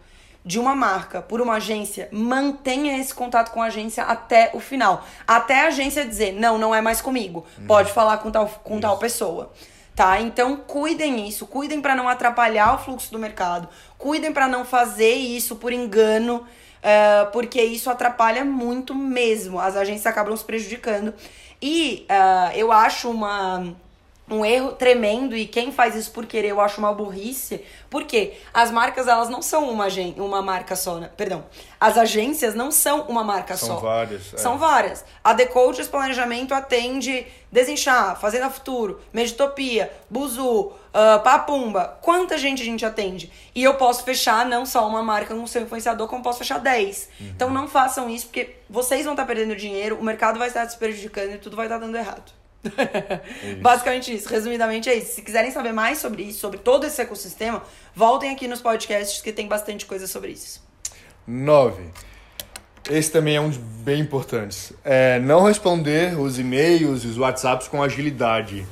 de 0.46 0.60
uma 0.60 0.76
marca 0.76 1.22
por 1.22 1.42
uma 1.42 1.56
agência, 1.56 2.08
mantenha 2.12 3.00
esse 3.00 3.14
contato 3.14 3.52
com 3.52 3.62
a 3.62 3.66
agência 3.66 4.04
até 4.04 4.52
o 4.54 4.60
final. 4.60 5.04
Até 5.28 5.62
a 5.62 5.68
agência 5.68 6.06
dizer, 6.06 6.34
não, 6.34 6.58
não 6.58 6.76
é 6.76 6.82
mais 6.82 7.02
comigo. 7.02 7.46
Hum. 7.60 7.66
Pode 7.66 7.92
falar 7.92 8.18
com 8.18 8.30
tal, 8.30 8.48
com 8.64 8.80
tal 8.80 8.98
pessoa. 9.00 9.52
Tá? 9.96 10.20
Então, 10.20 10.58
cuidem 10.58 11.28
isso, 11.28 11.48
cuidem 11.48 11.82
para 11.82 11.96
não 11.96 12.08
atrapalhar 12.08 12.76
o 12.76 12.78
fluxo 12.80 13.12
do 13.12 13.20
mercado, 13.20 13.70
cuidem 13.98 14.34
para 14.34 14.48
não 14.48 14.66
fazer 14.66 15.14
isso 15.14 15.56
por 15.58 15.72
engano, 15.72 16.38
uh, 16.38 17.32
porque 17.32 17.62
isso 17.62 17.90
atrapalha 17.90 18.44
muito 18.44 18.94
mesmo. 18.94 19.60
As 19.60 19.76
agências 19.76 20.08
acabam 20.08 20.36
se 20.36 20.44
prejudicando. 20.44 21.14
E 21.62 22.08
uh, 22.10 22.58
eu 22.58 22.72
acho 22.72 23.10
uma 23.10 23.76
um 24.30 24.46
erro 24.46 24.72
tremendo 24.72 25.36
e 25.36 25.46
quem 25.46 25.72
faz 25.72 25.96
isso 25.96 26.12
por 26.12 26.26
querer 26.26 26.50
eu 26.50 26.62
acho 26.62 26.80
uma 26.80 26.94
burrice. 26.94 27.64
Porque 27.90 28.34
as 28.54 28.72
marcas 28.72 29.08
elas 29.08 29.30
não 29.30 29.42
são 29.42 29.70
uma, 29.70 29.88
uma 30.18 30.42
marca 30.42 30.76
só, 30.76 30.96
né? 30.98 31.10
Perdão. 31.16 31.44
As 31.80 31.98
agências 31.98 32.56
não 32.56 32.72
são 32.72 33.02
uma 33.04 33.24
marca 33.24 33.58
são 33.58 33.68
só. 33.68 33.74
São 33.76 33.82
várias. 33.82 34.34
É. 34.34 34.38
São 34.38 34.58
várias. 34.58 35.06
A 35.24 35.34
The 35.36 35.46
Coaches 35.48 35.88
Planejamento 35.88 36.54
atende 36.54 37.28
Desinchar, 37.52 38.20
Fazenda 38.20 38.50
Futuro, 38.50 39.00
Meditopia, 39.12 39.92
Buzu, 40.10 40.72
uh, 40.72 40.74
Papumba. 41.24 42.00
Quanta 42.02 42.38
gente 42.38 42.62
a 42.62 42.66
gente 42.66 42.86
atende? 42.86 43.32
E 43.54 43.64
eu 43.64 43.76
posso 43.76 44.04
fechar 44.04 44.46
não 44.46 44.66
só 44.66 44.88
uma 44.88 45.04
marca 45.04 45.36
com 45.36 45.46
seu 45.46 45.62
influenciador, 45.62 46.08
como 46.08 46.24
posso 46.24 46.40
fechar 46.40 46.60
10. 46.60 47.10
Uhum. 47.20 47.28
Então 47.36 47.50
não 47.50 47.68
façam 47.68 48.10
isso, 48.10 48.28
porque 48.28 48.56
vocês 48.70 49.04
vão 49.04 49.14
estar 49.14 49.26
perdendo 49.26 49.56
dinheiro, 49.56 49.98
o 49.98 50.04
mercado 50.04 50.40
vai 50.40 50.48
estar 50.48 50.68
se 50.68 50.78
prejudicando 50.78 51.34
e 51.34 51.38
tudo 51.38 51.56
vai 51.56 51.66
estar 51.66 51.78
dando 51.78 51.96
errado. 51.96 52.43
Basicamente 53.62 54.14
isso, 54.14 54.30
resumidamente 54.30 54.90
é 54.90 54.96
isso. 54.96 55.16
Se 55.16 55.22
quiserem 55.22 55.52
saber 55.52 55.74
mais 55.74 55.98
sobre 55.98 56.24
isso, 56.24 56.40
sobre 56.40 56.60
todo 56.60 56.86
esse 56.86 57.02
ecossistema, 57.02 57.64
voltem 57.96 58.32
aqui 58.32 58.48
nos 58.48 58.62
podcasts 58.62 59.22
que 59.22 59.32
tem 59.32 59.48
bastante 59.48 59.86
coisa 59.86 60.08
sobre 60.08 60.32
isso. 60.32 60.64
9. 61.28 61.84
Esse 62.90 63.12
também 63.12 63.36
é 63.36 63.42
um 63.42 63.50
bem 63.50 64.02
importantes. 64.02 64.74
É 64.84 65.20
não 65.20 65.44
responder 65.44 66.20
os 66.20 66.38
e-mails 66.38 67.04
e 67.04 67.08
os 67.08 67.18
WhatsApps 67.18 67.68
com 67.68 67.82
agilidade. 67.82 68.66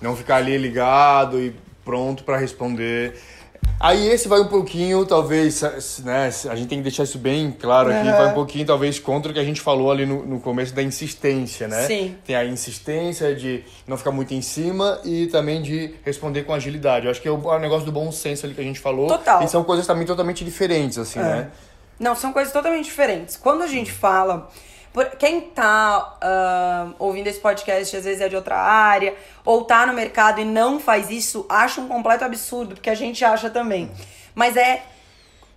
Não 0.00 0.16
ficar 0.16 0.36
ali 0.36 0.56
ligado 0.56 1.40
e 1.40 1.54
pronto 1.84 2.24
para 2.24 2.36
responder. 2.36 3.20
Aí 3.82 4.06
esse 4.06 4.28
vai 4.28 4.38
um 4.38 4.46
pouquinho, 4.46 5.04
talvez, 5.04 5.60
né? 6.04 6.30
A 6.48 6.54
gente 6.54 6.68
tem 6.68 6.78
que 6.78 6.84
deixar 6.84 7.02
isso 7.02 7.18
bem 7.18 7.50
claro 7.50 7.90
aqui, 7.90 8.06
uhum. 8.06 8.16
vai 8.16 8.26
um 8.28 8.34
pouquinho, 8.34 8.64
talvez, 8.64 9.00
contra 9.00 9.32
o 9.32 9.34
que 9.34 9.40
a 9.40 9.44
gente 9.44 9.60
falou 9.60 9.90
ali 9.90 10.06
no, 10.06 10.24
no 10.24 10.38
começo 10.38 10.72
da 10.72 10.80
insistência, 10.84 11.66
né? 11.66 11.84
Sim. 11.88 12.16
Tem 12.24 12.36
a 12.36 12.44
insistência 12.44 13.34
de 13.34 13.64
não 13.84 13.96
ficar 13.96 14.12
muito 14.12 14.32
em 14.34 14.40
cima 14.40 15.00
e 15.04 15.26
também 15.26 15.60
de 15.60 15.96
responder 16.04 16.44
com 16.44 16.54
agilidade. 16.54 17.06
Eu 17.06 17.10
acho 17.10 17.20
que 17.20 17.26
é 17.26 17.30
o, 17.32 17.52
é 17.52 17.56
o 17.56 17.58
negócio 17.58 17.84
do 17.84 17.90
bom 17.90 18.12
senso 18.12 18.46
ali 18.46 18.54
que 18.54 18.60
a 18.60 18.64
gente 18.64 18.78
falou. 18.78 19.08
Total. 19.08 19.42
E 19.42 19.48
são 19.48 19.64
coisas 19.64 19.84
também 19.84 20.06
totalmente 20.06 20.44
diferentes, 20.44 20.96
assim, 20.96 21.18
é. 21.18 21.22
né? 21.22 21.50
Não, 21.98 22.14
são 22.14 22.32
coisas 22.32 22.52
totalmente 22.52 22.84
diferentes. 22.84 23.36
Quando 23.36 23.62
a 23.62 23.66
gente 23.66 23.90
fala 23.90 24.48
por, 24.92 25.06
quem 25.16 25.40
tá 25.40 26.18
uh, 26.22 26.94
ouvindo 26.98 27.26
esse 27.26 27.40
podcast, 27.40 27.96
às 27.96 28.04
vezes 28.04 28.20
é 28.20 28.28
de 28.28 28.36
outra 28.36 28.56
área, 28.56 29.14
ou 29.44 29.64
tá 29.64 29.86
no 29.86 29.92
mercado 29.92 30.40
e 30.40 30.44
não 30.44 30.78
faz 30.78 31.10
isso, 31.10 31.46
acha 31.48 31.80
um 31.80 31.88
completo 31.88 32.24
absurdo, 32.24 32.74
porque 32.74 32.90
a 32.90 32.94
gente 32.94 33.24
acha 33.24 33.48
também. 33.48 33.90
Mas 34.34 34.56
é. 34.56 34.84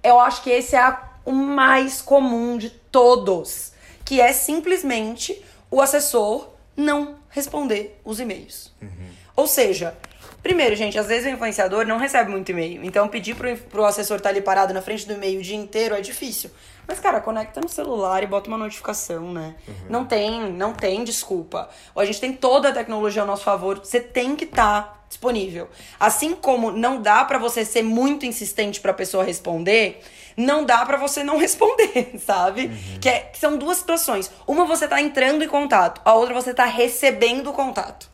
Eu 0.03 0.19
acho 0.19 0.43
que 0.43 0.51
esse 0.51 0.75
é 0.75 0.79
a, 0.79 1.01
o 1.25 1.31
mais 1.31 1.99
comum 1.99 2.57
de 2.57 2.69
todos. 2.69 3.73
Que 4.05 4.21
é 4.21 4.31
simplesmente 4.31 5.43
o 5.71 5.81
assessor 5.81 6.49
não 6.77 7.15
responder 7.29 7.99
os 8.05 8.19
e-mails. 8.19 8.71
Uhum. 8.79 9.09
Ou 9.35 9.47
seja, 9.47 9.97
Primeiro, 10.45 10.75
gente, 10.75 10.95
às 10.99 11.07
vezes 11.07 11.25
o 11.25 11.29
influenciador 11.29 11.87
não 11.87 11.97
recebe 11.97 12.29
muito 12.29 12.51
e-mail. 12.51 12.85
Então, 12.85 13.07
pedir 13.07 13.35
pro, 13.35 13.57
pro 13.57 13.83
assessor 13.83 14.17
estar 14.17 14.29
tá 14.29 14.35
ali 14.35 14.41
parado 14.43 14.75
na 14.75 14.81
frente 14.81 15.07
do 15.07 15.13
e-mail 15.13 15.39
o 15.39 15.41
dia 15.41 15.55
inteiro 15.55 15.95
é 15.95 16.01
difícil. 16.01 16.51
Mas, 16.87 16.99
cara, 16.99 17.19
conecta 17.19 17.59
no 17.59 17.69
celular 17.69 18.23
e 18.23 18.27
bota 18.27 18.47
uma 18.47 18.57
notificação, 18.57 19.33
né? 19.33 19.55
Uhum. 19.67 19.73
Não 19.89 20.05
tem, 20.05 20.51
não 20.51 20.73
tem 20.73 21.03
desculpa. 21.03 21.69
A 21.95 22.05
gente 22.05 22.21
tem 22.21 22.33
toda 22.33 22.69
a 22.69 22.71
tecnologia 22.71 23.21
ao 23.21 23.27
nosso 23.27 23.43
favor. 23.43 23.79
Você 23.79 23.99
tem 23.99 24.35
que 24.35 24.45
estar 24.45 24.83
tá 24.83 24.95
disponível. 25.09 25.69
Assim 25.99 26.35
como 26.35 26.71
não 26.71 27.01
dá 27.01 27.23
para 27.25 27.37
você 27.37 27.63
ser 27.65 27.83
muito 27.83 28.25
insistente 28.25 28.79
para 28.79 28.91
a 28.91 28.93
pessoa 28.93 29.23
responder, 29.23 30.01
não 30.35 30.65
dá 30.65 30.85
para 30.85 30.97
você 30.97 31.23
não 31.23 31.37
responder, 31.39 32.19
sabe? 32.19 32.67
Uhum. 32.67 32.99
Que, 32.99 33.09
é, 33.09 33.19
que 33.21 33.37
são 33.37 33.57
duas 33.57 33.77
situações. 33.77 34.31
Uma 34.45 34.65
você 34.65 34.87
tá 34.87 35.01
entrando 35.01 35.43
em 35.43 35.47
contato, 35.47 36.01
a 36.03 36.13
outra 36.13 36.33
você 36.33 36.53
tá 36.53 36.65
recebendo 36.65 37.49
o 37.49 37.53
contato. 37.53 38.09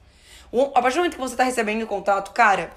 A 0.75 0.81
partir 0.81 0.95
do 0.95 0.99
momento 0.99 1.15
que 1.15 1.21
você 1.21 1.35
tá 1.35 1.43
recebendo 1.43 1.83
o 1.83 1.87
contato, 1.87 2.31
cara, 2.31 2.71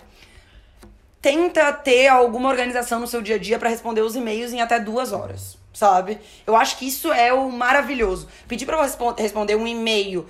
tenta 1.20 1.72
ter 1.72 2.06
alguma 2.06 2.48
organização 2.48 3.00
no 3.00 3.06
seu 3.06 3.20
dia 3.20 3.34
a 3.34 3.38
dia 3.38 3.58
para 3.58 3.68
responder 3.68 4.02
os 4.02 4.14
e-mails 4.14 4.52
em 4.52 4.60
até 4.60 4.78
duas 4.78 5.12
horas. 5.12 5.58
Sabe? 5.74 6.18
Eu 6.46 6.56
acho 6.56 6.78
que 6.78 6.86
isso 6.86 7.12
é 7.12 7.32
o 7.32 7.50
maravilhoso. 7.50 8.28
Pedir 8.48 8.64
pra 8.64 8.78
você 8.78 8.96
responder 9.18 9.56
um 9.56 9.66
e-mail 9.66 10.24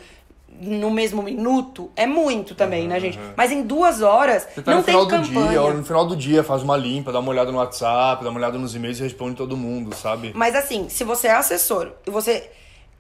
no 0.61 0.91
mesmo 0.91 1.23
minuto 1.23 1.91
é 1.97 2.07
muito 2.07 2.55
também, 2.55 2.87
né, 2.87 2.99
gente? 3.01 3.19
Mas 3.37 3.51
em 3.51 3.63
duas 3.63 4.03
horas 4.03 4.47
você 4.55 4.63
tá 4.63 4.71
não 4.71 4.79
no 4.79 4.85
tem 4.85 4.95
final 4.95 5.09
campanha. 5.09 5.47
Do 5.47 5.51
dia, 5.51 5.75
no 5.75 5.85
final 5.85 6.07
do 6.07 6.17
dia 6.17 6.45
faz 6.45 6.63
uma 6.63 6.77
limpa, 6.77 7.13
dá 7.13 7.19
uma 7.19 7.31
olhada 7.31 7.51
no 7.51 7.59
WhatsApp, 7.59 8.23
dá 8.23 8.31
uma 8.31 8.39
olhada 8.39 8.59
nos 8.59 8.75
e-mails 8.75 8.99
e 9.01 9.03
responde 9.03 9.37
todo 9.37 9.57
mundo, 9.57 9.95
sabe? 9.95 10.33
Mas 10.35 10.55
assim, 10.55 10.89
se 10.89 11.05
você 11.05 11.29
é 11.29 11.33
assessor 11.35 11.93
e 12.07 12.11
você 12.11 12.51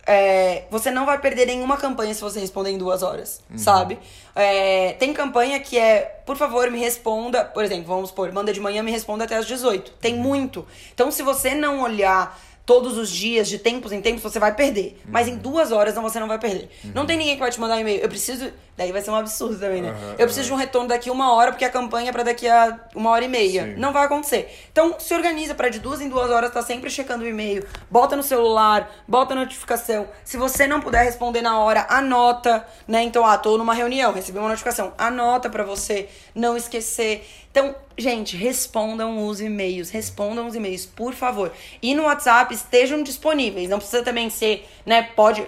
é, 0.06 0.64
você 0.70 0.90
não 0.90 1.06
vai 1.06 1.18
perder 1.18 1.46
nenhuma 1.46 1.76
campanha 1.76 2.12
se 2.12 2.20
você 2.20 2.38
responder 2.38 2.70
em 2.70 2.78
duas 2.78 3.02
horas, 3.02 3.40
uhum. 3.50 3.58
sabe? 3.58 3.98
É, 4.34 4.92
tem 4.94 5.12
campanha 5.12 5.58
que 5.60 5.78
é, 5.78 6.20
por 6.26 6.36
favor, 6.36 6.70
me 6.70 6.78
responda. 6.78 7.44
Por 7.44 7.64
exemplo, 7.64 7.84
vamos 7.86 8.10
supor, 8.10 8.30
manda 8.32 8.52
de 8.52 8.60
manhã, 8.60 8.82
me 8.82 8.90
responda 8.90 9.24
até 9.24 9.36
as 9.36 9.46
18. 9.46 9.92
Tem 10.00 10.14
uhum. 10.14 10.20
muito. 10.20 10.66
Então, 10.92 11.10
se 11.10 11.22
você 11.22 11.54
não 11.54 11.80
olhar 11.80 12.38
todos 12.66 12.96
os 12.96 13.10
dias, 13.10 13.48
de 13.48 13.58
tempos 13.58 13.92
em 13.92 14.00
tempos, 14.00 14.22
você 14.22 14.38
vai 14.38 14.54
perder. 14.54 15.00
Uhum. 15.04 15.12
Mas 15.12 15.28
em 15.28 15.36
duas 15.36 15.72
horas 15.72 15.94
não, 15.94 16.02
você 16.02 16.20
não 16.20 16.28
vai 16.28 16.38
perder. 16.38 16.70
Uhum. 16.84 16.92
Não 16.94 17.06
tem 17.06 17.16
ninguém 17.16 17.34
que 17.34 17.40
vai 17.40 17.50
te 17.50 17.60
mandar 17.60 17.76
um 17.76 17.80
e-mail. 17.80 18.00
Eu 18.00 18.08
preciso. 18.08 18.50
Daí 18.76 18.90
vai 18.90 19.00
ser 19.00 19.10
um 19.10 19.14
absurdo 19.14 19.56
também, 19.56 19.82
né? 19.82 19.90
Uhum, 19.90 20.10
eu 20.18 20.26
preciso 20.26 20.48
de 20.48 20.52
um 20.52 20.56
retorno 20.56 20.88
daqui 20.88 21.08
uma 21.08 21.32
hora, 21.32 21.52
porque 21.52 21.64
a 21.64 21.70
campanha 21.70 22.08
é 22.08 22.12
pra 22.12 22.24
daqui 22.24 22.48
a 22.48 22.80
uma 22.94 23.10
hora 23.10 23.24
e 23.24 23.28
meia. 23.28 23.64
Sim. 23.64 23.74
Não 23.76 23.92
vai 23.92 24.04
acontecer. 24.04 24.52
Então, 24.72 24.96
se 24.98 25.14
organiza 25.14 25.54
para 25.54 25.68
de 25.68 25.78
duas 25.78 26.00
em 26.00 26.08
duas 26.08 26.28
horas, 26.28 26.50
tá 26.52 26.60
sempre 26.60 26.90
checando 26.90 27.24
o 27.24 27.28
e-mail. 27.28 27.64
Bota 27.88 28.16
no 28.16 28.22
celular, 28.22 28.90
bota 29.06 29.32
a 29.32 29.36
notificação. 29.36 30.08
Se 30.24 30.36
você 30.36 30.66
não 30.66 30.80
puder 30.80 31.04
responder 31.04 31.40
na 31.40 31.58
hora, 31.60 31.86
anota, 31.88 32.66
né? 32.88 33.02
Então, 33.02 33.24
ah, 33.24 33.38
tô 33.38 33.56
numa 33.56 33.74
reunião, 33.74 34.12
recebi 34.12 34.38
uma 34.38 34.48
notificação. 34.48 34.92
Anota 34.98 35.48
para 35.48 35.62
você 35.62 36.08
não 36.34 36.56
esquecer. 36.56 37.24
Então, 37.54 37.72
gente, 37.96 38.36
respondam 38.36 39.28
os 39.28 39.40
e-mails, 39.40 39.88
respondam 39.88 40.48
os 40.48 40.56
e-mails, 40.56 40.84
por 40.84 41.14
favor. 41.14 41.52
E 41.80 41.94
no 41.94 42.02
WhatsApp 42.02 42.52
estejam 42.52 43.00
disponíveis. 43.04 43.70
Não 43.70 43.78
precisa 43.78 44.02
também 44.02 44.28
ser, 44.28 44.68
né? 44.84 45.04
Pode. 45.14 45.46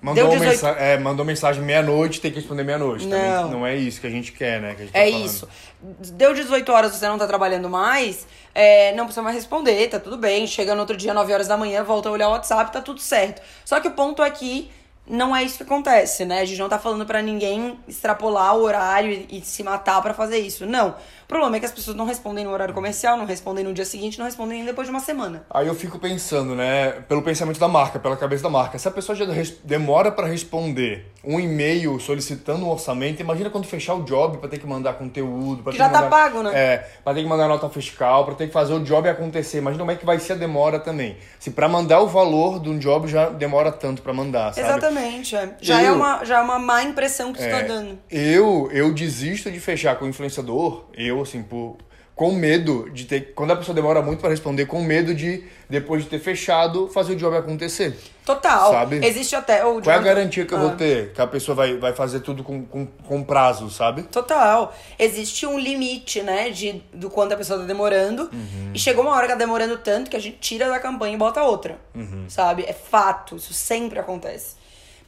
Mandou, 0.00 0.28
18... 0.28 0.40
mensa 0.40 0.68
é, 0.70 0.96
mandou 0.96 1.24
mensagem 1.24 1.60
meia-noite, 1.64 2.20
tem 2.20 2.30
que 2.30 2.38
responder 2.52 2.64
meia-noite. 2.64 3.06
Não. 3.06 3.50
não 3.50 3.66
é 3.66 3.74
isso 3.74 4.00
que 4.00 4.06
a 4.06 4.10
gente 4.10 4.32
quer, 4.32 4.60
né? 4.60 4.74
Que 4.74 4.86
tá 4.86 4.98
é 4.98 5.08
isso. 5.08 5.48
Deu 5.80 6.34
18 6.34 6.70
horas, 6.70 6.92
você 6.92 7.08
não 7.08 7.18
tá 7.18 7.26
trabalhando 7.26 7.68
mais, 7.68 8.26
é, 8.54 8.94
não 8.94 9.04
precisa 9.04 9.22
mais 9.22 9.34
responder, 9.34 9.88
tá 9.88 9.98
tudo 9.98 10.16
bem. 10.16 10.46
Chega 10.46 10.74
no 10.74 10.80
outro 10.80 10.96
dia, 10.96 11.12
9 11.12 11.32
horas 11.32 11.48
da 11.48 11.56
manhã, 11.56 11.82
volta 11.82 12.08
a 12.08 12.12
olhar 12.12 12.28
o 12.28 12.32
WhatsApp, 12.32 12.72
tá 12.72 12.80
tudo 12.80 13.00
certo. 13.00 13.42
Só 13.64 13.80
que 13.80 13.88
o 13.88 13.92
ponto 13.92 14.22
é 14.22 14.30
que 14.30 14.70
não 15.06 15.34
é 15.34 15.42
isso 15.42 15.56
que 15.56 15.62
acontece, 15.64 16.24
né? 16.24 16.40
A 16.40 16.44
gente 16.44 16.58
não 16.58 16.68
tá 16.68 16.78
falando 16.78 17.04
para 17.04 17.20
ninguém 17.20 17.78
extrapolar 17.88 18.56
o 18.56 18.62
horário 18.62 19.10
e, 19.10 19.38
e 19.38 19.40
se 19.42 19.62
matar 19.62 20.00
para 20.00 20.14
fazer 20.14 20.38
isso. 20.38 20.64
Não. 20.64 20.94
O 21.32 21.34
problema 21.34 21.56
é 21.56 21.60
que 21.60 21.64
as 21.64 21.72
pessoas 21.72 21.96
não 21.96 22.04
respondem 22.04 22.44
no 22.44 22.50
horário 22.50 22.74
comercial, 22.74 23.16
não 23.16 23.24
respondem 23.24 23.64
no 23.64 23.72
dia 23.72 23.86
seguinte, 23.86 24.18
não 24.18 24.26
respondem 24.26 24.58
nem 24.58 24.66
depois 24.66 24.86
de 24.86 24.90
uma 24.90 25.00
semana. 25.00 25.46
Aí 25.48 25.66
eu 25.66 25.74
fico 25.74 25.98
pensando, 25.98 26.54
né, 26.54 26.90
pelo 27.08 27.22
pensamento 27.22 27.58
da 27.58 27.68
marca, 27.68 27.98
pela 27.98 28.18
cabeça 28.18 28.42
da 28.42 28.50
marca. 28.50 28.78
Se 28.78 28.86
a 28.86 28.90
pessoa 28.90 29.16
já 29.16 29.24
demora 29.64 30.12
para 30.12 30.26
responder 30.26 31.10
um 31.24 31.40
e-mail 31.40 31.98
solicitando 31.98 32.66
um 32.66 32.68
orçamento, 32.68 33.22
imagina 33.22 33.48
quando 33.48 33.64
fechar 33.64 33.94
o 33.94 34.02
job 34.02 34.36
para 34.38 34.48
ter 34.50 34.58
que 34.58 34.66
mandar 34.66 34.92
conteúdo, 34.92 35.62
para 35.62 35.72
já 35.72 35.88
tá 35.88 36.02
mandar, 36.02 36.10
pago, 36.10 36.42
né? 36.42 36.50
É, 36.54 36.76
para 37.02 37.14
ter 37.14 37.22
que 37.22 37.28
mandar 37.28 37.48
nota 37.48 37.66
fiscal, 37.70 38.26
para 38.26 38.34
ter 38.34 38.48
que 38.48 38.52
fazer 38.52 38.74
o 38.74 38.80
job 38.80 39.08
acontecer. 39.08 39.56
Imagina 39.56 39.82
como 39.82 39.90
é 39.90 39.96
que 39.96 40.04
vai 40.04 40.18
ser 40.18 40.34
a 40.34 40.36
demora 40.36 40.78
também. 40.78 41.16
Se 41.38 41.50
para 41.50 41.66
mandar 41.66 42.00
o 42.00 42.08
valor 42.08 42.60
de 42.60 42.68
um 42.68 42.78
job 42.78 43.08
já 43.08 43.30
demora 43.30 43.72
tanto 43.72 44.02
para 44.02 44.12
mandar, 44.12 44.52
sabe? 44.52 44.68
Exatamente, 44.68 45.34
é. 45.34 45.56
Já 45.62 45.80
é 45.80 45.84
eu, 45.84 45.88
é 45.88 45.92
uma 45.92 46.24
já 46.26 46.40
é 46.40 46.42
uma 46.42 46.58
má 46.58 46.82
impressão 46.82 47.32
que 47.32 47.38
tá 47.38 47.46
é, 47.46 47.62
tá 47.62 47.68
dando. 47.68 47.98
Eu 48.10 48.68
eu 48.70 48.92
desisto 48.92 49.50
de 49.50 49.58
fechar 49.58 49.96
com 49.96 50.04
o 50.04 50.08
influenciador, 50.08 50.84
eu 50.92 51.21
assim, 51.22 51.42
por 51.42 51.76
com 52.14 52.30
medo 52.32 52.90
de 52.90 53.06
ter. 53.06 53.32
Quando 53.34 53.52
a 53.52 53.56
pessoa 53.56 53.74
demora 53.74 54.02
muito 54.02 54.20
para 54.20 54.30
responder, 54.30 54.66
com 54.66 54.82
medo 54.82 55.14
de, 55.14 55.44
depois 55.68 56.04
de 56.04 56.10
ter 56.10 56.18
fechado, 56.18 56.88
fazer 56.88 57.14
o 57.14 57.16
job 57.16 57.36
acontecer. 57.36 57.98
Total. 58.24 58.70
Sabe? 58.70 59.04
Existe 59.04 59.34
até. 59.34 59.64
O 59.64 59.80
Qual 59.80 59.96
é 59.96 59.98
a 59.98 60.02
garantia 60.02 60.44
que 60.44 60.52
eu 60.52 60.58
vou 60.58 60.70
ah. 60.70 60.76
ter? 60.76 61.12
Que 61.12 61.20
a 61.20 61.26
pessoa 61.26 61.56
vai, 61.56 61.76
vai 61.78 61.92
fazer 61.92 62.20
tudo 62.20 62.44
com, 62.44 62.64
com, 62.64 62.86
com 62.86 63.24
prazo, 63.24 63.68
sabe? 63.70 64.02
Total. 64.04 64.74
Existe 64.98 65.46
um 65.46 65.58
limite, 65.58 66.22
né? 66.22 66.50
De, 66.50 66.82
do 66.92 67.10
quanto 67.10 67.32
a 67.32 67.36
pessoa 67.36 67.58
tá 67.58 67.64
demorando. 67.64 68.30
Uhum. 68.32 68.70
E 68.74 68.78
chegou 68.78 69.04
uma 69.04 69.14
hora 69.16 69.26
que 69.26 69.32
tá 69.32 69.38
demorando 69.38 69.78
tanto 69.78 70.10
que 70.10 70.16
a 70.16 70.20
gente 70.20 70.38
tira 70.38 70.68
da 70.68 70.78
campanha 70.78 71.14
e 71.14 71.18
bota 71.18 71.42
outra. 71.42 71.78
Uhum. 71.94 72.26
Sabe? 72.28 72.64
É 72.68 72.72
fato. 72.72 73.36
Isso 73.36 73.54
sempre 73.54 73.98
acontece. 73.98 74.61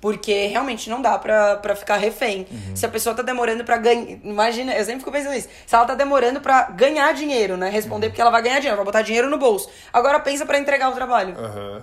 Porque 0.04 0.48
realmente 0.48 0.90
não 0.90 1.00
dá 1.00 1.18
pra, 1.18 1.56
pra 1.56 1.74
ficar 1.74 1.96
refém. 1.96 2.46
Uhum. 2.50 2.76
Se 2.76 2.84
a 2.84 2.90
pessoa 2.90 3.14
tá 3.14 3.22
demorando 3.22 3.64
pra 3.64 3.78
ganhar. 3.78 4.18
Imagina, 4.22 4.74
eu 4.74 4.84
sempre 4.84 4.98
fico 4.98 5.10
pensando 5.10 5.32
nisso. 5.32 5.48
Se 5.66 5.74
ela 5.74 5.86
tá 5.86 5.94
demorando 5.94 6.42
pra 6.42 6.64
ganhar 6.64 7.14
dinheiro, 7.14 7.56
né? 7.56 7.70
Responder 7.70 8.08
uhum. 8.08 8.10
porque 8.10 8.20
ela 8.20 8.30
vai 8.30 8.42
ganhar 8.42 8.58
dinheiro, 8.58 8.76
vai 8.76 8.84
botar 8.84 9.00
dinheiro 9.00 9.30
no 9.30 9.38
bolso. 9.38 9.66
Agora 9.90 10.20
pensa 10.20 10.44
para 10.44 10.58
entregar 10.58 10.90
o 10.90 10.92
trabalho. 10.92 11.34
Uhum. 11.38 11.82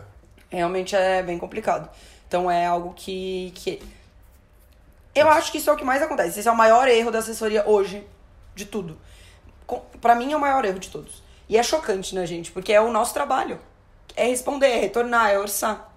Realmente 0.51 0.95
é 0.95 1.23
bem 1.23 1.39
complicado. 1.39 1.89
Então 2.27 2.51
é 2.51 2.63
algo 2.63 2.93
que. 2.95 3.51
que... 3.55 3.81
Eu 5.15 5.27
acho 5.27 5.51
que 5.51 5.57
isso 5.57 5.71
é 5.71 5.73
o 5.73 5.75
que 5.75 5.83
mais 5.83 6.03
acontece. 6.03 6.41
Esse 6.41 6.47
é 6.47 6.51
o 6.51 6.55
maior 6.55 6.87
erro 6.87 7.09
da 7.09 7.17
assessoria 7.17 7.67
hoje, 7.67 8.07
de 8.53 8.65
tudo. 8.65 8.99
para 9.99 10.13
mim 10.13 10.31
é 10.31 10.37
o 10.37 10.39
maior 10.39 10.63
erro 10.63 10.77
de 10.77 10.91
todos. 10.91 11.23
E 11.49 11.57
é 11.57 11.63
chocante, 11.63 12.13
né, 12.13 12.23
gente? 12.27 12.51
Porque 12.51 12.71
é 12.71 12.79
o 12.79 12.91
nosso 12.91 13.15
trabalho. 13.15 13.59
É 14.15 14.27
responder, 14.27 14.67
é 14.67 14.79
retornar, 14.79 15.31
é 15.31 15.39
orçar 15.39 15.90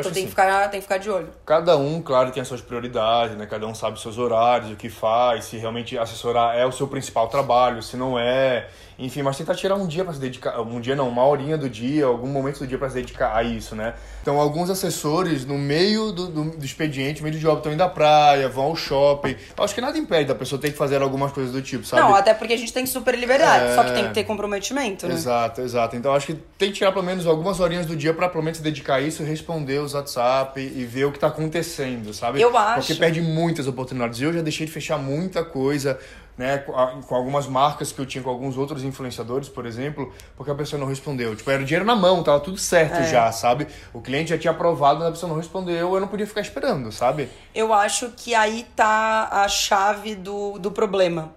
então 0.00 0.12
tem, 0.12 0.22
assim, 0.22 0.22
que 0.22 0.30
ficar, 0.30 0.68
tem 0.68 0.80
que 0.80 0.84
ficar 0.84 0.98
de 0.98 1.10
olho. 1.10 1.28
Cada 1.44 1.76
um, 1.76 2.02
claro, 2.02 2.30
tem 2.30 2.40
as 2.40 2.48
suas 2.48 2.60
prioridades, 2.60 3.36
né? 3.36 3.46
Cada 3.46 3.66
um 3.66 3.74
sabe 3.74 3.96
os 3.96 4.02
seus 4.02 4.18
horários, 4.18 4.70
o 4.70 4.76
que 4.76 4.88
faz, 4.88 5.44
se 5.44 5.56
realmente 5.56 5.96
assessorar 5.98 6.56
é 6.56 6.66
o 6.66 6.72
seu 6.72 6.86
principal 6.88 7.28
trabalho, 7.28 7.82
se 7.82 7.96
não 7.96 8.18
é. 8.18 8.68
Enfim, 8.98 9.22
mas 9.22 9.36
tentar 9.36 9.54
tirar 9.54 9.74
um 9.74 9.86
dia 9.86 10.04
para 10.04 10.14
se 10.14 10.20
dedicar, 10.20 10.58
um 10.60 10.80
dia 10.80 10.96
não, 10.96 11.08
uma 11.08 11.24
horinha 11.24 11.58
do 11.58 11.68
dia, 11.68 12.06
algum 12.06 12.28
momento 12.28 12.60
do 12.60 12.66
dia 12.66 12.78
para 12.78 12.88
se 12.88 12.94
dedicar 12.94 13.36
a 13.36 13.42
isso, 13.42 13.76
né? 13.76 13.94
Então, 14.22 14.40
alguns 14.40 14.70
assessores, 14.70 15.44
no 15.44 15.58
meio 15.58 16.12
do, 16.12 16.28
do, 16.28 16.44
do 16.56 16.64
expediente, 16.64 17.20
no 17.20 17.24
meio 17.24 17.36
do 17.36 17.40
job, 17.40 17.58
estão 17.58 17.72
indo 17.72 17.82
à 17.82 17.88
praia, 17.88 18.48
vão 18.48 18.64
ao 18.64 18.76
shopping. 18.76 19.36
Eu 19.56 19.64
acho 19.64 19.74
que 19.74 19.82
nada 19.82 19.98
impede 19.98 20.28
da 20.28 20.34
pessoa 20.34 20.60
ter 20.60 20.70
que 20.70 20.78
fazer 20.78 21.02
algumas 21.02 21.30
coisas 21.30 21.52
do 21.52 21.60
tipo, 21.60 21.84
sabe? 21.84 22.02
Não, 22.02 22.14
até 22.14 22.32
porque 22.32 22.54
a 22.54 22.56
gente 22.56 22.72
tem 22.72 22.86
super 22.86 23.14
liberdade, 23.18 23.72
é... 23.72 23.74
só 23.74 23.84
que 23.84 23.92
tem 23.92 24.08
que 24.08 24.14
ter 24.14 24.24
comprometimento, 24.24 25.06
né? 25.06 25.14
Exato, 25.14 25.60
exato. 25.60 25.94
Então, 25.94 26.14
acho 26.14 26.28
que 26.28 26.34
tem 26.56 26.70
que 26.70 26.78
tirar 26.78 26.90
pelo 26.90 27.04
menos 27.04 27.26
algumas 27.26 27.60
horinhas 27.60 27.84
do 27.84 27.94
dia 27.94 28.14
para 28.14 28.30
pelo 28.30 28.42
menos 28.42 28.58
se 28.58 28.64
dedicar 28.64 28.96
a 28.96 29.00
isso 29.00 29.22
responder 29.22 29.78
os 29.78 29.92
WhatsApp 29.92 30.58
e 30.58 30.84
ver 30.84 31.04
o 31.04 31.12
que 31.12 31.18
tá 31.18 31.26
acontecendo, 31.26 32.14
sabe? 32.14 32.40
Eu 32.40 32.56
acho. 32.56 32.86
Porque 32.86 32.94
perde 32.94 33.20
muitas 33.20 33.66
oportunidades. 33.66 34.20
Eu 34.20 34.32
já 34.32 34.40
deixei 34.40 34.66
de 34.66 34.72
fechar 34.72 34.96
muita 34.96 35.44
coisa 35.44 35.98
né, 36.36 36.58
com 36.58 37.14
algumas 37.14 37.46
marcas 37.46 37.92
que 37.92 37.98
eu 37.98 38.04
tinha 38.04 38.22
com 38.22 38.28
alguns 38.28 38.56
outros 38.58 38.84
influenciadores, 38.84 39.48
por 39.48 39.64
exemplo, 39.64 40.12
porque 40.36 40.50
a 40.50 40.54
pessoa 40.54 40.78
não 40.78 40.86
respondeu. 40.86 41.34
Tipo, 41.34 41.50
era 41.50 41.64
dinheiro 41.64 41.84
na 41.84 41.96
mão, 41.96 42.22
tava 42.22 42.40
tudo 42.40 42.58
certo 42.58 42.96
é. 42.96 43.04
já, 43.04 43.32
sabe? 43.32 43.66
O 43.92 44.00
cliente 44.00 44.30
já 44.30 44.38
tinha 44.38 44.50
aprovado, 44.50 44.98
mas 44.98 45.08
a 45.08 45.12
pessoa 45.12 45.30
não 45.30 45.36
respondeu, 45.36 45.94
eu 45.94 46.00
não 46.00 46.08
podia 46.08 46.26
ficar 46.26 46.42
esperando, 46.42 46.92
sabe? 46.92 47.28
Eu 47.54 47.72
acho 47.72 48.10
que 48.16 48.34
aí 48.34 48.66
tá 48.76 49.28
a 49.32 49.48
chave 49.48 50.14
do, 50.14 50.58
do 50.58 50.70
problema. 50.70 51.34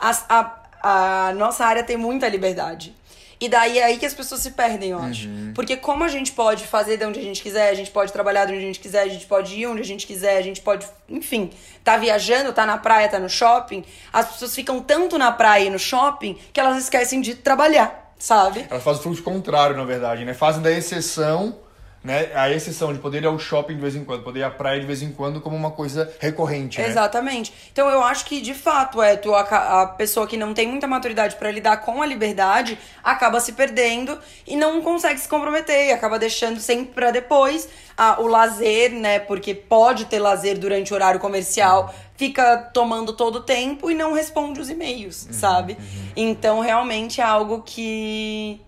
A, 0.00 0.10
a, 0.28 1.28
a 1.28 1.34
nossa 1.34 1.64
área 1.64 1.84
tem 1.84 1.96
muita 1.96 2.28
liberdade. 2.28 2.94
E 3.40 3.48
daí 3.48 3.78
é 3.78 3.84
aí 3.84 3.96
que 3.96 4.04
as 4.04 4.12
pessoas 4.12 4.42
se 4.42 4.50
perdem, 4.50 4.90
eu 4.90 4.98
acho. 4.98 5.26
Uhum. 5.26 5.52
Porque 5.54 5.76
como 5.76 6.04
a 6.04 6.08
gente 6.08 6.32
pode 6.32 6.66
fazer 6.66 6.98
de 6.98 7.06
onde 7.06 7.18
a 7.18 7.22
gente 7.22 7.42
quiser, 7.42 7.70
a 7.70 7.74
gente 7.74 7.90
pode 7.90 8.12
trabalhar 8.12 8.44
de 8.44 8.52
onde 8.52 8.62
a 8.62 8.66
gente 8.66 8.78
quiser, 8.78 9.02
a 9.02 9.08
gente 9.08 9.26
pode 9.26 9.54
ir 9.54 9.66
onde 9.66 9.80
a 9.80 9.84
gente 9.84 10.06
quiser, 10.06 10.36
a 10.36 10.42
gente 10.42 10.60
pode, 10.60 10.86
enfim, 11.08 11.50
tá 11.82 11.96
viajando, 11.96 12.52
tá 12.52 12.66
na 12.66 12.76
praia, 12.76 13.08
tá 13.08 13.18
no 13.18 13.30
shopping, 13.30 13.82
as 14.12 14.32
pessoas 14.32 14.54
ficam 14.54 14.80
tanto 14.80 15.16
na 15.16 15.32
praia 15.32 15.64
e 15.64 15.70
no 15.70 15.78
shopping 15.78 16.36
que 16.52 16.60
elas 16.60 16.76
esquecem 16.76 17.22
de 17.22 17.34
trabalhar, 17.34 18.12
sabe? 18.18 18.66
Elas 18.68 18.82
fazem 18.82 19.00
o 19.00 19.02
fluxo 19.04 19.22
contrário, 19.22 19.74
na 19.74 19.84
verdade, 19.84 20.22
né? 20.26 20.34
Fazem 20.34 20.60
da 20.60 20.70
exceção 20.70 21.56
né? 22.02 22.30
A 22.34 22.50
exceção 22.50 22.92
de 22.92 22.98
poder 22.98 23.22
ir 23.22 23.26
ao 23.26 23.38
shopping 23.38 23.74
de 23.74 23.80
vez 23.80 23.94
em 23.94 24.04
quando, 24.04 24.22
poder 24.22 24.40
ir 24.40 24.42
à 24.44 24.50
praia 24.50 24.80
de 24.80 24.86
vez 24.86 25.02
em 25.02 25.12
quando 25.12 25.40
como 25.40 25.54
uma 25.54 25.70
coisa 25.70 26.10
recorrente, 26.18 26.80
né? 26.80 26.88
Exatamente. 26.88 27.52
Então 27.72 27.88
eu 27.90 28.02
acho 28.02 28.24
que 28.24 28.40
de 28.40 28.54
fato 28.54 29.02
é 29.02 29.16
tu, 29.16 29.34
a, 29.34 29.82
a 29.82 29.86
pessoa 29.86 30.26
que 30.26 30.36
não 30.36 30.54
tem 30.54 30.66
muita 30.66 30.86
maturidade 30.86 31.36
para 31.36 31.50
lidar 31.50 31.78
com 31.78 32.00
a 32.00 32.06
liberdade 32.06 32.78
acaba 33.04 33.38
se 33.38 33.52
perdendo 33.52 34.18
e 34.46 34.56
não 34.56 34.80
consegue 34.80 35.20
se 35.20 35.28
comprometer 35.28 35.88
e 35.88 35.92
acaba 35.92 36.18
deixando 36.18 36.58
sempre 36.58 36.94
para 36.94 37.10
depois 37.10 37.68
a, 37.96 38.18
o 38.18 38.26
lazer, 38.26 38.92
né? 38.92 39.18
Porque 39.18 39.54
pode 39.54 40.06
ter 40.06 40.18
lazer 40.18 40.58
durante 40.58 40.92
o 40.92 40.94
horário 40.94 41.20
comercial, 41.20 41.94
fica 42.16 42.56
tomando 42.72 43.12
todo 43.12 43.36
o 43.36 43.40
tempo 43.40 43.90
e 43.90 43.94
não 43.94 44.14
responde 44.14 44.58
os 44.58 44.70
e-mails, 44.70 45.26
uhum, 45.26 45.32
sabe? 45.34 45.74
Uhum. 45.74 46.12
Então 46.16 46.60
realmente 46.60 47.20
é 47.20 47.24
algo 47.24 47.60
que 47.60 48.58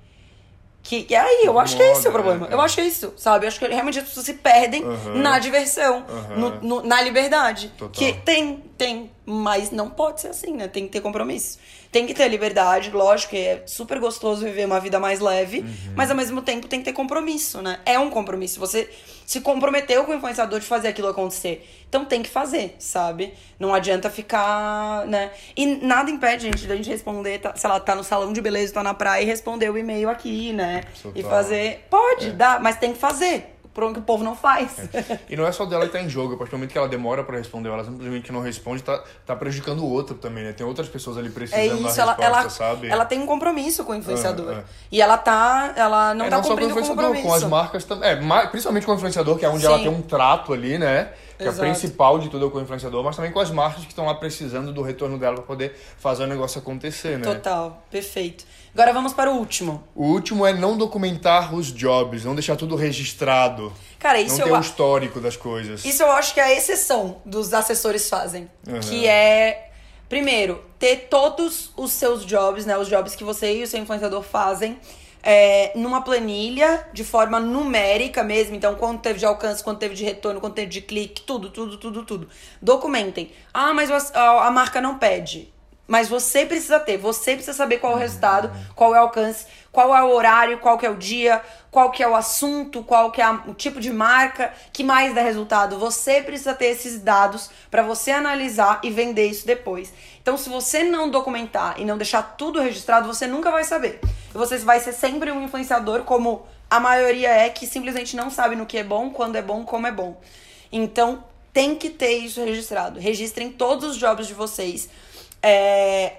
que, 0.82 1.04
que 1.04 1.14
aí, 1.14 1.42
eu 1.44 1.58
acho 1.58 1.76
que 1.76 1.82
é 1.82 1.92
esse 1.92 2.08
o 2.08 2.12
problema. 2.12 2.48
É, 2.50 2.54
Eu 2.54 2.60
acho 2.60 2.74
que 2.74 2.80
é 2.80 2.86
isso, 2.86 3.14
sabe? 3.16 3.44
Eu 3.44 3.48
acho 3.48 3.58
que 3.58 3.66
realmente 3.66 4.00
as 4.00 4.04
pessoas 4.08 4.26
se 4.26 4.34
perdem 4.34 4.82
uhum. 4.84 5.18
na 5.18 5.38
diversão, 5.38 6.04
uhum. 6.08 6.40
no, 6.40 6.50
no, 6.60 6.82
na 6.82 7.00
liberdade. 7.00 7.72
Total. 7.78 7.90
Que 7.90 8.12
tem, 8.12 8.64
tem, 8.76 9.10
Mas 9.24 9.70
não 9.70 9.88
pode 9.88 10.20
ser 10.20 10.28
assim, 10.28 10.52
né? 10.54 10.66
Tem 10.66 10.84
que 10.84 10.90
ter 10.90 11.00
compromisso. 11.00 11.58
Tem 11.92 12.06
que 12.06 12.14
ter 12.14 12.26
liberdade, 12.28 12.90
lógico 12.90 13.30
que 13.30 13.36
é 13.36 13.62
super 13.66 14.00
gostoso 14.00 14.44
viver 14.44 14.64
uma 14.64 14.80
vida 14.80 14.98
mais 14.98 15.20
leve, 15.20 15.60
uhum. 15.60 15.92
mas 15.94 16.10
ao 16.10 16.16
mesmo 16.16 16.40
tempo 16.42 16.66
tem 16.66 16.80
que 16.80 16.86
ter 16.86 16.92
compromisso, 16.92 17.60
né? 17.60 17.78
É 17.84 17.98
um 17.98 18.10
compromisso. 18.10 18.58
Você 18.58 18.90
se 19.26 19.40
comprometeu 19.40 20.04
com 20.04 20.12
o 20.12 20.14
influenciador 20.14 20.58
de 20.58 20.66
fazer 20.66 20.88
aquilo 20.88 21.08
acontecer. 21.08 21.68
Então 21.88 22.04
tem 22.04 22.22
que 22.22 22.30
fazer, 22.30 22.74
sabe? 22.78 23.34
Não 23.60 23.72
adianta 23.74 24.10
ficar, 24.10 25.06
né? 25.06 25.30
E 25.56 25.66
nada 25.66 26.10
impede, 26.10 26.44
gente, 26.44 26.66
da 26.66 26.74
gente 26.74 26.88
responder, 26.88 27.38
tá, 27.38 27.54
sei 27.54 27.70
lá, 27.70 27.78
tá 27.78 27.94
no 27.94 28.02
salão 28.02 28.32
de 28.32 28.40
beleza, 28.40 28.74
tá 28.74 28.82
na 28.82 28.94
praia 28.94 29.22
e 29.22 29.26
responder 29.26 29.70
o 29.70 29.78
e-mail 29.78 30.08
aqui, 30.08 30.52
né? 30.52 30.80
E 31.14 31.22
fazer. 31.22 31.86
Pode, 31.88 32.28
é. 32.28 32.30
dá, 32.30 32.58
mas 32.58 32.76
tem 32.76 32.92
que 32.92 32.98
fazer 32.98 33.51
que 33.74 33.98
o 33.98 34.02
povo 34.02 34.22
não 34.22 34.36
faz. 34.36 34.78
É. 34.94 35.18
E 35.28 35.36
não 35.36 35.46
é 35.46 35.52
só 35.52 35.64
dela 35.64 35.86
que 35.86 35.92
tá 35.92 36.00
em 36.00 36.08
jogo, 36.08 36.34
a 36.34 36.36
partir 36.36 36.50
do 36.50 36.58
momento 36.58 36.72
que 36.72 36.78
ela 36.78 36.88
demora 36.88 37.24
para 37.24 37.38
responder, 37.38 37.70
ela 37.70 37.84
simplesmente 37.84 38.30
não 38.30 38.40
responde, 38.40 38.82
tá, 38.82 39.02
tá 39.24 39.34
prejudicando 39.34 39.80
o 39.80 39.90
outro 39.90 40.16
também, 40.16 40.44
né? 40.44 40.52
Tem 40.52 40.66
outras 40.66 40.88
pessoas 40.88 41.16
ali 41.16 41.30
precisando 41.30 41.60
é 41.60 41.88
isso, 41.88 41.96
da 41.96 42.02
ela, 42.02 42.12
resposta, 42.12 42.24
ela, 42.24 42.50
sabe? 42.50 42.88
Ela 42.88 43.04
tem 43.04 43.18
um 43.20 43.26
compromisso 43.26 43.84
com 43.84 43.92
o 43.92 43.94
influenciador. 43.94 44.52
É, 44.52 44.58
é. 44.58 44.64
E 44.90 45.00
ela 45.00 45.16
tá, 45.16 45.72
ela 45.76 46.14
não 46.14 46.26
é, 46.26 46.30
tá 46.30 46.36
não 46.36 46.42
cumprindo 46.42 46.68
só 46.68 46.74
com 46.74 46.80
o 46.80 46.82
influenciador, 46.82 47.22
com, 47.22 47.34
as 47.34 47.44
marcas 47.44 47.84
também. 47.84 48.10
É, 48.10 48.46
principalmente 48.46 48.86
com 48.86 48.92
o 48.92 48.94
influenciador, 48.94 49.38
que 49.38 49.44
é 49.44 49.48
onde 49.48 49.60
Sim. 49.60 49.66
ela 49.66 49.78
tem 49.78 49.88
um 49.88 50.02
trato 50.02 50.52
ali, 50.52 50.78
né? 50.78 51.12
Que 51.38 51.44
Exato. 51.44 51.64
é 51.64 51.68
a 51.68 51.72
principal 51.72 52.18
de 52.18 52.28
tudo 52.28 52.46
é 52.46 52.50
com 52.50 52.58
o 52.58 52.60
influenciador, 52.60 53.02
mas 53.02 53.16
também 53.16 53.32
com 53.32 53.40
as 53.40 53.50
marcas 53.50 53.82
que 53.82 53.90
estão 53.90 54.06
lá 54.06 54.14
precisando 54.14 54.72
do 54.72 54.82
retorno 54.82 55.18
dela 55.18 55.36
para 55.36 55.44
poder 55.44 55.76
fazer 55.96 56.24
o 56.24 56.26
negócio 56.26 56.60
acontecer, 56.60 57.18
né? 57.18 57.24
Total, 57.24 57.82
perfeito. 57.90 58.44
Agora 58.74 58.92
vamos 58.92 59.12
para 59.12 59.30
o 59.30 59.36
último. 59.36 59.84
O 59.94 60.06
último 60.06 60.46
é 60.46 60.52
não 60.54 60.78
documentar 60.78 61.54
os 61.54 61.66
jobs, 61.72 62.24
não 62.24 62.34
deixar 62.34 62.56
tudo 62.56 62.74
registrado. 62.74 63.70
Cara, 63.98 64.20
isso 64.20 64.38
não 64.38 64.46
ter 64.46 64.52
o 64.52 64.60
histórico 64.60 65.20
das 65.20 65.36
coisas. 65.36 65.84
Isso 65.84 66.02
eu 66.02 66.10
acho 66.10 66.32
que 66.32 66.40
é 66.40 66.44
a 66.44 66.52
exceção 66.54 67.20
dos 67.24 67.52
assessores 67.52 68.08
fazem. 68.08 68.50
Uhum. 68.66 68.80
Que 68.80 69.06
é, 69.06 69.70
primeiro, 70.08 70.64
ter 70.78 71.08
todos 71.10 71.70
os 71.76 71.92
seus 71.92 72.24
jobs, 72.24 72.64
né? 72.64 72.76
Os 72.78 72.88
jobs 72.88 73.14
que 73.14 73.22
você 73.22 73.58
e 73.58 73.62
o 73.62 73.66
seu 73.66 73.78
influenciador 73.78 74.22
fazem 74.22 74.78
é, 75.22 75.72
numa 75.76 76.02
planilha, 76.02 76.86
de 76.94 77.04
forma 77.04 77.38
numérica 77.38 78.24
mesmo. 78.24 78.56
Então, 78.56 78.74
quanto 78.74 79.02
teve 79.02 79.18
de 79.18 79.26
alcance, 79.26 79.62
quanto 79.62 79.78
teve 79.78 79.94
de 79.94 80.04
retorno, 80.04 80.40
quanto 80.40 80.54
teve 80.54 80.68
de 80.68 80.80
clique, 80.80 81.20
tudo, 81.22 81.50
tudo, 81.50 81.76
tudo, 81.76 82.04
tudo. 82.04 82.28
Documentem. 82.60 83.30
Ah, 83.52 83.72
mas 83.72 83.90
a, 83.90 84.46
a 84.46 84.50
marca 84.50 84.80
não 84.80 84.98
pede. 84.98 85.51
Mas 85.86 86.08
você 86.08 86.46
precisa 86.46 86.78
ter, 86.78 86.96
você 86.96 87.34
precisa 87.34 87.52
saber 87.52 87.78
qual 87.78 87.94
é 87.94 87.96
o 87.96 87.98
resultado, 87.98 88.50
qual 88.74 88.94
é 88.94 88.98
o 88.98 89.02
alcance, 89.02 89.46
qual 89.70 89.94
é 89.94 90.02
o 90.02 90.10
horário, 90.12 90.58
qual 90.58 90.78
que 90.78 90.86
é 90.86 90.90
o 90.90 90.96
dia, 90.96 91.42
qual 91.70 91.90
que 91.90 92.02
é 92.02 92.08
o 92.08 92.14
assunto, 92.14 92.84
qual 92.84 93.10
que 93.10 93.20
é 93.20 93.28
o 93.30 93.54
tipo 93.54 93.80
de 93.80 93.92
marca 93.92 94.52
que 94.72 94.84
mais 94.84 95.14
dá 95.14 95.22
resultado. 95.22 95.78
Você 95.78 96.22
precisa 96.22 96.54
ter 96.54 96.66
esses 96.66 97.00
dados 97.00 97.50
para 97.70 97.82
você 97.82 98.10
analisar 98.10 98.80
e 98.82 98.90
vender 98.90 99.26
isso 99.26 99.46
depois. 99.46 99.92
Então, 100.20 100.36
se 100.36 100.48
você 100.48 100.84
não 100.84 101.10
documentar 101.10 101.80
e 101.80 101.84
não 101.84 101.98
deixar 101.98 102.22
tudo 102.36 102.60
registrado, 102.60 103.06
você 103.06 103.26
nunca 103.26 103.50
vai 103.50 103.64
saber. 103.64 104.00
Você 104.32 104.58
vai 104.58 104.78
ser 104.78 104.92
sempre 104.92 105.32
um 105.32 105.42
influenciador 105.42 106.04
como 106.04 106.46
a 106.70 106.78
maioria 106.78 107.28
é 107.28 107.48
que 107.48 107.66
simplesmente 107.66 108.14
não 108.16 108.30
sabe 108.30 108.54
no 108.54 108.66
que 108.66 108.78
é 108.78 108.84
bom, 108.84 109.10
quando 109.10 109.36
é 109.36 109.42
bom, 109.42 109.64
como 109.64 109.86
é 109.86 109.92
bom. 109.92 110.18
Então, 110.70 111.24
tem 111.52 111.74
que 111.74 111.90
ter 111.90 112.12
isso 112.12 112.42
registrado. 112.42 112.98
Registrem 112.98 113.50
todos 113.50 113.90
os 113.90 113.96
jobs 113.96 114.26
de 114.26 114.32
vocês 114.32 114.88
é, 115.42 116.12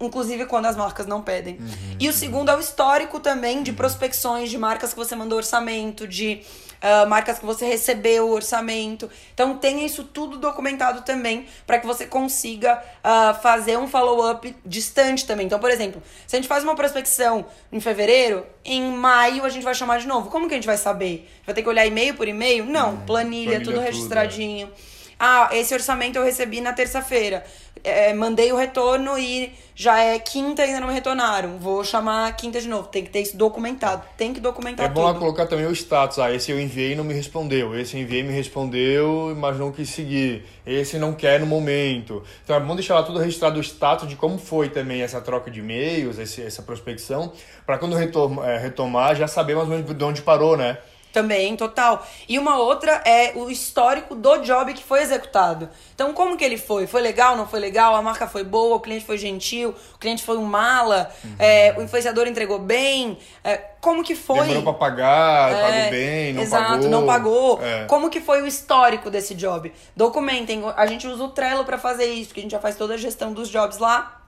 inclusive 0.00 0.46
quando 0.46 0.66
as 0.66 0.76
marcas 0.76 1.06
não 1.06 1.22
pedem. 1.22 1.56
Uhum, 1.56 1.96
e 2.00 2.08
o 2.08 2.12
segundo 2.12 2.50
é 2.50 2.56
o 2.56 2.60
histórico 2.60 3.20
também 3.20 3.62
de 3.62 3.72
prospecções 3.72 4.50
de 4.50 4.58
marcas 4.58 4.90
que 4.90 4.96
você 4.96 5.14
mandou 5.14 5.38
orçamento, 5.38 6.06
de 6.06 6.42
uh, 6.84 7.08
marcas 7.08 7.38
que 7.38 7.46
você 7.46 7.66
recebeu 7.66 8.30
orçamento. 8.30 9.10
Então 9.32 9.56
tenha 9.56 9.84
isso 9.84 10.04
tudo 10.04 10.38
documentado 10.38 11.02
também 11.02 11.46
para 11.66 11.78
que 11.78 11.86
você 11.86 12.06
consiga 12.06 12.82
uh, 13.02 13.40
fazer 13.40 13.78
um 13.78 13.88
follow-up 13.88 14.54
distante 14.64 15.26
também. 15.26 15.46
Então, 15.46 15.58
por 15.58 15.70
exemplo, 15.70 16.02
se 16.26 16.36
a 16.36 16.38
gente 16.38 16.48
faz 16.48 16.62
uma 16.62 16.74
prospecção 16.74 17.46
em 17.72 17.80
fevereiro, 17.80 18.44
em 18.64 18.82
maio 18.90 19.44
a 19.44 19.48
gente 19.48 19.62
vai 19.62 19.74
chamar 19.74 19.98
de 19.98 20.06
novo. 20.06 20.30
Como 20.30 20.48
que 20.48 20.54
a 20.54 20.56
gente 20.56 20.66
vai 20.66 20.76
saber? 20.76 21.30
Vai 21.46 21.54
ter 21.54 21.62
que 21.62 21.68
olhar 21.68 21.86
e-mail 21.86 22.14
por 22.14 22.28
e-mail? 22.28 22.64
Não, 22.64 22.90
uhum, 22.90 23.00
planilha, 23.06 23.50
planilha, 23.52 23.64
tudo 23.64 23.80
registradinho. 23.80 24.66
Tudo, 24.68 24.78
é. 24.90 24.94
Ah, 25.18 25.48
esse 25.52 25.72
orçamento 25.72 26.16
eu 26.16 26.24
recebi 26.24 26.60
na 26.60 26.72
terça-feira. 26.72 27.44
É, 27.84 28.14
mandei 28.14 28.50
o 28.50 28.56
retorno 28.56 29.18
e 29.18 29.52
já 29.74 30.00
é 30.00 30.18
quinta 30.18 30.62
e 30.62 30.68
ainda 30.68 30.80
não 30.80 30.88
me 30.88 30.94
retornaram. 30.94 31.58
Vou 31.58 31.84
chamar 31.84 32.34
quinta 32.34 32.60
de 32.60 32.68
novo. 32.68 32.88
Tem 32.88 33.04
que 33.04 33.10
ter 33.10 33.20
isso 33.20 33.36
documentado. 33.36 34.02
Tem 34.16 34.32
que 34.32 34.40
documentar 34.40 34.86
É 34.86 34.88
bom 34.88 35.02
lá 35.02 35.14
colocar 35.14 35.46
também 35.46 35.66
o 35.66 35.72
status. 35.72 36.18
Ah, 36.18 36.32
esse 36.32 36.50
eu 36.50 36.58
enviei 36.58 36.92
e 36.92 36.94
não 36.94 37.04
me 37.04 37.12
respondeu. 37.12 37.78
Esse 37.78 37.96
eu 37.96 38.02
enviei 38.02 38.20
e 38.20 38.22
me 38.22 38.32
respondeu, 38.32 39.34
mas 39.36 39.58
não 39.58 39.70
quis 39.70 39.90
seguir. 39.90 40.46
Esse 40.66 40.98
não 40.98 41.12
quer 41.12 41.40
no 41.40 41.46
momento. 41.46 42.22
Então 42.42 42.56
é 42.56 42.60
bom 42.60 42.74
deixar 42.74 42.94
lá 42.94 43.02
tudo 43.02 43.18
registrado 43.18 43.58
o 43.58 43.62
status 43.62 44.08
de 44.08 44.16
como 44.16 44.38
foi 44.38 44.68
também 44.70 45.02
essa 45.02 45.20
troca 45.20 45.50
de 45.50 45.60
e-mails, 45.60 46.18
essa 46.18 46.62
prospecção, 46.62 47.32
para 47.66 47.76
quando 47.76 47.96
é, 47.98 48.58
retomar 48.58 49.14
já 49.14 49.28
saber 49.28 49.54
mais 49.54 49.68
ou 49.68 49.74
menos 49.76 49.94
de 49.94 50.04
onde 50.04 50.22
parou, 50.22 50.56
né? 50.56 50.78
Também, 51.14 51.54
total. 51.54 52.04
E 52.28 52.40
uma 52.40 52.58
outra 52.58 53.00
é 53.06 53.34
o 53.36 53.48
histórico 53.48 54.16
do 54.16 54.38
job 54.38 54.74
que 54.74 54.82
foi 54.82 55.00
executado. 55.00 55.68
Então, 55.94 56.12
como 56.12 56.36
que 56.36 56.44
ele 56.44 56.58
foi? 56.58 56.88
Foi 56.88 57.00
legal, 57.00 57.36
não 57.36 57.46
foi 57.46 57.60
legal? 57.60 57.94
A 57.94 58.02
marca 58.02 58.26
foi 58.26 58.42
boa, 58.42 58.74
o 58.74 58.80
cliente 58.80 59.04
foi 59.04 59.16
gentil, 59.16 59.72
o 59.94 59.98
cliente 59.98 60.24
foi 60.24 60.36
um 60.36 60.42
mala, 60.42 61.08
uhum. 61.22 61.36
é, 61.38 61.72
o 61.78 61.82
influenciador 61.82 62.26
entregou 62.26 62.58
bem. 62.58 63.16
É, 63.44 63.58
como 63.80 64.02
que 64.02 64.16
foi? 64.16 64.40
Demorou 64.40 64.64
pra 64.64 64.72
pagar, 64.72 65.52
é, 65.52 65.62
pagou 65.62 65.90
bem, 65.90 66.32
não 66.32 66.42
exato, 66.42 66.72
pagou. 66.72 66.88
não 66.88 67.06
pagou. 67.06 67.62
É. 67.62 67.84
Como 67.84 68.10
que 68.10 68.20
foi 68.20 68.42
o 68.42 68.46
histórico 68.48 69.08
desse 69.08 69.36
job? 69.36 69.72
Documentem. 69.94 70.64
A 70.76 70.84
gente 70.86 71.06
usa 71.06 71.22
o 71.22 71.28
Trello 71.28 71.64
para 71.64 71.78
fazer 71.78 72.06
isso, 72.06 72.34
que 72.34 72.40
a 72.40 72.42
gente 72.42 72.52
já 72.52 72.58
faz 72.58 72.74
toda 72.74 72.94
a 72.94 72.96
gestão 72.96 73.32
dos 73.32 73.48
jobs 73.48 73.78
lá 73.78 74.23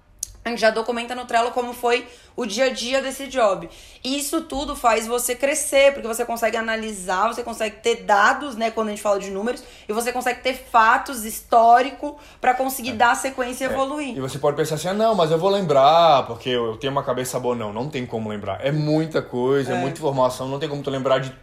a 0.47 0.51
gente 0.51 0.61
já 0.61 0.71
documenta 0.71 1.13
no 1.13 1.25
Trello 1.25 1.51
como 1.51 1.73
foi 1.73 2.07
o 2.37 2.47
dia 2.47 2.67
a 2.67 2.69
dia 2.69 3.03
desse 3.03 3.27
job. 3.27 3.69
E 4.05 4.17
isso 4.17 4.43
tudo 4.43 4.77
faz 4.77 5.05
você 5.05 5.35
crescer, 5.35 5.93
porque 5.93 6.07
você 6.07 6.25
consegue 6.25 6.57
analisar, 6.57 7.27
você 7.27 7.43
consegue 7.43 7.79
ter 7.79 8.05
dados, 8.05 8.55
né, 8.55 8.71
quando 8.71 8.89
a 8.89 8.91
gente 8.91 9.03
fala 9.03 9.19
de 9.19 9.29
números, 9.29 9.65
e 9.89 9.93
você 9.93 10.13
consegue 10.13 10.43
ter 10.43 10.55
fatos 10.55 11.25
histórico 11.25 12.17
para 12.41 12.55
conseguir 12.55 12.91
é. 12.91 12.95
dar 12.95 13.17
sequência 13.17 13.65
e 13.65 13.69
é. 13.69 13.73
evoluir. 13.73 14.17
E 14.17 14.21
você 14.21 14.39
pode 14.39 14.57
pensar 14.57 14.77
assim: 14.77 14.87
"Ah, 14.87 14.95
não, 14.95 15.17
mas 15.17 15.33
eu 15.33 15.39
vou 15.39 15.51
lembrar, 15.51 16.25
porque 16.29 16.51
eu 16.51 16.77
tenho 16.77 16.93
uma 16.93 17.03
cabeça 17.03 17.41
boa". 17.41 17.57
Não, 17.57 17.73
não 17.73 17.89
tem 17.89 18.07
como 18.07 18.29
lembrar. 18.29 18.65
É 18.65 18.71
muita 18.71 19.21
coisa, 19.21 19.73
é, 19.73 19.77
é 19.77 19.81
muita 19.81 19.99
informação, 19.99 20.47
não 20.47 20.61
tem 20.61 20.69
como 20.69 20.81
tu 20.81 20.91
lembrar 20.91 21.19
de 21.19 21.35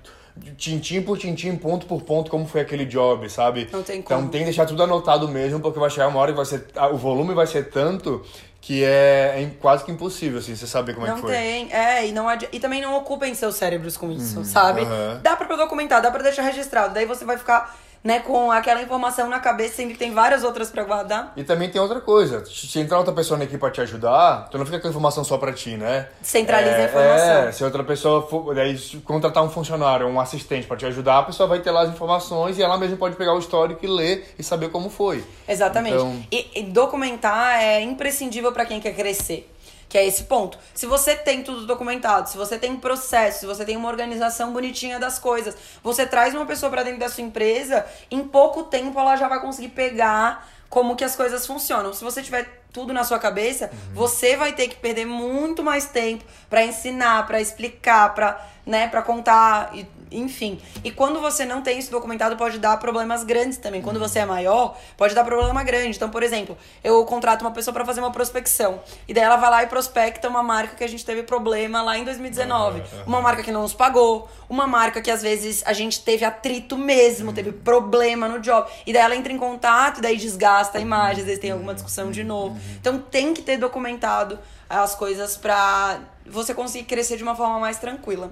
tintim 0.58 1.02
por 1.02 1.18
tintim, 1.18 1.56
ponto 1.58 1.86
por 1.86 2.02
ponto, 2.02 2.32
como 2.32 2.48
foi 2.48 2.62
aquele 2.62 2.86
job, 2.86 3.30
sabe? 3.30 3.68
Não 3.72 3.84
tem 3.84 4.02
como. 4.02 4.20
Então 4.20 4.32
tem 4.32 4.42
que 4.42 4.46
deixar 4.46 4.66
tudo 4.66 4.82
anotado 4.82 5.28
mesmo, 5.28 5.60
porque 5.60 5.78
vai 5.78 5.90
chegar 5.90 6.08
uma 6.08 6.20
hora 6.20 6.32
e 6.32 6.34
vai 6.34 6.46
ser. 6.46 6.68
O 6.94 6.98
volume 6.98 7.34
vai 7.34 7.46
ser 7.46 7.70
tanto 7.70 8.24
que 8.66 8.82
é, 8.82 9.44
é, 9.44 9.52
quase 9.60 9.84
que 9.84 9.92
impossível, 9.92 10.40
assim, 10.40 10.56
você 10.56 10.66
saber 10.66 10.94
como 10.94 11.06
não 11.06 11.14
é 11.14 11.16
que 11.18 11.22
foi. 11.22 11.32
Não 11.32 11.38
tem, 11.38 11.74
é, 11.74 12.08
e, 12.08 12.14
não 12.14 12.30
adi... 12.30 12.48
e 12.50 12.62
também 12.62 12.82
não 12.82 12.96
ocupem 12.96 13.36
seus 13.36 13.56
cérebros 13.56 13.98
com 13.98 14.10
isso, 14.10 14.38
uhum, 14.40 14.46
sabe? 14.46 14.82
Uhum. 14.82 15.20
Dá 15.22 15.36
pra 15.36 15.54
documentar, 15.58 16.02
dá 16.02 16.10
pra 16.10 16.24
deixar 16.24 16.44
registrado, 16.44 16.94
daí 16.94 17.06
você 17.06 17.26
vai 17.26 17.38
ficar 17.38 17.78
né, 18.04 18.20
com 18.20 18.52
aquela 18.52 18.82
informação 18.82 19.30
na 19.30 19.40
cabeça, 19.40 19.78
sendo 19.78 19.92
que 19.92 19.98
tem 19.98 20.14
várias 20.14 20.44
outras 20.44 20.70
para 20.70 20.84
guardar. 20.84 21.34
E 21.38 21.44
também 21.44 21.70
tem 21.70 21.82
outra 21.82 22.02
coisa, 22.02 22.44
se 22.46 22.80
entrar 22.80 22.98
outra 22.98 23.14
pessoa 23.14 23.38
na 23.38 23.46
equipe 23.46 23.60
para 23.60 23.72
te 23.72 23.82
ajudar, 23.82 24.50
tu 24.52 24.58
não 24.58 24.66
fica 24.66 24.80
com 24.80 24.88
a 24.88 24.90
informação 24.90 25.24
só 25.24 25.38
para 25.38 25.54
ti, 25.54 25.78
né? 25.78 26.10
Centraliza 26.22 26.76
é, 26.76 26.82
a 26.82 26.86
informação. 26.86 27.48
É, 27.48 27.52
se 27.52 27.64
outra 27.64 27.84
pessoa 27.84 28.28
for, 28.28 28.54
daí, 28.54 28.78
contratar 29.06 29.44
um 29.44 29.50
funcionário, 29.50 30.06
um 30.08 30.20
assistente 30.20 30.68
para 30.68 30.76
te 30.76 30.86
ajudar, 30.86 31.20
a 31.20 31.24
pessoa 31.24 31.48
vai 31.48 31.60
ter 31.60 31.72
lá 31.72 31.84
as 31.84 31.90
informações 31.90 32.58
e 32.58 32.64
ela 32.64 32.78
mesma 32.78 32.98
pode 32.98 33.16
pegar 33.16 33.34
o 33.34 33.40
histórico 33.40 33.86
e 33.86 33.88
ler 33.88 34.34
e 34.38 34.44
saber 34.44 34.70
como 34.70 34.90
foi. 34.90 35.24
Exatamente. 35.48 35.96
Então... 35.96 36.24
E, 36.32 36.60
e 36.60 36.64
documentar 36.64 37.62
é 37.62 37.82
imprescindível 37.82 38.52
para 38.52 38.66
quem 38.66 38.82
quer 38.82 38.94
crescer. 38.94 39.50
Que 39.94 40.00
é 40.00 40.08
esse 40.08 40.24
ponto. 40.24 40.58
Se 40.74 40.88
você 40.88 41.16
tem 41.16 41.44
tudo 41.44 41.68
documentado, 41.68 42.28
se 42.28 42.36
você 42.36 42.58
tem 42.58 42.76
processo, 42.76 43.42
se 43.42 43.46
você 43.46 43.64
tem 43.64 43.78
uma 43.78 43.88
organização 43.88 44.52
bonitinha 44.52 44.98
das 44.98 45.20
coisas, 45.20 45.56
você 45.84 46.04
traz 46.04 46.34
uma 46.34 46.48
pessoa 46.48 46.72
para 46.72 46.82
dentro 46.82 47.02
da 47.02 47.10
sua 47.10 47.24
empresa, 47.24 47.86
em 48.10 48.24
pouco 48.24 48.64
tempo 48.64 49.00
ela 49.00 49.16
já 49.16 49.28
vai 49.28 49.40
conseguir 49.40 49.68
pegar 49.68 50.50
como 50.68 50.96
que 50.96 51.04
as 51.04 51.16
coisas 51.16 51.46
funcionam. 51.46 51.94
Se 51.94 52.04
você 52.04 52.24
tiver 52.24 52.64
tudo 52.72 52.92
na 52.92 53.04
sua 53.04 53.20
cabeça, 53.20 53.70
uhum. 53.72 53.94
você 53.94 54.36
vai 54.36 54.54
ter 54.54 54.68
que 54.68 54.78
perder 54.78 55.06
muito 55.06 55.62
mais 55.62 55.86
tempo 55.86 56.24
para 56.50 56.66
ensinar, 56.66 57.28
para 57.28 57.40
explicar, 57.40 58.16
para, 58.16 58.44
né, 58.66 58.88
para 58.88 59.04
contar 59.04 59.72
enfim. 60.14 60.60
E 60.84 60.92
quando 60.92 61.20
você 61.20 61.46
não 61.46 61.62
tem 61.62 61.80
isso 61.80 61.92
documentado, 61.92 62.36
pode 62.36 62.60
dar 62.60 62.78
problemas 62.78 63.24
grandes 63.24 63.58
também. 63.58 63.82
Quando 63.82 64.00
você 64.00 64.20
é 64.20 64.26
maior, 64.26 64.78
pode 64.98 65.14
dar 65.14 65.24
problema 65.24 65.64
grande. 65.64 65.96
Então, 65.96 66.10
por 66.10 66.24
exemplo, 66.24 66.58
eu 66.84 67.04
contrato 67.06 67.42
uma 67.42 67.52
pessoa 67.52 67.74
para 67.74 67.86
fazer 67.86 68.00
uma 68.00 68.12
prospecção. 68.12 68.82
E 69.08 69.14
daí 69.14 69.24
ela 69.24 69.38
vai 69.38 69.50
lá 69.50 69.64
e 69.64 69.68
prospecta 69.68 70.28
uma 70.28 70.44
marca 70.44 70.76
que 70.76 70.84
a 70.84 70.88
gente 70.88 71.06
teve 71.06 71.24
problema 71.24 71.82
lá 71.82 71.98
em 71.98 72.04
2019. 72.04 72.80
Uhum, 72.80 72.86
uhum. 72.86 73.04
Uma 73.06 73.22
marca 73.22 73.44
que 73.44 73.52
não 73.52 73.62
nos 73.64 73.74
pagou. 73.74 74.30
Uma 74.50 74.68
marca 74.68 75.02
que 75.02 75.12
às 75.12 75.22
vezes 75.22 75.64
a 75.66 75.74
gente 75.74 76.04
teve 76.04 76.26
atrito 76.26 76.78
mesmo, 76.78 77.30
uhum. 77.30 77.34
teve 77.34 77.52
problema 77.52 78.28
no 78.28 78.40
job. 78.40 78.70
E 78.86 78.94
daí 78.94 79.02
ela 79.02 79.16
entra 79.16 79.32
em 79.32 79.38
contato 79.38 80.00
e 80.00 80.02
daí 80.02 80.18
desgasta 80.18 80.78
a 80.78 80.82
imagem. 80.82 81.22
Às 81.22 81.26
vezes 81.26 81.40
tem 81.40 81.52
alguma 81.52 81.74
discussão 81.74 82.12
de 82.12 82.24
novo. 82.24 82.60
Então 82.80 83.00
tem 83.00 83.34
que 83.34 83.42
ter 83.42 83.58
documentado 83.58 84.40
as 84.70 84.96
coisas 84.96 85.38
pra 85.38 86.00
você 86.26 86.54
conseguir 86.54 86.86
crescer 86.86 87.18
de 87.18 87.24
uma 87.24 87.36
forma 87.36 87.60
mais 87.60 87.78
tranquila. 87.78 88.32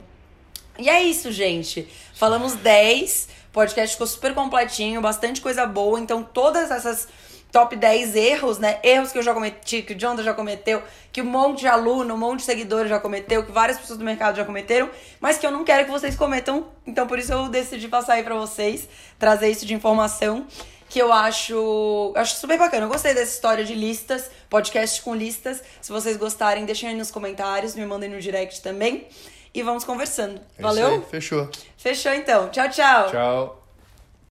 E 0.81 0.89
é 0.89 1.03
isso, 1.03 1.31
gente. 1.31 1.87
Falamos 2.15 2.53
10. 2.55 3.29
Podcast 3.53 3.93
ficou 3.95 4.07
super 4.07 4.33
completinho, 4.33 4.99
bastante 4.99 5.39
coisa 5.39 5.65
boa. 5.67 5.99
Então, 5.99 6.23
todas 6.23 6.71
essas 6.71 7.07
top 7.51 7.75
10 7.75 8.15
erros, 8.15 8.57
né? 8.57 8.79
Erros 8.81 9.11
que 9.11 9.19
eu 9.19 9.21
já 9.21 9.31
cometi, 9.31 9.83
que 9.83 9.93
o 9.93 9.99
Jonathan 9.99 10.23
já 10.23 10.33
cometeu, 10.33 10.81
que 11.11 11.21
um 11.21 11.25
monte 11.25 11.59
de 11.59 11.67
aluno, 11.67 12.15
um 12.15 12.17
monte 12.17 12.39
de 12.39 12.45
seguidores 12.45 12.89
já 12.89 12.99
cometeu, 12.99 13.45
que 13.45 13.51
várias 13.51 13.77
pessoas 13.77 13.99
do 13.99 14.05
mercado 14.05 14.37
já 14.37 14.45
cometeram, 14.45 14.89
mas 15.19 15.37
que 15.37 15.45
eu 15.45 15.51
não 15.51 15.63
quero 15.63 15.85
que 15.85 15.91
vocês 15.91 16.15
cometam. 16.15 16.65
Então, 16.87 17.05
por 17.05 17.19
isso 17.19 17.31
eu 17.31 17.47
decidi 17.47 17.87
passar 17.87 18.13
aí 18.13 18.23
pra 18.23 18.35
vocês, 18.35 18.87
trazer 19.19 19.51
isso 19.51 19.65
de 19.65 19.75
informação 19.75 20.47
que 20.89 20.99
eu 20.99 21.13
acho, 21.13 22.11
acho 22.15 22.37
super 22.37 22.57
bacana. 22.57 22.85
Eu 22.85 22.89
gostei 22.89 23.13
dessa 23.13 23.33
história 23.33 23.63
de 23.63 23.75
listas, 23.75 24.31
podcast 24.49 25.01
com 25.03 25.13
listas. 25.13 25.61
Se 25.79 25.91
vocês 25.91 26.17
gostarem, 26.17 26.65
deixem 26.65 26.89
aí 26.89 26.95
nos 26.95 27.11
comentários, 27.11 27.75
me 27.75 27.85
mandem 27.85 28.09
no 28.09 28.19
direct 28.19 28.61
também. 28.61 29.07
E 29.53 29.61
vamos 29.63 29.83
conversando. 29.83 30.39
É 30.57 30.61
Valeu? 30.61 31.01
Fechou. 31.03 31.49
Fechou 31.77 32.13
então. 32.13 32.49
Tchau, 32.49 32.69
tchau. 32.69 33.09
Tchau. 33.09 33.60